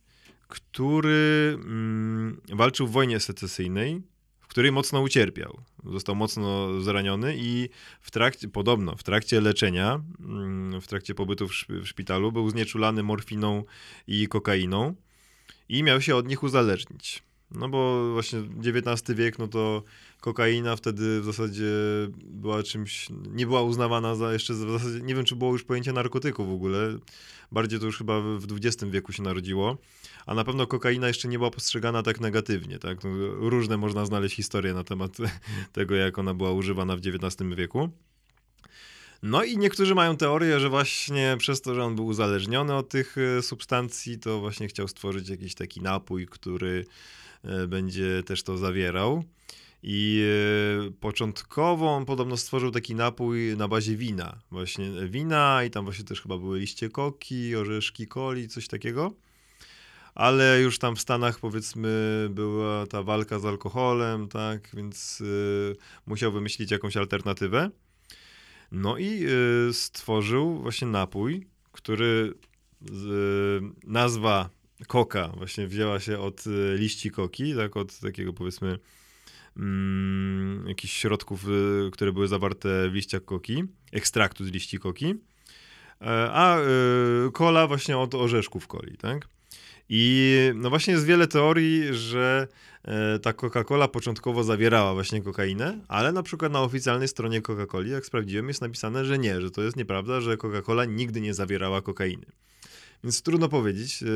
który 0.48 1.52
mm, 1.54 2.40
walczył 2.52 2.86
w 2.86 2.92
wojnie 2.92 3.20
secesyjnej, 3.20 4.02
której 4.50 4.72
mocno 4.72 5.00
ucierpiał. 5.00 5.60
Został 5.84 6.14
mocno 6.14 6.80
zraniony 6.80 7.34
i 7.36 7.68
w 8.00 8.10
trakcie, 8.10 8.48
podobno, 8.48 8.96
w 8.96 9.02
trakcie 9.02 9.40
leczenia, 9.40 10.00
mm, 10.20 10.80
w 10.80 10.86
trakcie 10.86 11.14
pobytu 11.14 11.48
w, 11.48 11.52
szp- 11.52 11.80
w 11.80 11.88
szpitalu, 11.88 12.32
był 12.32 12.50
znieczulany 12.50 13.02
morfiną 13.02 13.64
i 14.06 14.28
kokainą 14.28 14.94
i 15.68 15.82
miał 15.82 16.00
się 16.00 16.16
od 16.16 16.28
nich 16.28 16.42
uzależnić. 16.42 17.22
No 17.50 17.68
bo 17.68 18.12
właśnie 18.12 18.38
XIX 18.38 19.18
wiek, 19.18 19.38
no 19.38 19.48
to 19.48 19.82
kokaina 20.20 20.76
wtedy 20.76 21.20
w 21.20 21.24
zasadzie 21.24 21.70
była 22.24 22.62
czymś, 22.62 23.08
nie 23.32 23.46
była 23.46 23.62
uznawana 23.62 24.14
za 24.14 24.32
jeszcze, 24.32 24.54
w 24.54 24.56
zasadzie, 24.56 25.00
nie 25.00 25.14
wiem 25.14 25.24
czy 25.24 25.36
było 25.36 25.52
już 25.52 25.64
pojęcie 25.64 25.92
narkotyku 25.92 26.46
w 26.46 26.52
ogóle, 26.52 26.98
bardziej 27.52 27.80
to 27.80 27.86
już 27.86 27.98
chyba 27.98 28.20
w 28.20 28.46
XX 28.52 28.90
wieku 28.90 29.12
się 29.12 29.22
narodziło, 29.22 29.78
a 30.26 30.34
na 30.34 30.44
pewno 30.44 30.66
kokaina 30.66 31.08
jeszcze 31.08 31.28
nie 31.28 31.38
była 31.38 31.50
postrzegana 31.50 32.02
tak 32.02 32.20
negatywnie, 32.20 32.78
tak? 32.78 33.04
No, 33.04 33.10
różne 33.50 33.76
można 33.76 34.06
znaleźć 34.06 34.36
historie 34.36 34.74
na 34.74 34.84
temat 34.84 35.16
tego, 35.72 35.94
jak 35.94 36.18
ona 36.18 36.34
była 36.34 36.52
używana 36.52 36.96
w 36.96 37.00
XIX 37.00 37.56
wieku. 37.56 37.90
No 39.22 39.44
i 39.44 39.58
niektórzy 39.58 39.94
mają 39.94 40.16
teorię, 40.16 40.60
że 40.60 40.68
właśnie 40.68 41.36
przez 41.38 41.60
to, 41.60 41.74
że 41.74 41.84
on 41.84 41.96
był 41.96 42.06
uzależniony 42.06 42.74
od 42.74 42.88
tych 42.88 43.16
e, 43.18 43.42
substancji, 43.42 44.18
to 44.18 44.40
właśnie 44.40 44.68
chciał 44.68 44.88
stworzyć 44.88 45.28
jakiś 45.28 45.54
taki 45.54 45.80
napój, 45.80 46.26
który 46.26 46.84
e, 47.44 47.66
będzie 47.66 48.22
też 48.22 48.42
to 48.42 48.56
zawierał. 48.56 49.24
I 49.82 50.24
e, 50.88 50.90
początkowo 50.90 51.90
on 51.90 52.04
podobno 52.04 52.36
stworzył 52.36 52.70
taki 52.70 52.94
napój 52.94 53.56
na 53.56 53.68
bazie 53.68 53.96
wina. 53.96 54.38
Właśnie 54.50 54.90
wina 55.08 55.64
i 55.64 55.70
tam 55.70 55.84
właśnie 55.84 56.04
też 56.04 56.20
chyba 56.20 56.38
były 56.38 56.58
liście 56.58 56.88
koki, 56.88 57.56
orzeszki 57.56 58.06
coli, 58.06 58.48
coś 58.48 58.68
takiego. 58.68 59.14
Ale 60.20 60.60
już 60.60 60.78
tam 60.78 60.96
w 60.96 61.00
Stanach 61.00 61.38
powiedzmy 61.38 62.28
była 62.30 62.86
ta 62.86 63.02
walka 63.02 63.38
z 63.38 63.44
alkoholem, 63.44 64.28
tak, 64.28 64.70
więc 64.74 65.20
y, 65.20 65.76
musiał 66.06 66.32
wymyślić 66.32 66.70
jakąś 66.70 66.96
alternatywę. 66.96 67.70
No 68.72 68.98
i 68.98 69.26
y, 69.68 69.72
stworzył 69.72 70.58
właśnie 70.62 70.88
napój, 70.88 71.46
który 71.72 72.34
z, 72.80 73.64
nazwa 73.86 74.50
koka 74.86 75.28
właśnie 75.28 75.66
wzięła 75.66 76.00
się 76.00 76.18
od 76.18 76.46
y, 76.46 76.76
liści 76.78 77.10
koki, 77.10 77.54
tak, 77.54 77.76
od 77.76 77.98
takiego 77.98 78.32
powiedzmy 78.32 78.78
mm, 79.56 80.68
jakichś 80.68 80.94
środków, 80.94 81.48
y, 81.48 81.90
które 81.92 82.12
były 82.12 82.28
zawarte 82.28 82.90
w 82.90 82.94
liściach 82.94 83.24
koki, 83.24 83.64
ekstraktu 83.92 84.44
z 84.44 84.48
liści 84.50 84.78
koki, 84.78 85.14
e, 86.00 86.30
a 86.32 86.58
y, 86.60 87.32
kola 87.32 87.66
właśnie 87.66 87.98
od 87.98 88.14
orzeszków 88.14 88.66
coli, 88.66 88.96
tak? 88.96 89.39
I 89.92 90.36
no 90.54 90.70
właśnie 90.70 90.92
jest 90.92 91.06
wiele 91.06 91.26
teorii, 91.26 91.94
że 91.94 92.48
e, 92.84 93.18
ta 93.18 93.32
Coca-Cola 93.32 93.88
początkowo 93.88 94.44
zawierała 94.44 94.94
właśnie 94.94 95.22
kokainę, 95.22 95.78
ale 95.88 96.12
na 96.12 96.22
przykład 96.22 96.52
na 96.52 96.62
oficjalnej 96.62 97.08
stronie 97.08 97.42
Coca-Coli, 97.42 97.88
jak 97.88 98.06
sprawdziłem, 98.06 98.48
jest 98.48 98.60
napisane, 98.60 99.04
że 99.04 99.18
nie, 99.18 99.40
że 99.40 99.50
to 99.50 99.62
jest 99.62 99.76
nieprawda, 99.76 100.20
że 100.20 100.36
Coca-Cola 100.36 100.88
nigdy 100.88 101.20
nie 101.20 101.34
zawierała 101.34 101.82
kokainy. 101.82 102.26
Więc 103.04 103.22
trudno 103.22 103.48
powiedzieć, 103.48 104.02
e, 104.02 104.06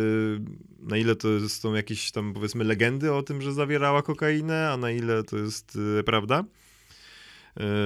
na 0.78 0.96
ile 0.96 1.16
to 1.16 1.48
są 1.48 1.74
jakieś 1.74 2.10
tam 2.10 2.32
powiedzmy 2.34 2.64
legendy 2.64 3.12
o 3.12 3.22
tym, 3.22 3.42
że 3.42 3.52
zawierała 3.52 4.02
kokainę, 4.02 4.70
a 4.70 4.76
na 4.76 4.90
ile 4.90 5.22
to 5.22 5.36
jest 5.36 5.78
e, 5.98 6.02
prawda. 6.02 6.44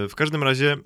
W 0.08 0.12
każdym 0.16 0.42
razie 0.42 0.76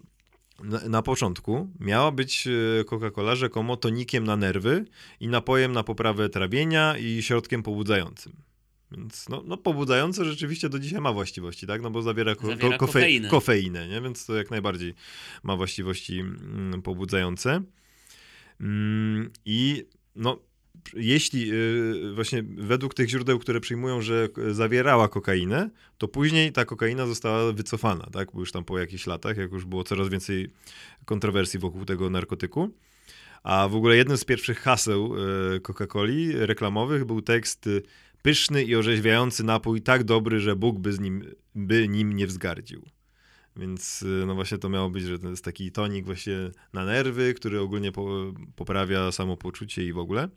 na, 0.64 0.88
na 0.88 1.02
początku 1.02 1.68
miała 1.80 2.10
być 2.10 2.46
e, 2.80 2.84
Coca-Cola 2.84 3.36
rzekomo 3.36 3.76
tonikiem 3.76 4.24
na 4.24 4.36
nerwy 4.36 4.84
i 5.20 5.28
napojem 5.28 5.72
na 5.72 5.82
poprawę 5.82 6.28
trawienia 6.28 6.96
i 6.98 7.22
środkiem 7.22 7.62
pobudzającym. 7.62 8.32
Więc 8.92 9.28
no, 9.28 9.42
no 9.46 9.56
pobudzające 9.56 10.24
rzeczywiście 10.24 10.68
do 10.68 10.78
dzisiaj 10.78 11.00
ma 11.00 11.12
właściwości, 11.12 11.66
tak? 11.66 11.82
No 11.82 11.90
bo 11.90 12.02
zawiera, 12.02 12.34
ko- 12.34 12.46
Zawiera 12.46 12.78
ko- 12.78 12.86
kofeinę. 12.86 13.28
kofeinę, 13.28 13.88
nie? 13.88 14.00
Więc 14.00 14.26
to 14.26 14.34
jak 14.36 14.50
najbardziej 14.50 14.94
ma 15.42 15.56
właściwości 15.56 16.20
mm, 16.20 16.82
pobudzające. 16.82 17.62
Mm, 18.60 19.30
I 19.44 19.84
no, 20.16 20.38
jeśli 20.94 21.52
y, 21.52 22.14
właśnie 22.14 22.42
według 22.42 22.94
tych 22.94 23.08
źródeł, 23.08 23.38
które 23.38 23.60
przyjmują, 23.60 24.02
że 24.02 24.28
zawierała 24.50 25.08
kokainę, 25.08 25.70
to 25.98 26.08
później 26.08 26.52
ta 26.52 26.64
kokaina 26.64 27.06
została 27.06 27.52
wycofana, 27.52 28.06
tak? 28.12 28.32
Bo 28.32 28.40
już 28.40 28.52
tam 28.52 28.64
po 28.64 28.78
jakichś 28.78 29.06
latach, 29.06 29.36
jak 29.36 29.52
już 29.52 29.64
było 29.64 29.84
coraz 29.84 30.08
więcej 30.08 30.50
kontrowersji 31.04 31.60
wokół 31.60 31.84
tego 31.84 32.10
narkotyku. 32.10 32.70
A 33.42 33.68
w 33.68 33.74
ogóle 33.74 33.96
jednym 33.96 34.16
z 34.16 34.24
pierwszych 34.24 34.58
haseł 34.58 35.14
y, 35.54 35.60
Coca-Coli 35.60 36.32
reklamowych 36.34 37.04
był 37.04 37.22
tekst 37.22 37.66
y, 37.66 37.82
pyszny 38.22 38.64
i 38.64 38.76
orzeźwiający 38.76 39.44
napój, 39.44 39.82
tak 39.82 40.04
dobry, 40.04 40.40
że 40.40 40.56
Bóg 40.56 40.78
by, 40.78 40.92
z 40.92 41.00
nim, 41.00 41.24
by 41.54 41.88
nim 41.88 42.12
nie 42.12 42.26
wzgardził. 42.26 42.82
Więc 43.56 44.04
no 44.26 44.34
właśnie 44.34 44.58
to 44.58 44.68
miało 44.68 44.90
być, 44.90 45.04
że 45.04 45.18
to 45.18 45.28
jest 45.28 45.44
taki 45.44 45.72
tonik 45.72 46.04
właśnie 46.04 46.50
na 46.72 46.84
nerwy, 46.84 47.34
który 47.34 47.60
ogólnie 47.60 47.92
po, 47.92 48.32
poprawia 48.56 49.12
samopoczucie 49.12 49.84
i 49.84 49.92
w 49.92 49.98
ogóle. 49.98 50.28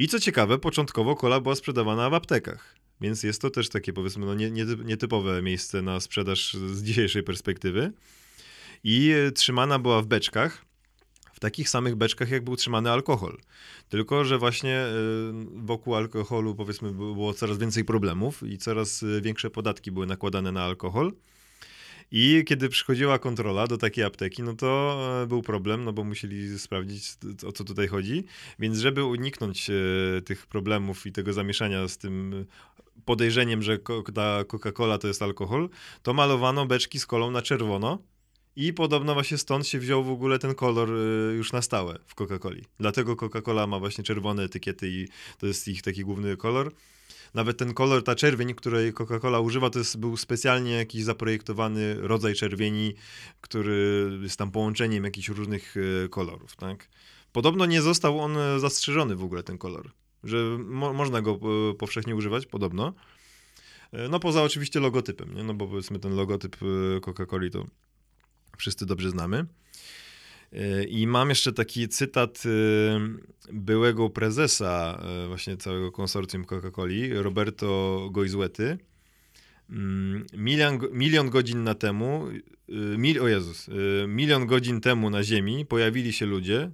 I 0.00 0.08
co 0.08 0.20
ciekawe, 0.20 0.58
początkowo 0.58 1.16
kola 1.16 1.40
była 1.40 1.54
sprzedawana 1.54 2.10
w 2.10 2.14
aptekach. 2.14 2.74
Więc 3.00 3.22
jest 3.22 3.42
to 3.42 3.50
też 3.50 3.68
takie 3.68 3.92
powiedzmy 3.92 4.26
no 4.26 4.34
nie, 4.34 4.50
nie, 4.50 4.64
nietypowe 4.84 5.42
miejsce 5.42 5.82
na 5.82 6.00
sprzedaż 6.00 6.54
z 6.54 6.82
dzisiejszej 6.82 7.22
perspektywy. 7.22 7.92
I 8.84 9.14
trzymana 9.34 9.78
była 9.78 10.02
w 10.02 10.06
beczkach, 10.06 10.64
w 11.32 11.40
takich 11.40 11.68
samych 11.68 11.96
beczkach, 11.96 12.30
jak 12.30 12.44
był 12.44 12.56
trzymany 12.56 12.90
alkohol. 12.90 13.38
Tylko, 13.88 14.24
że 14.24 14.38
właśnie 14.38 14.86
y, 14.86 14.90
wokół 15.54 15.94
alkoholu 15.94 16.54
powiedzmy 16.54 16.92
było 16.92 17.34
coraz 17.34 17.58
więcej 17.58 17.84
problemów 17.84 18.42
i 18.42 18.58
coraz 18.58 19.02
y, 19.02 19.20
większe 19.20 19.50
podatki 19.50 19.90
były 19.90 20.06
nakładane 20.06 20.52
na 20.52 20.64
alkohol. 20.64 21.12
I 22.12 22.44
kiedy 22.46 22.68
przychodziła 22.68 23.18
kontrola 23.18 23.66
do 23.66 23.78
takiej 23.78 24.04
apteki, 24.04 24.42
no 24.42 24.54
to 24.54 25.00
e, 25.22 25.26
był 25.26 25.42
problem, 25.42 25.84
no 25.84 25.92
bo 25.92 26.04
musieli 26.04 26.58
sprawdzić, 26.58 27.12
o 27.46 27.52
co 27.52 27.64
tutaj 27.64 27.88
chodzi. 27.88 28.24
Więc 28.58 28.78
żeby 28.78 29.04
uniknąć 29.04 29.70
e, 29.70 30.22
tych 30.22 30.46
problemów 30.46 31.06
i 31.06 31.12
tego 31.12 31.32
zamieszania 31.32 31.88
z 31.88 31.98
tym 31.98 32.46
podejrzeniem, 33.04 33.62
że 33.62 33.78
ta 34.14 34.44
Coca-Cola 34.44 34.98
to 34.98 35.08
jest 35.08 35.22
alkohol, 35.22 35.68
to 36.02 36.14
malowano 36.14 36.66
beczki 36.66 36.98
z 36.98 37.06
kolą 37.06 37.30
na 37.30 37.42
czerwono. 37.42 37.98
I 38.56 38.72
podobno 38.72 39.14
właśnie 39.14 39.38
stąd 39.38 39.66
się 39.66 39.78
wziął 39.78 40.04
w 40.04 40.10
ogóle 40.10 40.38
ten 40.38 40.54
kolor 40.54 40.90
e, 40.90 41.34
już 41.34 41.52
na 41.52 41.62
stałe 41.62 41.98
w 42.06 42.14
Coca-Coli. 42.14 42.62
Dlatego 42.78 43.16
Coca-Cola 43.16 43.68
ma 43.68 43.78
właśnie 43.78 44.04
czerwone 44.04 44.42
etykiety 44.42 44.88
i 44.88 45.08
to 45.38 45.46
jest 45.46 45.68
ich 45.68 45.82
taki 45.82 46.02
główny 46.02 46.36
kolor. 46.36 46.72
Nawet 47.34 47.56
ten 47.56 47.74
kolor, 47.74 48.04
ta 48.04 48.14
czerwień, 48.14 48.54
której 48.54 48.92
Coca-Cola 48.92 49.42
używa, 49.42 49.70
to 49.70 49.78
jest, 49.78 49.96
był 49.96 50.16
specjalnie 50.16 50.72
jakiś 50.72 51.04
zaprojektowany 51.04 51.94
rodzaj 51.94 52.34
czerwieni, 52.34 52.94
który 53.40 54.10
jest 54.22 54.36
tam 54.36 54.50
połączeniem 54.50 55.04
jakichś 55.04 55.28
różnych 55.28 55.74
e, 56.04 56.08
kolorów, 56.08 56.56
tak? 56.56 56.88
Podobno 57.32 57.66
nie 57.66 57.82
został 57.82 58.20
on 58.20 58.36
e, 58.36 58.60
zastrzeżony 58.60 59.16
w 59.16 59.24
ogóle, 59.24 59.42
ten 59.42 59.58
kolor. 59.58 59.90
Że 60.24 60.36
mo 60.58 60.92
można 60.92 61.22
go 61.22 61.40
e, 61.70 61.74
powszechnie 61.74 62.16
używać, 62.16 62.46
podobno. 62.46 62.94
No 64.10 64.20
poza 64.20 64.42
oczywiście 64.42 64.80
logotypem, 64.80 65.34
nie? 65.34 65.42
No 65.42 65.54
bo 65.54 65.66
powiedzmy 65.66 65.98
ten 65.98 66.16
logotyp 66.16 66.56
Coca-Coli 67.00 67.50
to 67.50 67.66
wszyscy 68.58 68.86
dobrze 68.86 69.10
znamy. 69.10 69.46
I 70.88 71.06
mam 71.06 71.28
jeszcze 71.28 71.52
taki 71.52 71.88
cytat 71.88 72.42
e, 72.46 72.50
byłego 73.52 74.10
prezesa 74.10 75.02
e, 75.24 75.28
właśnie 75.28 75.56
całego 75.56 75.92
konsorcjum 75.92 76.44
Coca-Coli, 76.44 77.22
Roberto 77.22 78.08
Goizuety. 78.12 78.78
Mm, 79.70 80.26
milion, 80.32 80.78
milion 80.92 81.30
godzin 81.30 81.64
na 81.64 81.74
temu, 81.74 82.28
y, 82.68 82.98
mil, 82.98 83.22
o 83.22 83.28
Jezus, 83.28 83.68
y, 83.68 84.06
milion 84.08 84.46
godzin 84.46 84.80
temu 84.80 85.10
na 85.10 85.22
Ziemi 85.22 85.66
pojawili 85.66 86.12
się 86.12 86.26
ludzie, 86.26 86.70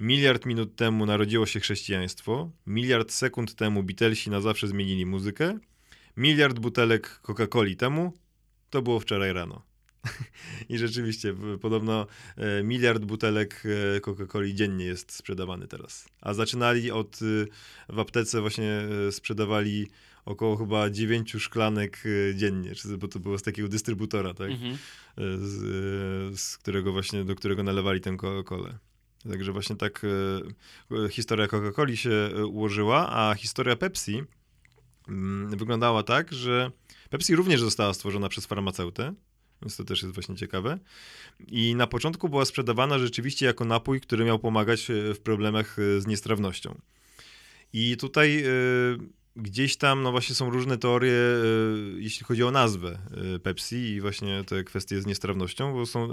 miliard 0.00 0.46
minut 0.46 0.76
temu 0.76 1.06
narodziło 1.06 1.46
się 1.46 1.60
chrześcijaństwo, 1.60 2.50
miliard 2.66 3.12
sekund 3.12 3.54
temu 3.54 3.82
Beatlesi 3.82 4.30
na 4.30 4.40
zawsze 4.40 4.68
zmienili 4.68 5.06
muzykę, 5.06 5.58
miliard 6.16 6.58
butelek 6.58 7.20
Coca-Coli 7.22 7.76
temu 7.76 8.12
to 8.70 8.82
było 8.82 9.00
wczoraj 9.00 9.32
rano. 9.32 9.62
I 10.68 10.78
rzeczywiście, 10.78 11.34
podobno 11.60 12.06
e, 12.36 12.62
miliard 12.62 13.04
butelek 13.04 13.62
e, 13.96 14.00
Coca-Coli 14.00 14.54
dziennie 14.54 14.84
jest 14.84 15.12
sprzedawany 15.12 15.68
teraz. 15.68 16.08
A 16.20 16.34
zaczynali 16.34 16.90
od, 16.90 17.22
y, 17.22 17.46
w 17.88 17.98
aptece 17.98 18.40
właśnie 18.40 18.88
e, 19.08 19.12
sprzedawali 19.12 19.86
około 20.24 20.56
chyba 20.56 20.90
dziewięciu 20.90 21.40
szklanek 21.40 22.02
dziennie, 22.34 22.72
bo 22.98 23.08
to 23.08 23.18
było 23.18 23.38
z 23.38 23.42
takiego 23.42 23.68
dystrybutora, 23.68 24.34
tak? 24.34 24.50
Mhm. 24.50 24.76
Z, 25.38 26.40
z, 26.40 26.56
którego 26.58 26.92
właśnie, 26.92 27.24
do 27.24 27.34
którego 27.34 27.62
nalewali 27.62 28.00
tę 28.00 28.10
Coca-Colę. 28.10 28.74
Także 29.30 29.52
właśnie 29.52 29.76
tak 29.76 30.02
historia 31.10 31.46
Coca-Coli 31.46 31.96
się 31.96 32.30
ułożyła, 32.46 33.08
a 33.10 33.34
historia 33.34 33.76
Pepsi 33.76 34.22
mm, 35.08 35.56
wyglądała 35.56 36.02
tak, 36.02 36.32
że 36.32 36.70
Pepsi 37.10 37.36
również 37.36 37.60
została 37.60 37.94
stworzona 37.94 38.28
przez 38.28 38.46
farmaceutę, 38.46 39.14
więc 39.62 39.76
to 39.76 39.84
też 39.84 40.02
jest 40.02 40.14
właśnie 40.14 40.36
ciekawe. 40.36 40.78
I 41.46 41.74
na 41.74 41.86
początku 41.86 42.28
była 42.28 42.44
sprzedawana 42.44 42.98
rzeczywiście 42.98 43.46
jako 43.46 43.64
napój, 43.64 44.00
który 44.00 44.24
miał 44.24 44.38
pomagać 44.38 44.90
e, 44.90 45.14
w 45.14 45.20
problemach 45.20 45.78
e, 45.78 46.00
z 46.00 46.06
niestrawnością. 46.06 46.80
I 47.72 47.96
tutaj 47.96 48.44
y, 48.44 48.98
gdzieś 49.36 49.76
tam, 49.76 50.02
no 50.02 50.10
właśnie 50.10 50.34
są 50.34 50.50
różne 50.50 50.78
teorie, 50.78 51.12
jeśli 51.96 52.26
chodzi 52.26 52.42
o 52.44 52.50
nazwę 52.50 52.98
Pepsi 53.42 53.76
i 53.76 54.00
właśnie 54.00 54.44
te 54.44 54.64
kwestie 54.64 55.00
z 55.00 55.06
niestrawnością, 55.06 55.72
bo 55.72 55.86
są 55.86 56.08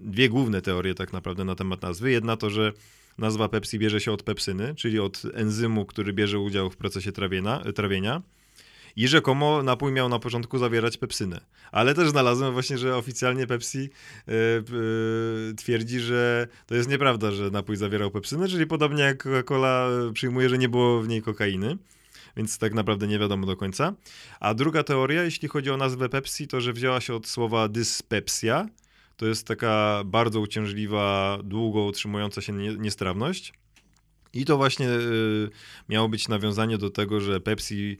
dwie 0.00 0.28
główne 0.28 0.62
teorie 0.62 0.94
tak 0.94 1.12
naprawdę 1.12 1.44
na 1.44 1.54
temat 1.54 1.82
nazwy. 1.82 2.10
Jedna 2.10 2.36
to, 2.36 2.50
że 2.50 2.72
nazwa 3.18 3.48
Pepsi 3.48 3.78
bierze 3.78 4.00
się 4.00 4.12
od 4.12 4.22
pepsyny, 4.22 4.74
czyli 4.74 4.98
od 5.00 5.22
enzymu, 5.34 5.86
który 5.86 6.12
bierze 6.12 6.38
udział 6.38 6.70
w 6.70 6.76
procesie 6.76 7.12
trawienia, 7.12 7.62
trawienia 7.74 8.22
i 8.96 9.08
rzekomo 9.08 9.62
napój 9.62 9.92
miał 9.92 10.08
na 10.08 10.18
początku 10.18 10.58
zawierać 10.58 10.96
pepsynę. 10.96 11.40
Ale 11.72 11.94
też 11.94 12.08
znalazłem 12.08 12.52
właśnie, 12.52 12.78
że 12.78 12.96
oficjalnie 12.96 13.46
Pepsi 13.46 13.78
yy, 13.78 14.34
yy, 15.46 15.54
twierdzi, 15.56 16.00
że 16.00 16.48
to 16.66 16.74
jest 16.74 16.88
nieprawda, 16.88 17.30
że 17.30 17.50
napój 17.50 17.76
zawierał 17.76 18.10
pepsynę, 18.10 18.48
czyli 18.48 18.66
podobnie 18.66 19.02
jak 19.02 19.24
Coca-Cola 19.24 19.88
przyjmuje, 20.12 20.48
że 20.48 20.58
nie 20.58 20.68
było 20.68 21.02
w 21.02 21.08
niej 21.08 21.22
kokainy 21.22 21.78
więc 22.36 22.58
tak 22.58 22.74
naprawdę 22.74 23.06
nie 23.06 23.18
wiadomo 23.18 23.46
do 23.46 23.56
końca. 23.56 23.94
A 24.40 24.54
druga 24.54 24.82
teoria, 24.82 25.22
jeśli 25.22 25.48
chodzi 25.48 25.70
o 25.70 25.76
nazwę 25.76 26.08
Pepsi, 26.08 26.48
to 26.48 26.60
że 26.60 26.72
wzięła 26.72 27.00
się 27.00 27.14
od 27.14 27.26
słowa 27.26 27.68
dyspepsia. 27.68 28.66
To 29.16 29.26
jest 29.26 29.46
taka 29.46 30.02
bardzo 30.04 30.40
uciążliwa, 30.40 31.38
długo 31.44 31.84
utrzymująca 31.84 32.40
się 32.40 32.52
niestrawność. 32.52 33.52
I 34.32 34.44
to 34.44 34.56
właśnie 34.56 34.88
miało 35.88 36.08
być 36.08 36.28
nawiązanie 36.28 36.78
do 36.78 36.90
tego, 36.90 37.20
że 37.20 37.40
Pepsi 37.40 37.98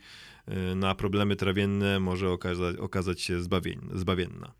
na 0.77 0.95
problemy 0.95 1.37
trawienne 1.37 2.01
może 2.01 2.31
okazać, 2.31 2.77
okazać 2.77 3.21
się 3.21 3.41
zbawienna. 3.95 4.53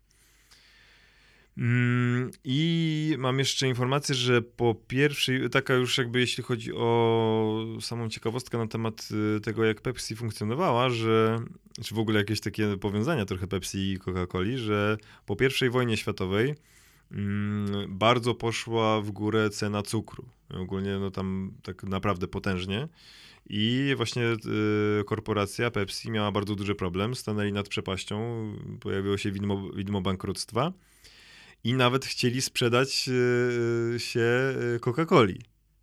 Mm, 1.57 2.31
I 2.43 3.15
mam 3.17 3.39
jeszcze 3.39 3.67
informację, 3.67 4.15
że 4.15 4.41
po 4.41 4.75
pierwszej, 4.87 5.49
taka 5.49 5.73
już 5.73 5.97
jakby 5.97 6.19
jeśli 6.19 6.43
chodzi 6.43 6.73
o 6.73 7.77
samą 7.81 8.09
ciekawostkę 8.09 8.57
na 8.57 8.67
temat 8.67 9.09
y, 9.37 9.41
tego, 9.41 9.65
jak 9.65 9.81
Pepsi 9.81 10.15
funkcjonowała, 10.15 10.89
że, 10.89 11.39
czy 11.83 11.95
w 11.95 11.99
ogóle 11.99 12.19
jakieś 12.19 12.39
takie 12.39 12.77
powiązania 12.77 13.25
trochę 13.25 13.47
Pepsi 13.47 13.77
i 13.77 13.99
Coca-Coli, 13.99 14.57
że 14.57 14.97
po 15.25 15.35
pierwszej 15.35 15.69
wojnie 15.69 15.97
światowej 15.97 16.55
mm, 17.11 17.97
bardzo 17.97 18.35
poszła 18.35 19.01
w 19.01 19.11
górę 19.11 19.49
cena 19.49 19.81
cukru. 19.81 20.25
Ogólnie 20.49 20.97
no 20.99 21.11
tam 21.11 21.51
tak 21.63 21.83
naprawdę 21.83 22.27
potężnie. 22.27 22.87
I 23.49 23.93
właśnie 23.97 24.23
y, 25.01 25.03
korporacja 25.03 25.71
Pepsi 25.71 26.11
miała 26.11 26.31
bardzo 26.31 26.55
duży 26.55 26.75
problem, 26.75 27.15
stanęli 27.15 27.53
nad 27.53 27.69
przepaścią, 27.69 28.47
pojawiło 28.79 29.17
się 29.17 29.31
widmo, 29.31 29.71
widmo 29.71 30.01
bankructwa 30.01 30.73
i 31.63 31.73
nawet 31.73 32.05
chcieli 32.05 32.41
sprzedać 32.41 33.09
y, 33.09 33.99
się 33.99 34.53
y, 34.75 34.79
Coca-Coli. 34.79 35.37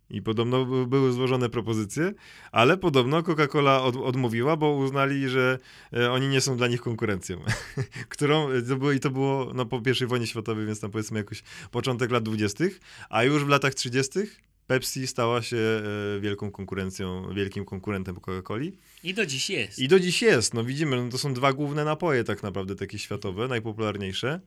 I 0.09 0.21
podobno 0.21 0.65
były 0.65 1.11
złożone 1.11 1.49
propozycje, 1.49 2.13
ale 2.51 2.77
podobno 2.77 3.21
Coca-Cola 3.23 3.81
od, 3.81 3.95
odmówiła, 3.95 4.57
bo 4.57 4.71
uznali, 4.71 5.29
że 5.29 5.59
y, 5.93 6.11
oni 6.11 6.27
nie 6.27 6.41
są 6.41 6.57
dla 6.57 6.67
nich 6.67 6.81
konkurencją. 6.81 7.37
Którą 8.09 8.47
to 8.69 8.75
było, 8.75 8.91
i 8.91 8.99
to 8.99 9.09
było 9.09 9.51
no, 9.55 9.65
po 9.65 9.81
I 10.03 10.05
wojnie 10.05 10.27
światowej, 10.27 10.65
więc 10.65 10.79
tam 10.79 10.91
powiedzmy 10.91 11.19
jakoś 11.19 11.43
początek 11.71 12.11
lat 12.11 12.23
20., 12.23 12.63
a 13.09 13.23
już 13.23 13.45
w 13.45 13.47
latach 13.47 13.73
30. 13.73 14.19
Pepsi 14.67 15.07
stała 15.07 15.41
się 15.41 15.57
e, 15.57 16.19
wielką 16.19 16.51
konkurencją, 16.51 17.33
wielkim 17.33 17.65
konkurentem 17.65 18.15
Coca-Coli. 18.15 18.71
I 19.03 19.13
do 19.13 19.25
dziś 19.25 19.49
jest. 19.49 19.79
I 19.79 19.87
do 19.87 19.99
dziś 19.99 20.21
jest. 20.21 20.53
No 20.53 20.63
widzimy, 20.63 21.03
no 21.03 21.09
to 21.09 21.17
są 21.17 21.33
dwa 21.33 21.53
główne 21.53 21.85
napoje 21.85 22.23
tak 22.23 22.43
naprawdę 22.43 22.75
takie 22.75 22.99
światowe, 22.99 23.47
najpopularniejsze. 23.47 24.39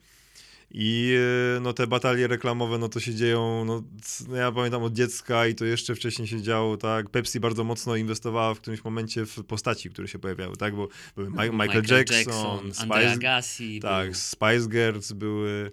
I 0.71 1.17
e, 1.57 1.61
no 1.61 1.73
te 1.73 1.87
batalie 1.87 2.27
reklamowe, 2.27 2.79
no 2.79 2.89
to 2.89 3.01
się 3.01 3.15
dzieją, 3.15 3.65
no, 3.65 3.83
no 4.29 4.37
ja 4.37 4.53
pamiętam 4.53 4.83
od 4.83 4.93
dziecka 4.93 5.47
i 5.47 5.55
to 5.55 5.65
jeszcze 5.65 5.95
wcześniej 5.95 6.29
się 6.29 6.43
działo, 6.43 6.77
tak, 6.77 7.11
Pepsi 7.11 7.41
bardzo 7.41 7.65
mocno 7.65 7.97
inwestowała 7.97 8.55
w 8.55 8.61
którymś 8.61 8.85
momencie 8.85 9.27
w 9.27 9.45
postaci, 9.45 9.91
które 9.91 10.09
się 10.09 10.19
pojawiały, 10.19 10.57
tak, 10.57 10.77
bo 10.77 10.89
były 11.17 11.31
Michael, 11.31 11.53
Michael 11.53 11.85
Jackson, 11.91 12.19
Jackson 12.19 12.75
Spice, 12.75 13.13
Agassi, 13.13 13.81
tak, 13.81 14.07
był... 14.07 14.15
Spice 14.15 14.69
Girls 14.69 15.13
były, 15.13 15.73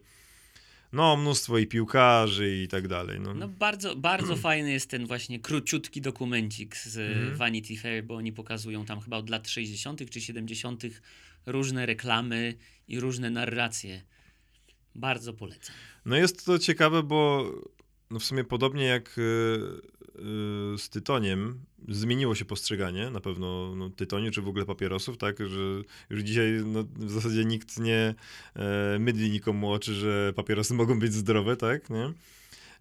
no, 0.95 1.17
mnóstwo 1.17 1.57
i 1.57 1.67
piłkarzy 1.67 2.57
i 2.63 2.67
tak 2.67 2.87
dalej. 2.87 3.19
No, 3.19 3.33
no 3.33 3.47
bardzo, 3.47 3.95
bardzo 3.95 4.35
fajny 4.47 4.71
jest 4.71 4.89
ten 4.89 5.07
właśnie 5.07 5.39
króciutki 5.39 6.01
dokumencik 6.01 6.77
z 6.77 6.97
mm. 6.97 7.35
Vanity 7.35 7.77
Fair, 7.77 8.03
bo 8.03 8.15
oni 8.15 8.31
pokazują 8.31 8.85
tam 8.85 9.01
chyba 9.01 9.17
od 9.17 9.29
lat 9.29 9.49
60. 9.49 10.09
czy 10.09 10.21
70. 10.21 10.83
różne 11.45 11.85
reklamy 11.85 12.53
i 12.87 12.99
różne 12.99 13.29
narracje. 13.29 14.01
Bardzo 14.95 15.33
polecam. 15.33 15.75
No 16.05 16.15
jest 16.15 16.45
to 16.45 16.59
ciekawe, 16.59 17.03
bo 17.03 17.51
no 18.11 18.19
w 18.19 18.23
sumie 18.23 18.43
podobnie 18.43 18.83
jak 18.85 19.17
Y, 19.17 19.81
z 20.77 20.89
tytoniem 20.89 21.59
zmieniło 21.87 22.35
się 22.35 22.45
postrzeganie 22.45 23.09
na 23.09 23.19
pewno 23.19 23.75
no, 23.75 23.89
tytoniu, 23.89 24.31
czy 24.31 24.41
w 24.41 24.47
ogóle 24.47 24.65
papierosów, 24.65 25.17
tak, 25.17 25.39
że 25.39 25.81
już 26.09 26.21
dzisiaj 26.21 26.61
no, 26.65 26.83
w 26.95 27.11
zasadzie 27.11 27.45
nikt 27.45 27.79
nie 27.79 28.15
e, 28.55 28.99
mydli 28.99 29.29
nikomu 29.29 29.71
oczy, 29.71 29.93
że 29.93 30.33
papierosy 30.35 30.73
mogą 30.83 30.99
być 30.99 31.13
zdrowe, 31.13 31.57
tak, 31.57 31.89
nie? 31.89 32.13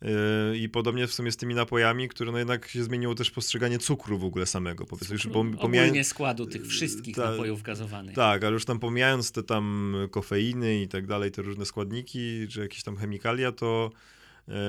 E, 0.02 0.56
I 0.56 0.68
podobnie 0.68 1.06
w 1.06 1.14
sumie 1.14 1.32
z 1.32 1.36
tymi 1.36 1.54
napojami, 1.54 2.08
które 2.08 2.32
no 2.32 2.38
jednak 2.38 2.68
się 2.68 2.84
zmieniło 2.84 3.14
też 3.14 3.30
postrzeganie 3.30 3.78
cukru 3.78 4.18
w 4.18 4.24
ogóle 4.24 4.46
samego. 4.46 4.86
Powiedzmy, 4.86 5.12
już 5.12 5.28
pomijając... 5.60 6.08
Składu 6.08 6.46
tych 6.46 6.66
wszystkich 6.66 7.16
ta, 7.16 7.30
napojów 7.30 7.62
gazowanych. 7.62 8.14
Tak, 8.14 8.44
ale 8.44 8.52
już 8.52 8.64
tam 8.64 8.78
pomijając 8.78 9.32
te 9.32 9.42
tam 9.42 9.94
kofeiny 10.10 10.82
i 10.82 10.88
tak 10.88 11.06
dalej, 11.06 11.30
te 11.30 11.42
różne 11.42 11.66
składniki, 11.66 12.48
czy 12.48 12.60
jakieś 12.60 12.82
tam 12.82 12.96
chemikalia, 12.96 13.52
to 13.52 13.90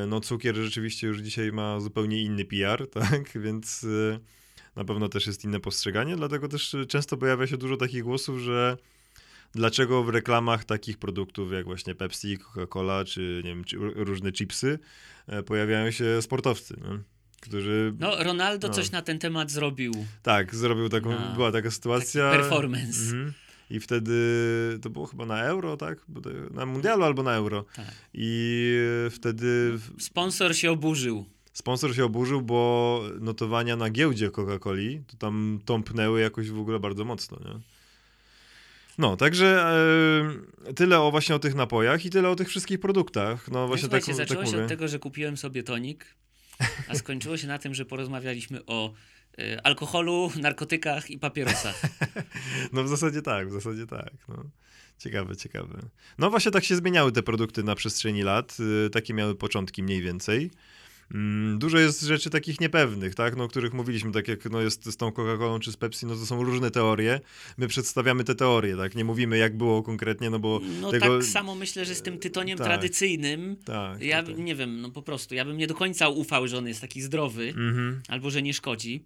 no 0.07 0.21
cukier 0.21 0.55
rzeczywiście 0.55 1.07
już 1.07 1.19
dzisiaj 1.19 1.51
ma 1.51 1.80
zupełnie 1.80 2.21
inny 2.21 2.45
PR, 2.45 2.88
tak, 3.01 3.41
więc 3.41 3.84
e, 3.84 4.19
na 4.76 4.86
pewno 4.86 5.09
też 5.09 5.28
jest 5.28 5.43
inne 5.43 5.59
postrzeganie, 5.59 6.15
dlatego 6.15 6.47
też 6.47 6.76
często 6.88 7.17
pojawia 7.17 7.47
się 7.47 7.57
dużo 7.57 7.78
takich 7.78 8.03
głosów, 8.03 8.39
że 8.39 8.78
dlaczego 9.51 10.03
w 10.03 10.09
reklamach 10.09 10.65
takich 10.65 10.97
produktów 10.97 11.51
jak 11.51 11.65
właśnie 11.65 11.95
Pepsi, 11.95 12.38
Coca-Cola 12.38 13.05
czy, 13.05 13.41
nie 13.43 13.49
wiem, 13.49 13.63
czy 13.63 13.78
różne 13.80 14.32
chipsy 14.32 14.80
e, 15.28 15.43
pojawiają 15.43 15.91
się 15.91 16.21
sportowcy, 16.21 16.76
no, 16.82 16.99
którzy... 17.41 17.93
No, 17.99 18.23
Ronaldo 18.23 18.67
no, 18.67 18.73
coś 18.73 18.91
na 18.91 19.01
ten 19.01 19.19
temat 19.19 19.51
zrobił. 19.51 20.05
Tak, 20.23 20.55
zrobił 20.55 20.89
taką, 20.89 21.34
była 21.34 21.51
taka 21.51 21.71
sytuacja. 21.71 22.32
performance. 22.32 23.01
Mhm. 23.01 23.34
I 23.70 23.80
wtedy 23.80 24.13
to 24.82 24.89
było 24.89 25.05
chyba 25.05 25.26
na 25.26 25.43
euro, 25.43 25.78
tak? 25.78 26.05
Na 26.51 26.66
mundialu 26.66 27.03
albo 27.03 27.24
na 27.24 27.34
euro. 27.36 27.66
Tak. 27.76 27.86
I 28.13 28.80
wtedy. 29.11 29.80
Sponsor 29.99 30.55
się 30.55 30.72
oburzył. 30.72 31.26
Sponsor 31.53 31.95
się 31.95 32.05
oburzył, 32.05 32.41
bo 32.41 33.01
notowania 33.20 33.76
na 33.76 33.89
giełdzie 33.89 34.30
Coca-Coli 34.30 34.99
to 35.07 35.18
tam 35.18 35.59
tąpnęły 35.66 36.22
jakoś 36.22 36.49
w 36.49 36.59
ogóle 36.59 36.80
bardzo 36.80 37.05
mocno, 37.05 37.39
nie? 37.45 37.59
No, 38.97 39.18
także 39.18 39.66
e, 40.68 40.74
tyle 40.74 41.01
o 41.01 41.11
właśnie 41.11 41.36
o 41.36 41.39
tych 41.39 41.55
napojach 41.55 42.05
i 42.05 42.09
tyle 42.09 42.30
o 42.30 42.36
tych 42.36 42.49
wszystkich 42.49 42.80
produktach. 42.80 43.51
No 43.51 43.68
właśnie 43.68 43.89
tak, 43.89 44.03
zaczęło 44.03 44.43
tak 44.43 44.51
się 44.51 44.63
od 44.63 44.68
tego, 44.68 44.88
że 44.88 44.99
kupiłem 44.99 45.38
sobie 45.38 45.63
tonik, 45.63 46.05
a 46.88 46.95
skończyło 46.95 47.38
się 47.38 47.47
na 47.47 47.57
tym, 47.57 47.76
że 47.76 47.86
porozmawialiśmy 47.86 48.66
o 48.66 48.93
alkoholu, 49.63 50.31
narkotykach 50.41 51.09
i 51.11 51.19
papierosach. 51.19 51.81
no 52.73 52.83
w 52.83 52.88
zasadzie 52.88 53.21
tak, 53.21 53.49
w 53.49 53.51
zasadzie 53.51 53.88
tak. 53.88 54.11
No. 54.29 54.43
Ciekawe, 54.97 55.36
ciekawe. 55.36 55.79
No 56.17 56.29
właśnie 56.29 56.51
tak 56.51 56.63
się 56.63 56.75
zmieniały 56.75 57.11
te 57.11 57.23
produkty 57.23 57.63
na 57.63 57.75
przestrzeni 57.75 58.23
lat. 58.23 58.57
Y, 58.86 58.89
takie 58.89 59.13
miały 59.13 59.36
początki 59.36 59.83
mniej 59.83 60.01
więcej. 60.01 60.51
Mm, 61.13 61.59
dużo 61.59 61.77
jest 61.77 62.01
rzeczy 62.01 62.29
takich 62.29 62.59
niepewnych, 62.61 63.15
tak, 63.15 63.36
no, 63.36 63.43
o 63.43 63.47
których 63.47 63.73
mówiliśmy, 63.73 64.11
tak 64.11 64.27
jak 64.27 64.45
no, 64.49 64.61
jest 64.61 64.86
z 64.86 64.97
tą 64.97 65.09
Coca-Colą 65.09 65.59
czy 65.59 65.71
z 65.71 65.77
Pepsi, 65.77 66.05
no 66.05 66.15
to 66.15 66.25
są 66.25 66.43
różne 66.43 66.71
teorie. 66.71 67.19
My 67.57 67.67
przedstawiamy 67.67 68.23
te 68.23 68.36
teorie, 68.36 68.77
tak, 68.77 68.95
nie 68.95 69.05
mówimy 69.05 69.38
jak 69.38 69.57
było 69.57 69.83
konkretnie, 69.83 70.29
no 70.29 70.39
bo 70.39 70.61
No 70.81 70.91
tego... 70.91 71.17
tak 71.17 71.27
samo 71.27 71.55
myślę, 71.55 71.86
że 71.86 71.95
z 71.95 72.01
tym 72.01 72.17
tytoniem 72.19 72.57
Tak. 72.57 72.67
tradycyjnym, 72.67 73.55
Tak, 73.65 74.01
ja 74.01 74.23
tak, 74.23 74.36
tak. 74.36 74.45
nie 74.45 74.55
wiem, 74.55 74.81
no 74.81 74.91
po 74.91 75.01
prostu, 75.01 75.36
ja 75.36 75.45
bym 75.45 75.57
nie 75.57 75.67
do 75.67 75.75
końca 75.75 76.09
ufał, 76.09 76.47
że 76.47 76.57
on 76.57 76.67
jest 76.67 76.81
taki 76.81 77.01
zdrowy, 77.01 77.47
Mhm. 77.49 78.01
albo 78.07 78.29
że 78.29 78.41
nie 78.41 78.53
szkodzi. 78.53 79.03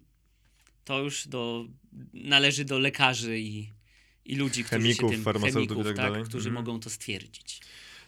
To 0.90 0.98
już 1.02 1.28
do, 1.28 1.66
należy 2.14 2.64
do 2.64 2.78
lekarzy 2.78 3.38
i, 3.38 3.70
i 4.24 4.36
ludzi, 4.36 4.64
którzy 4.64 4.82
Chemików, 4.82 5.10
się 5.10 5.16
tym, 5.16 5.24
farmaceutów 5.24 5.62
i 5.64 5.68
chemików, 5.68 5.96
tak 5.96 6.12
tak, 6.14 6.24
którzy 6.28 6.48
Mhm. 6.48 6.54
mogą 6.66 6.80
to 6.80 6.90
stwierdzić. 6.90 7.60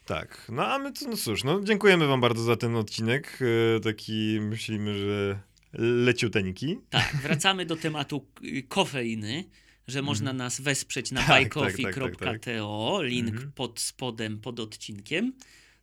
Tak, 0.04 0.46
no 0.52 0.66
a 0.66 0.78
my 0.78 0.92
to, 0.92 1.08
no 1.08 1.16
cóż, 1.16 1.44
no 1.44 1.60
dziękujemy 1.64 2.06
wam 2.06 2.20
bardzo 2.20 2.42
za 2.42 2.56
ten 2.56 2.76
odcinek, 2.76 3.38
e, 3.76 3.80
taki 3.80 4.38
myślimy, 4.40 4.98
że 4.98 5.40
leciuteńki. 5.78 6.78
Tak, 6.90 7.16
wracamy 7.22 7.66
do 7.66 7.76
tematu 7.76 8.26
kofeiny, 8.68 9.44
że 9.88 10.02
można 10.02 10.32
nas 10.32 10.60
wesprzeć 10.60 11.10
na 11.10 11.20
Mhm. 11.20 11.44
Tak, 11.44 11.54
tak, 11.54 11.76
buycoffee.to, 11.76 12.98
link 13.02 13.28
Mhm. 13.28 13.52
pod 13.52 13.80
spodem, 13.80 14.40
pod 14.40 14.60
odcinkiem. 14.60 15.32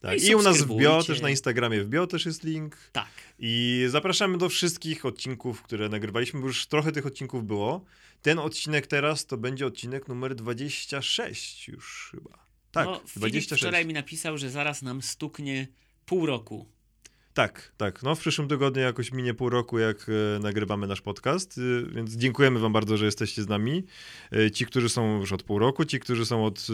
Tak, 0.01 0.23
i 0.23 0.27
I 0.27 0.35
u 0.35 0.41
nas 0.41 0.61
w 0.61 0.75
bio, 0.75 1.03
też 1.03 1.21
na 1.21 1.29
Instagramie 1.29 1.83
w 1.83 1.87
bio 1.87 2.07
też 2.07 2.25
jest 2.25 2.43
link. 2.43 2.77
Tak. 2.91 3.07
I 3.39 3.85
zapraszamy 3.89 4.37
do 4.37 4.49
wszystkich 4.49 5.05
odcinków, 5.05 5.61
które 5.61 5.89
nagrywaliśmy, 5.89 6.39
bo 6.39 6.47
już 6.47 6.67
trochę 6.67 6.91
tych 6.91 7.05
odcinków 7.05 7.47
było. 7.47 7.85
Ten 8.21 8.39
odcinek 8.39 8.87
teraz 8.87 9.25
to 9.25 9.37
będzie 9.37 9.65
odcinek 9.65 10.07
numer 10.07 10.35
26 10.35 11.67
już 11.67 12.09
chyba. 12.11 12.45
Tak, 12.71 12.85
no, 12.85 12.95
Filip 12.95 13.19
26. 13.19 13.61
wczoraj 13.61 13.85
mi 13.85 13.93
napisał, 13.93 14.37
że 14.37 14.49
zaraz 14.49 14.81
nam 14.81 15.01
stuknie 15.01 15.67
pół 16.05 16.25
roku. 16.25 16.78
Tak, 17.33 17.71
tak. 17.77 18.03
No 18.03 18.15
w 18.15 18.19
przyszłym 18.19 18.47
tygodniu 18.47 18.81
jakoś 18.81 19.11
minie 19.11 19.33
pół 19.33 19.49
roku, 19.49 19.79
jak 19.79 20.05
e, 20.09 20.39
nagrywamy 20.39 20.87
nasz 20.87 21.01
podcast, 21.01 21.57
y, 21.57 21.85
więc 21.91 22.15
dziękujemy 22.15 22.59
wam 22.59 22.73
bardzo, 22.73 22.97
że 22.97 23.05
jesteście 23.05 23.43
z 23.43 23.47
nami. 23.47 23.83
E, 24.31 24.51
Ci, 24.51 24.65
którzy 24.65 24.89
są 24.89 25.19
już 25.19 25.31
od 25.31 25.43
pół 25.43 25.59
roku, 25.59 25.85
ci, 25.85 25.99
którzy 25.99 26.25
są 26.25 26.45
od 26.45 26.67
y, 26.69 26.73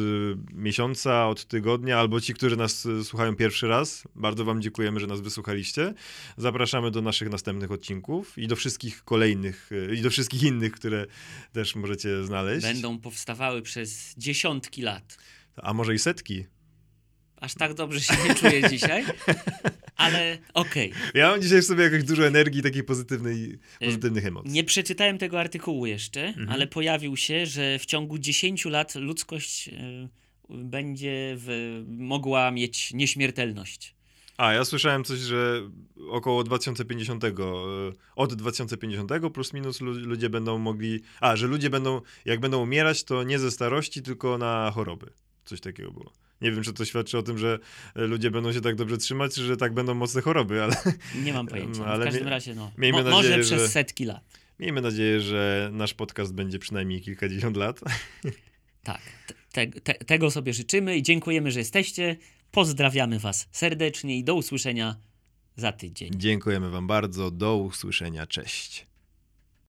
miesiąca, 0.53 1.27
od 1.27 1.45
tygodnia, 1.45 1.99
albo 1.99 2.21
ci, 2.21 2.33
którzy 2.33 2.57
nas 2.57 2.85
y, 2.85 3.03
słuchają 3.03 3.35
pierwszy 3.35 3.67
raz. 3.67 4.03
Bardzo 4.15 4.45
wam 4.45 4.61
dziękujemy, 4.61 4.99
że 4.99 5.07
nas 5.07 5.21
wysłuchaliście. 5.21 5.93
Zapraszamy 6.37 6.91
do 6.91 7.01
naszych 7.01 7.29
następnych 7.29 7.71
odcinków 7.71 8.37
i 8.37 8.47
do 8.47 8.55
wszystkich 8.55 9.03
kolejnych, 9.03 9.71
y, 9.71 9.95
i 9.95 10.01
do 10.01 10.09
wszystkich 10.09 10.43
innych, 10.43 10.71
które 10.71 11.05
też 11.53 11.75
możecie 11.75 12.23
znaleźć. 12.23 12.65
Będą 12.65 12.99
powstawały 12.99 13.61
przez 13.61 14.15
dziesiątki 14.17 14.81
lat. 14.81 15.17
A 15.55 15.73
może 15.73 15.95
i 15.95 15.99
setki. 15.99 16.45
Aż 17.45 17.53
tak 17.55 17.73
dobrze 17.73 17.99
się 17.99 18.13
nie 18.27 18.35
czuję 18.35 18.61
dzisiaj, 18.69 19.05
ale 19.95 20.37
okej. 20.53 20.91
Ja 21.13 21.29
mam 21.31 21.41
dzisiaj 21.41 21.61
w 21.61 21.65
sobie 21.65 21.83
jakoś 21.83 22.03
dużo 22.03 22.27
energii, 22.27 22.61
takiej 22.61 22.83
pozytywnej, 22.83 23.57
pozytywnych 23.79 24.25
emocji. 24.25 24.51
Nie 24.51 24.63
przeczytałem 24.63 25.17
tego 25.17 25.39
artykułu 25.39 25.85
jeszcze, 25.85 26.21
Mhm. 26.27 26.49
ale 26.49 26.67
pojawił 26.67 27.17
się, 27.17 27.45
że 27.45 27.79
w 27.79 27.85
ciągu 27.85 28.17
10 28.17 28.65
lat 28.65 28.95
ludzkość 28.95 29.67
e, 29.69 29.73
będzie 30.49 31.35
w, 31.37 31.81
mogła 31.87 32.51
mieć 32.51 32.93
nieśmiertelność. 32.93 33.95
A, 34.37 34.53
ja 34.53 34.65
słyszałem 34.65 35.03
coś, 35.03 35.19
że 35.19 35.69
około 36.09 36.43
2050, 36.43 37.23
e, 37.23 37.31
od 38.15 38.33
2050 38.33 39.11
plus 39.33 39.53
minus 39.53 39.81
lu- 39.81 39.93
ludzie 39.93 40.29
będą 40.29 40.57
mogli, 40.57 40.99
a, 41.21 41.35
że 41.35 41.47
ludzie 41.47 41.69
będą, 41.69 42.01
jak 42.25 42.39
będą 42.39 42.61
umierać, 42.63 43.03
to 43.03 43.23
nie 43.23 43.39
ze 43.39 43.51
starości, 43.51 44.01
tylko 44.01 44.37
na 44.37 44.71
choroby. 44.75 45.11
Coś 45.45 45.61
takiego 45.61 45.91
było. 45.91 46.13
Nie 46.41 46.51
wiem, 46.51 46.63
czy 46.63 46.73
to 46.73 46.85
świadczy 46.85 47.17
o 47.17 47.23
tym, 47.23 47.37
że 47.37 47.59
e, 47.95 48.01
ludzie 48.01 48.31
będą 48.31 48.53
się 48.53 48.61
tak 48.61 48.75
dobrze 48.75 48.97
trzymać, 48.97 49.35
czy 49.35 49.43
że 49.43 49.57
tak 49.57 49.73
będą 49.73 49.93
mocne 49.93 50.21
choroby, 50.21 50.63
ale 50.63 50.75
Nie 51.23 51.33
mam 51.33 51.47
pojęcia. 51.53 51.71
No, 51.79 51.85
No, 51.85 51.85
w 51.85 51.87
ale 51.93 52.05
każdym 52.05 52.27
razie, 52.27 52.55
no. 52.55 52.71
miejmy 52.77 53.03
Mo, 53.03 53.09
może 53.09 53.29
nadzieję, 53.29 53.43
przez 53.45 53.61
że- 53.61 53.67
setki 53.69 54.05
lat. 54.05 54.37
miejmy 54.59 54.81
nadzieję, 54.81 55.21
że 55.21 55.69
nasz 55.73 55.93
podcast 55.93 56.33
będzie 56.33 56.59
przynajmniej 56.59 57.01
kilkadziesiąt 57.01 57.57
lat. 57.57 57.79
Tak. 58.83 59.01
Te, 59.51 59.67
te, 59.67 59.93
tego 59.93 60.31
sobie 60.31 60.53
życzymy 60.53 60.97
i 60.97 61.03
dziękujemy, 61.03 61.51
że 61.51 61.59
jesteście. 61.59 62.15
Pozdrawiamy 62.51 63.19
Was 63.19 63.47
serdecznie 63.51 64.17
i 64.17 64.23
do 64.23 64.35
usłyszenia 64.35 64.95
za 65.55 65.71
tydzień. 65.71 66.11
Dziękujemy 66.15 66.69
wam 66.69 66.87
bardzo, 66.87 67.31
do 67.31 67.57
usłyszenia, 67.57 68.27
cześć. 68.27 68.87